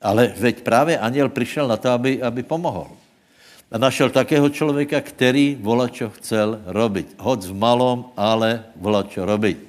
[0.00, 2.92] Ale veď právě aniel přišel na to, aby, aby pomohl.
[3.72, 7.18] A našel takého člověka, který vola, čo chcel robiť.
[7.18, 9.56] Hoď v malom, ale vola, čo robiť.
[9.56, 9.66] E,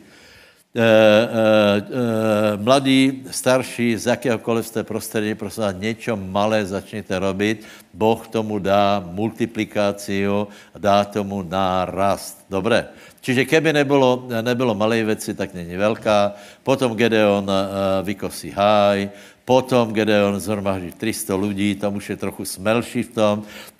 [0.78, 8.28] e, e, mladí, starší, z jakéhokoliv jste prostředí, prosím vás, něco malé začněte robit, Boh
[8.28, 10.48] tomu dá multiplikáciu,
[10.78, 12.45] dá tomu nárast.
[12.49, 12.94] Dobré.
[13.22, 16.34] Čiže keby nebylo, nebylo malé věci, tak není velká.
[16.64, 19.10] Potom Gedeon uh, vykosí háj,
[19.45, 23.35] potom Gedeon zhromaždí 300 lidí, tam už je trochu smelší v tom,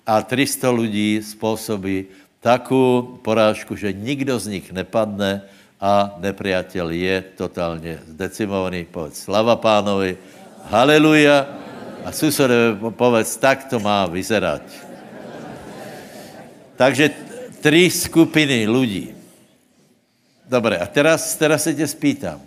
[0.06, 2.06] a 300 lidí způsobí
[2.40, 5.42] takovou porážku, že nikdo z nich nepadne
[5.80, 8.86] a nepriateľ je totálně zdecimovaný.
[8.90, 10.18] Povedz slava pánovi,
[10.72, 11.46] haleluja.
[12.04, 14.62] A susedovi povedz, tak to má vyzerať.
[16.76, 17.10] Takže
[17.60, 19.17] tři skupiny lidí.
[20.48, 22.40] Dobré, a teraz, teraz se tě spýtam.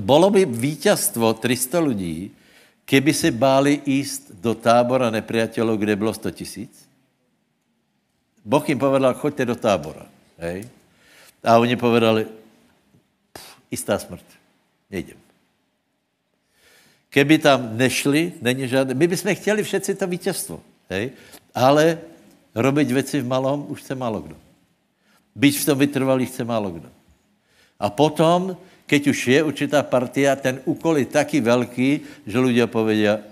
[0.00, 2.30] Bolo by víťazstvo 300 lidí,
[2.84, 6.72] keby se báli jíst do tábora nepriateľov, kde bylo 100 tisíc?
[8.44, 10.04] Boh jim povedal, choďte do tábora.
[10.38, 10.68] Hej?
[11.44, 12.26] A oni povedali,
[13.70, 14.24] jistá smrt,
[14.90, 15.16] nejdem.
[17.12, 18.94] Keby tam nešli, není žádné...
[18.94, 21.12] My bychom chtěli všetci to vítězstvo, hej?
[21.54, 21.98] ale
[22.54, 24.41] robiť věci v malom už chce málo kdo.
[25.32, 26.90] Byť v tom vytrvalý chce málo kdo.
[27.80, 28.54] A potom,
[28.86, 31.90] keď už je určitá partia, ten úkol je taký veľký,
[32.28, 33.22] že ľudia povedia, e,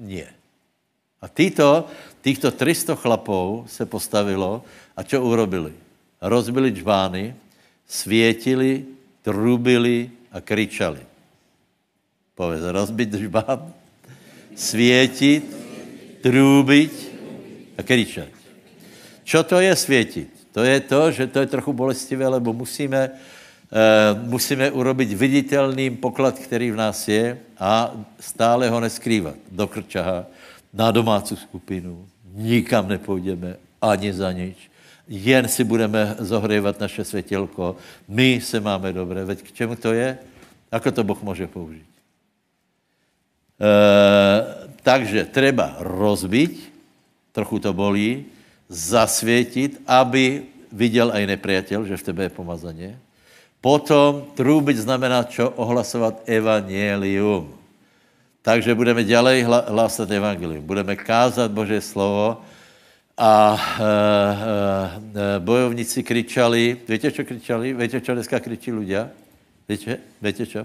[0.00, 0.28] nie.
[1.20, 1.90] A týto,
[2.24, 4.64] týchto 300 chlapov se postavilo
[4.96, 5.76] a čo urobili?
[6.20, 7.36] Rozbili džbány,
[7.84, 8.88] svietili,
[9.20, 11.04] trubili a kričali.
[12.32, 13.60] Povedz, rozbit džbán,
[14.56, 15.44] svietit,
[16.24, 16.94] trúbiť
[17.76, 18.32] a kričať.
[19.24, 20.39] Čo to je svietiť?
[20.52, 26.38] To je to, že to je trochu bolestivé, lebo musíme, uh, musíme urobiť viditelný poklad,
[26.38, 30.26] který v nás je a stále ho neskrývat do krčaha,
[30.74, 34.70] na domácí skupinu, nikam nepůjdeme, ani za nič.
[35.10, 37.76] Jen si budeme zohrývat naše světělko.
[38.08, 39.24] My se máme dobré.
[39.24, 40.18] Veď k čemu to je?
[40.70, 41.90] Ako to Boh může použít?
[43.58, 43.72] E,
[44.86, 46.70] takže treba rozbiť,
[47.34, 48.24] trochu to bolí,
[48.70, 52.90] zasvětit, aby viděl aj nepriateľ, že v tebe je pomazaně.
[53.60, 55.52] Potom trúbiť znamená čo?
[55.58, 57.52] Ohlasovat evangelium.
[58.40, 60.64] Takže budeme ďalej hlásat evangelium.
[60.64, 62.40] Budeme kázat Bože slovo
[63.20, 67.76] a e, e, bojovníci kričali, víte, čo kričali?
[67.76, 69.12] Víte, čo dneska kričí ľudia?
[69.68, 70.64] Víte, víte čo?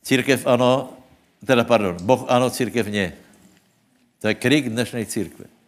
[0.00, 0.96] Církev ano,
[1.44, 3.12] teda pardon, Boh ano, církev ne.
[4.24, 5.59] To je krik dnešnej církve.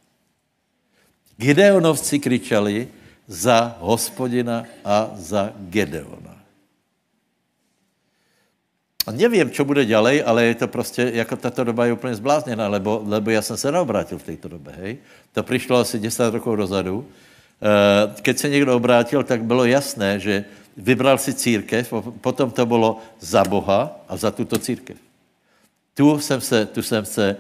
[1.43, 2.89] Gideonovci kričali
[3.27, 6.39] za hospodina a za Gedeona.
[9.06, 12.69] A nevím, co bude ďalej, ale je to prostě, jako tato doba je úplně zblázněná,
[12.69, 14.98] lebo, lebo já jsem se neobrátil v této době, hej.
[15.32, 17.02] To přišlo asi 10 rokov dozadu.
[17.02, 20.44] Eh, keď se někdo obrátil, tak bylo jasné, že
[20.77, 24.97] vybral si církev, potom to bylo za Boha a za tuto církev.
[25.94, 27.36] Tu jsem se, tu jsem se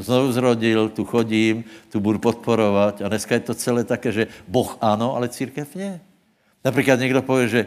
[0.00, 4.76] znovu zrodil, tu chodím, tu budu podporovat a dneska je to celé také, že Boh
[4.80, 6.00] ano, ale církev ne.
[6.64, 7.66] Například někdo pově, že,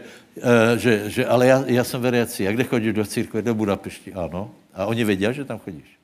[0.78, 2.48] že, že ale já, já jsem veriací.
[2.48, 3.42] A kde chodíš do církve?
[3.42, 4.14] Do Budapešti.
[4.14, 4.52] Ano.
[4.74, 6.00] A oni vědí, že tam chodíš.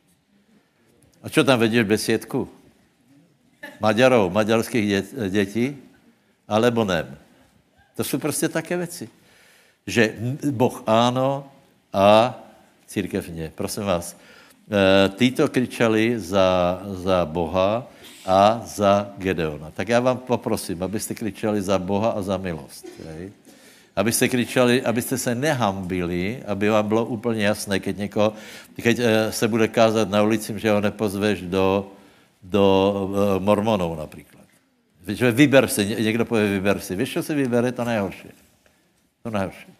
[1.24, 2.50] A co tam vedíš besiedku?
[3.80, 5.78] Maďarou, maďarských dět, dětí?
[6.48, 7.18] Alebo ne.
[7.96, 9.10] To jsou prostě také věci.
[9.88, 10.16] Že
[10.52, 11.48] Boh ano
[11.94, 12.40] a
[12.92, 13.52] církev ne.
[13.56, 17.88] Prosím vás, eh, títo kričali za, za Boha,
[18.26, 19.72] a za Gedeona.
[19.72, 22.86] Tak já vám poprosím, abyste kričali za Boha a za milost.
[23.06, 23.32] Hej?
[23.96, 28.34] Abyste kričali, abyste se nehambili, aby vám bylo úplně jasné, keď, někoho,
[28.82, 31.92] keď eh, se bude kázat na ulici, že ho nepozveš do,
[32.44, 32.66] do
[33.10, 34.46] uh, mormonů například.
[35.08, 36.96] Že vyber si, někdo pově vyber si.
[36.96, 37.72] Víš, co si vybere?
[37.72, 38.30] To nejhorší.
[39.24, 39.74] To nejhorší.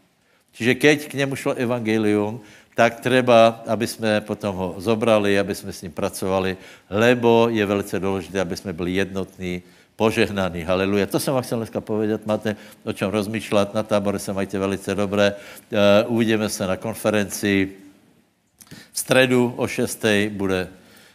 [0.52, 2.42] Čiže keď k němu šlo evangelium,
[2.76, 6.58] tak třeba, aby jsme potom ho zobrali, aby jsme s ním pracovali,
[6.90, 9.64] lebo je velice důležité, aby jsme byli jednotní,
[9.96, 10.64] požehnaní.
[10.66, 11.06] Haleluja.
[11.06, 12.26] To jsem vám chtěl dneska povedat.
[12.26, 13.74] Máte o čem rozmýšlet.
[13.74, 15.36] Na tábore se majte velice dobré.
[15.36, 17.70] Uh, uvidíme se na konferenci.
[18.92, 20.06] V středu o 6.
[20.30, 20.68] bude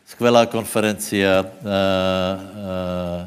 [0.07, 1.43] skvělá konferencia.
[1.43, 3.27] Uh, uh,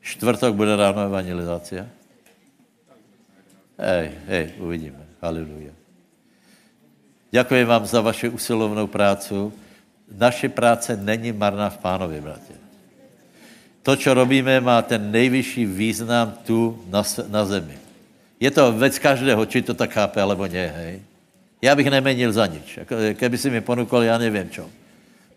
[0.00, 1.88] čtvrtok bude ráno evangelizace.
[3.78, 5.00] Hej, hej, uvidíme.
[5.22, 5.85] Haleluja.
[7.36, 9.52] Děkuji vám za vaši usilovnou prácu.
[10.08, 12.56] Naše práce není marná v pánovi, bratě.
[13.82, 17.76] To, co robíme, má ten nejvyšší význam tu na, na zemi.
[18.40, 21.02] Je to věc každého, či to tak chápe, alebo ne, hej.
[21.62, 22.78] Já bych nemenil za nič.
[23.14, 24.64] Keby si mi ponukol, já nevím čo.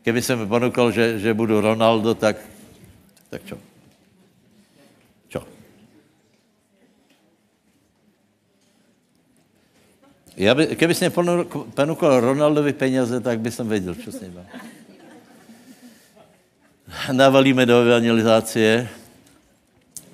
[0.03, 2.39] Keby si mi ponukol, že, že budu Ronaldo, tak,
[3.30, 3.57] tak čo?
[10.39, 11.11] Já by, keby jsi mě
[11.75, 14.39] ponukal Ronaldovi peněze, tak by jsem věděl, co s ním
[17.11, 18.89] Navalíme do evangelizácie.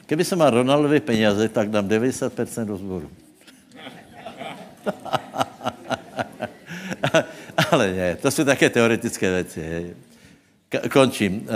[0.05, 3.09] Keby jsem mal Ronaldovi peněze, tak dám 90% do zboru.
[7.71, 9.95] Ale ne, to jsou také teoretické věci.
[10.91, 11.47] Končím.
[11.47, 11.51] Eh,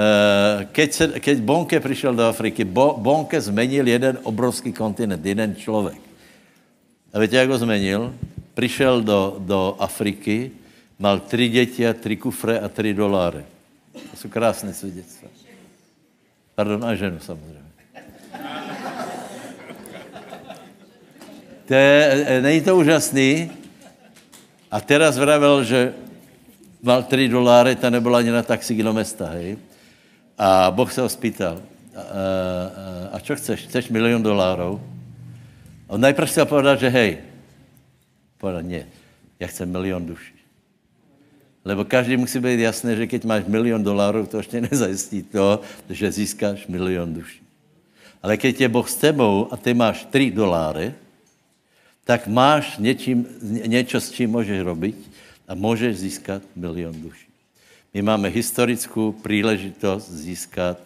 [0.72, 6.02] keď, se, keď Bonke přišel do Afriky, Bo, Bonke zmenil jeden obrovský kontinent, jeden člověk.
[7.14, 8.14] A víte, jak ho zmenil?
[8.60, 10.52] Přišel do, do Afriky,
[11.00, 13.44] mal tři děti a tři kufre a tři doláry.
[14.12, 15.30] To jsou krásné svědectva.
[16.56, 17.64] Pardon, a ženu samozřejmě.
[21.68, 23.52] To je, e, není to úžasný?
[24.72, 25.94] A teraz vravel, že
[26.84, 29.58] mal tři doláry, ta nebyla ani na taxi do města, hej?
[30.38, 31.62] A Boh se ho spýtal,
[31.96, 32.04] a, a,
[33.16, 33.72] a čo chceš?
[33.72, 34.82] Chceš milion dolárů?
[35.88, 37.29] On najprv chtěl povedat, že hej,
[38.40, 38.88] Povedal, ne,
[39.40, 40.34] já chcem milion duší.
[41.66, 46.12] Lebo každý musí být jasné, že keď máš milion dolarů, to ještě nezajistí to, že
[46.12, 47.44] získáš milion duší.
[48.24, 50.94] Ale keď je Boh s tebou a ty máš 3 doláry,
[52.04, 54.96] tak máš něčím, něco, s čím můžeš robiť
[55.48, 57.28] a můžeš získat milion duší.
[57.94, 60.80] My máme historickou příležitost získat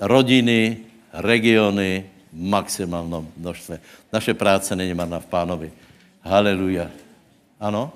[0.00, 0.78] rodiny,
[1.12, 3.80] regiony, maximálnom množstve.
[4.12, 5.72] Naše práce není marná v pánovi.
[6.24, 6.88] Haleluja.
[7.60, 7.92] Ano?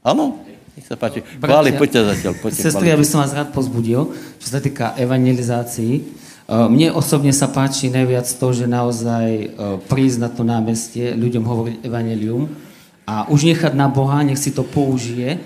[0.00, 0.40] Ano?
[0.72, 1.20] Nech sa páči.
[1.20, 2.32] Chváli, poďte zatiaľ.
[2.40, 5.92] Poďte, Sestry, ja by som vás rád pozbudil, čo sa týka evangelizácií.
[6.00, 6.02] E,
[6.48, 9.46] mne osobne sa páči najviac to, že naozaj e,
[9.92, 12.48] prísť na to námestie, ľuďom hovoriť evangelium
[13.04, 15.36] a už nechať na Boha, nech si to použije,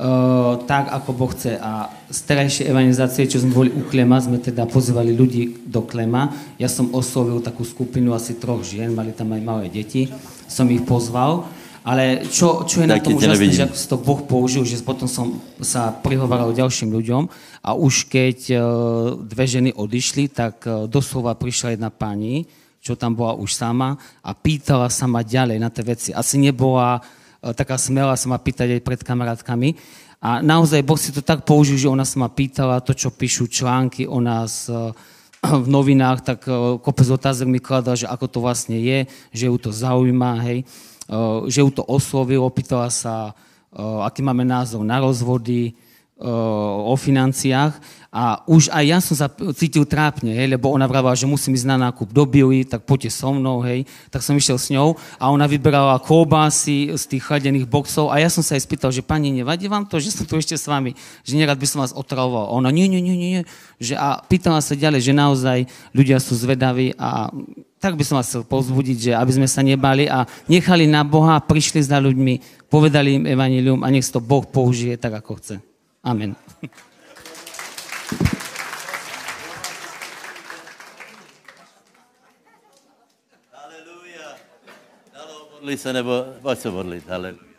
[0.00, 1.60] e, tak, ako Boh chce.
[1.60, 6.32] A z terajšej evangelizácie, čo sme boli u Klema, sme teda pozývali ľudí do Klema.
[6.56, 10.08] Ja som oslovil takú skupinu asi troch žien, mali tam aj malé deti.
[10.48, 11.44] Som ich pozval.
[11.80, 15.08] Ale čo, čo je na tom úžasné, že ako si to Boh použil, že potom
[15.08, 17.24] som sa prihovaral ďalším ľuďom
[17.64, 18.60] a už keď uh,
[19.16, 22.44] dve ženy odišli, tak uh, doslova prišla jedna pani,
[22.84, 26.10] čo tam bola už sama a pýtala sa ma ďalej na tie veci.
[26.12, 27.00] Asi nebola
[27.40, 29.74] taká smelá sa ma pýtať aj pred kamarátkami.
[30.20, 33.48] A naozaj Boh si to tak použil, že ona sa ma pýtala to, čo píšu
[33.48, 34.92] články o nás e,
[35.64, 39.56] v novinách, tak e, kopec otázok mi kladal, že ako to vlastne je, že ju
[39.56, 40.68] to zaujíma, hej,
[41.50, 43.34] že ju to oslovilo, pýtala sa,
[44.06, 45.74] aký máme názov na rozvody,
[46.20, 51.30] o financiách a už aj ja som sa cítil trápne, hej, lebo ona vravila, že
[51.30, 53.86] musím ísť na nákup do Billy, tak poďte so mnou, hej.
[54.10, 58.26] Tak som išiel s ňou a ona vyberala klobásy z tých chladených boxov a ja
[58.26, 60.98] som sa aj spýtal, že pani, nevadí vám to, že som tu ešte s vami,
[61.22, 62.50] že nerad by som vás otravoval.
[62.50, 63.40] A ona, nie, nie, nie, nie,
[63.78, 65.58] že a pýtala sa ďalej, že naozaj
[65.94, 67.30] ľudia sú zvedaví a
[67.78, 71.38] tak by som vás chcel povzbudiť, že aby sme sa nebali a nechali na Boha,
[71.38, 75.69] prišli za ľuďmi, povedali im evanilium a nech to Boh použije tak, ako chce.
[76.02, 76.36] Amen.
[83.52, 84.36] Haleluja.
[85.12, 87.08] Dalo, modli se, nebo pojď modlit.
[87.08, 87.49] Haleluja.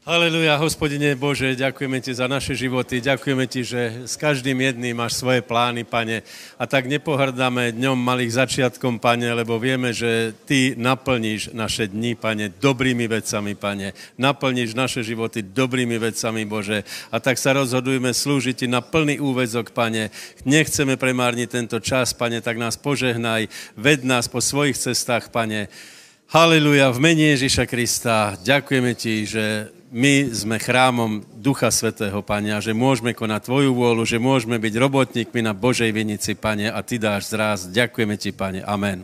[0.00, 5.20] Haleluja, hospodine Bože, ďakujeme Ti za naše životy, ďakujeme Ti, že s každým jedným máš
[5.20, 6.24] svoje plány, Pane.
[6.56, 12.48] A tak nepohrdáme dňom malých začiatkom, Pane, lebo vieme, že Ty naplníš naše dni, Pane,
[12.48, 13.92] dobrými vecami, Pane.
[14.16, 16.80] Naplníš naše životy dobrými vecami, Bože.
[17.12, 20.08] A tak sa rozhodujeme slúžiť Ti na plný úvezok, Pane.
[20.48, 25.68] Nechceme premárniť tento čas, Pane, tak nás požehnaj, ved nás po svojich cestách, Pane.
[26.32, 28.40] Haleluja, v mene Ježíša Krista.
[28.40, 29.44] Ďakujeme Ti, že
[29.90, 34.74] my sme chrámom Ducha Svetého, Pane, a že môžeme konať Tvoju vôľu, že môžeme byť
[34.78, 37.66] robotníkmi na Božej vinici, Pane, a Ty dáš zraz.
[37.66, 38.62] Ďakujeme Ti, Pane.
[38.62, 39.02] Amen.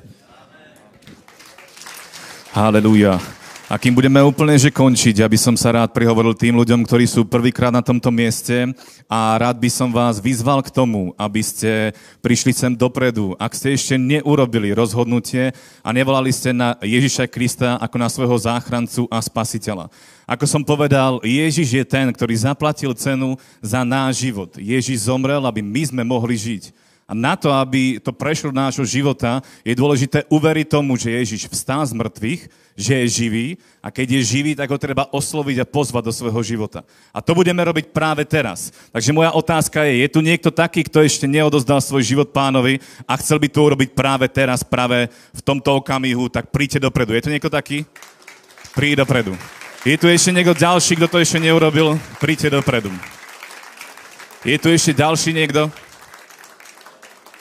[2.55, 3.19] Haleluja.
[3.67, 7.27] A kým budeme úplne že končiť, aby som sa rád prihovoril tým ľuďom, ktorí sú
[7.27, 8.71] prvýkrát na tomto mieste
[9.11, 11.91] a rád by som vás vyzval k tomu, aby ste
[12.23, 13.35] prišli sem dopredu.
[13.43, 15.51] Ak ste ešte neurobili rozhodnutie
[15.83, 19.91] a nevolali ste na Ježiša Krista ako na svojho záchrancu a spasiteľa.
[20.31, 24.55] Ako som povedal, Ježiš je ten, ktorý zaplatil cenu za náš život.
[24.55, 26.86] Ježiš zomrel, aby my sme mohli žiť.
[27.07, 31.47] A na to, aby to prešlo do nášho života, je dôležité uveriť tomu, že Ježiš
[31.47, 33.47] vstá z mŕtvych, že je živý
[33.79, 36.83] a keď je živý, tak ho treba osloviť a pozvať do svojho života.
[37.15, 38.75] A to budeme robiť práve teraz.
[38.91, 43.15] Takže moja otázka je, je tu niekto taký, kto ešte neodozdal svoj život pánovi a
[43.23, 47.15] chcel by to urobiť práve teraz, práve v tomto okamihu, tak príďte dopredu.
[47.15, 47.87] Je tu niekto taký?
[48.75, 49.39] Príď dopredu.
[49.87, 51.95] Je tu ešte niekto ďalší, kto to ešte neurobil?
[52.19, 52.91] Príďte dopredu.
[54.43, 55.86] Je tu ešte ďalší niekto?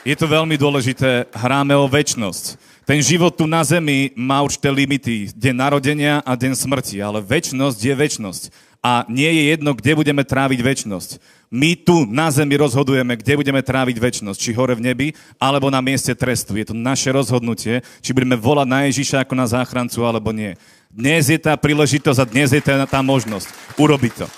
[0.05, 2.61] Je to veľmi dôležité, hráme o väčnosť.
[2.85, 7.79] Ten život tu na zemi má určité limity, deň narodenia a deň smrti, ale väčnosť
[7.81, 8.43] je väčnosť.
[8.85, 11.17] A nie je jedno, kde budeme tráviť väčnosť.
[11.49, 15.07] My tu na zemi rozhodujeme, kde budeme tráviť väčnosť, či hore v nebi,
[15.41, 16.53] alebo na mieste trestu.
[16.53, 20.53] Je to naše rozhodnutie, či budeme volať na Ježiša ako na záchrancu, alebo nie.
[20.93, 23.49] Dnes je tá príležitosť a dnes je tá možnosť
[23.81, 24.29] urobiť to.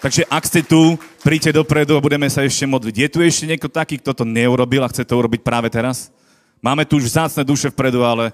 [0.00, 2.94] Takže ak ste tu, príďte dopredu a budeme sa ešte modliť.
[2.94, 6.12] Je tu ešte niekto taký, kto to neurobil a chce to urobiť práve teraz?
[6.60, 8.32] Máme tu už vzácne duše vpredu, ale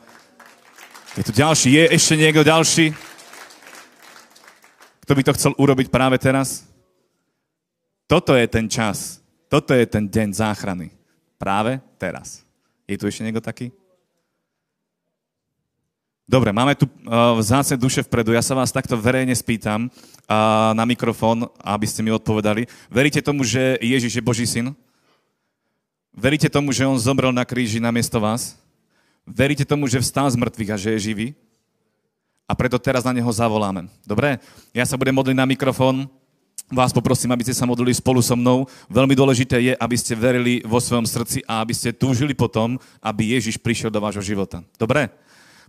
[1.14, 1.68] je tu ďalší.
[1.70, 2.90] Je ešte niekto ďalší,
[5.02, 6.66] kto by to chcel urobiť práve teraz?
[8.06, 9.22] Toto je ten čas.
[9.50, 10.88] Toto je ten deň záchrany.
[11.36, 12.46] Práve teraz.
[12.86, 13.74] Je tu ešte niekto taký?
[16.22, 18.30] Dobre, máme tu uh, vzácne duše vpredu.
[18.30, 22.70] Ja sa vás takto verejne spýtam uh, na mikrofón, aby ste mi odpovedali.
[22.86, 24.70] Veríte tomu, že Ježiš je Boží syn?
[26.14, 28.54] Veríte tomu, že on zomrel na kríži namiesto vás?
[29.26, 31.26] Veríte tomu, že vstal z mŕtvych a že je živý?
[32.46, 33.90] A preto teraz na neho zavoláme.
[34.06, 34.38] Dobre?
[34.70, 36.06] Ja sa budem modliť na mikrofón.
[36.70, 38.64] Vás poprosím, aby ste sa modlili spolu so mnou.
[38.88, 43.34] Veľmi dôležité je, aby ste verili vo svojom srdci a aby ste túžili potom, aby
[43.36, 44.62] Ježiš prišiel do vášho života.
[44.78, 45.10] Dobre?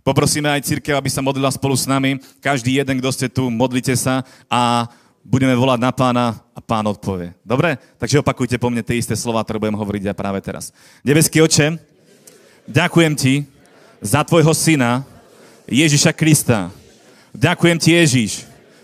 [0.04, 2.20] Poprosíme aj církev, aby sa modlila spolu s nami.
[2.44, 4.20] Každý jeden, kto ste tu, modlite sa
[4.52, 4.84] a
[5.24, 7.32] budeme volať na pána a pán odpovie.
[7.40, 7.80] Dobre?
[7.96, 10.76] Takže opakujte po mne tie isté slova, ktoré budem hovoriť aj práve teraz.
[11.00, 11.80] Nebeský oče,
[12.68, 13.48] ďakujem ti
[14.04, 15.08] za tvojho syna,
[15.64, 16.68] Ježiša Krista.
[17.32, 18.32] Ďakujem ti, Ježiš,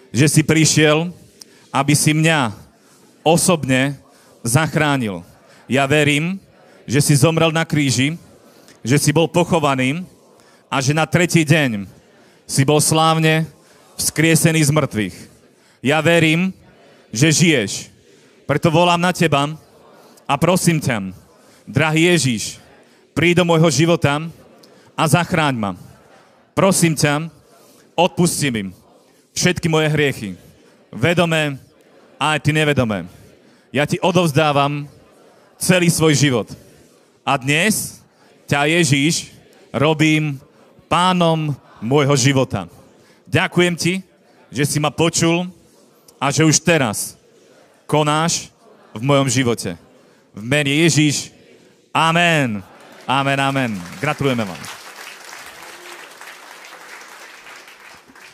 [0.08, 1.12] že si prišiel,
[1.68, 2.56] aby si mňa
[3.20, 4.00] osobne
[4.40, 5.20] zachránil.
[5.68, 6.40] Ja verím,
[6.88, 8.16] že si zomrel na kríži,
[8.80, 10.00] že si bol pochovaný,
[10.70, 11.90] a že na tretí deň
[12.46, 13.44] si bol slávne
[13.98, 15.16] vzkriesený z mŕtvych.
[15.82, 16.54] Ja verím,
[17.10, 17.90] že žiješ.
[18.46, 19.50] Preto volám na teba
[20.24, 21.10] a prosím ťa,
[21.66, 22.62] drahý Ježíš,
[23.14, 24.22] príď do môjho života
[24.94, 25.72] a zachráň ma.
[26.54, 27.26] Prosím ťa,
[27.98, 28.62] odpusti mi
[29.34, 30.30] všetky moje hriechy,
[30.90, 31.58] vedomé
[32.18, 33.06] a aj ty nevedomé.
[33.70, 34.90] Ja ti odovzdávam
[35.56, 36.48] celý svoj život.
[37.22, 38.02] A dnes
[38.50, 39.30] ťa Ježíš
[39.70, 40.42] robím
[40.90, 42.66] pánom môjho života.
[43.30, 44.02] Ďakujem ti,
[44.50, 45.46] že si ma počul
[46.18, 47.14] a že už teraz
[47.86, 48.50] konáš
[48.90, 49.78] v mojom živote.
[50.34, 51.30] V mene Ježíš.
[51.94, 52.58] Amen.
[53.06, 53.70] Amen, amen.
[54.02, 54.79] Gratulujeme vám.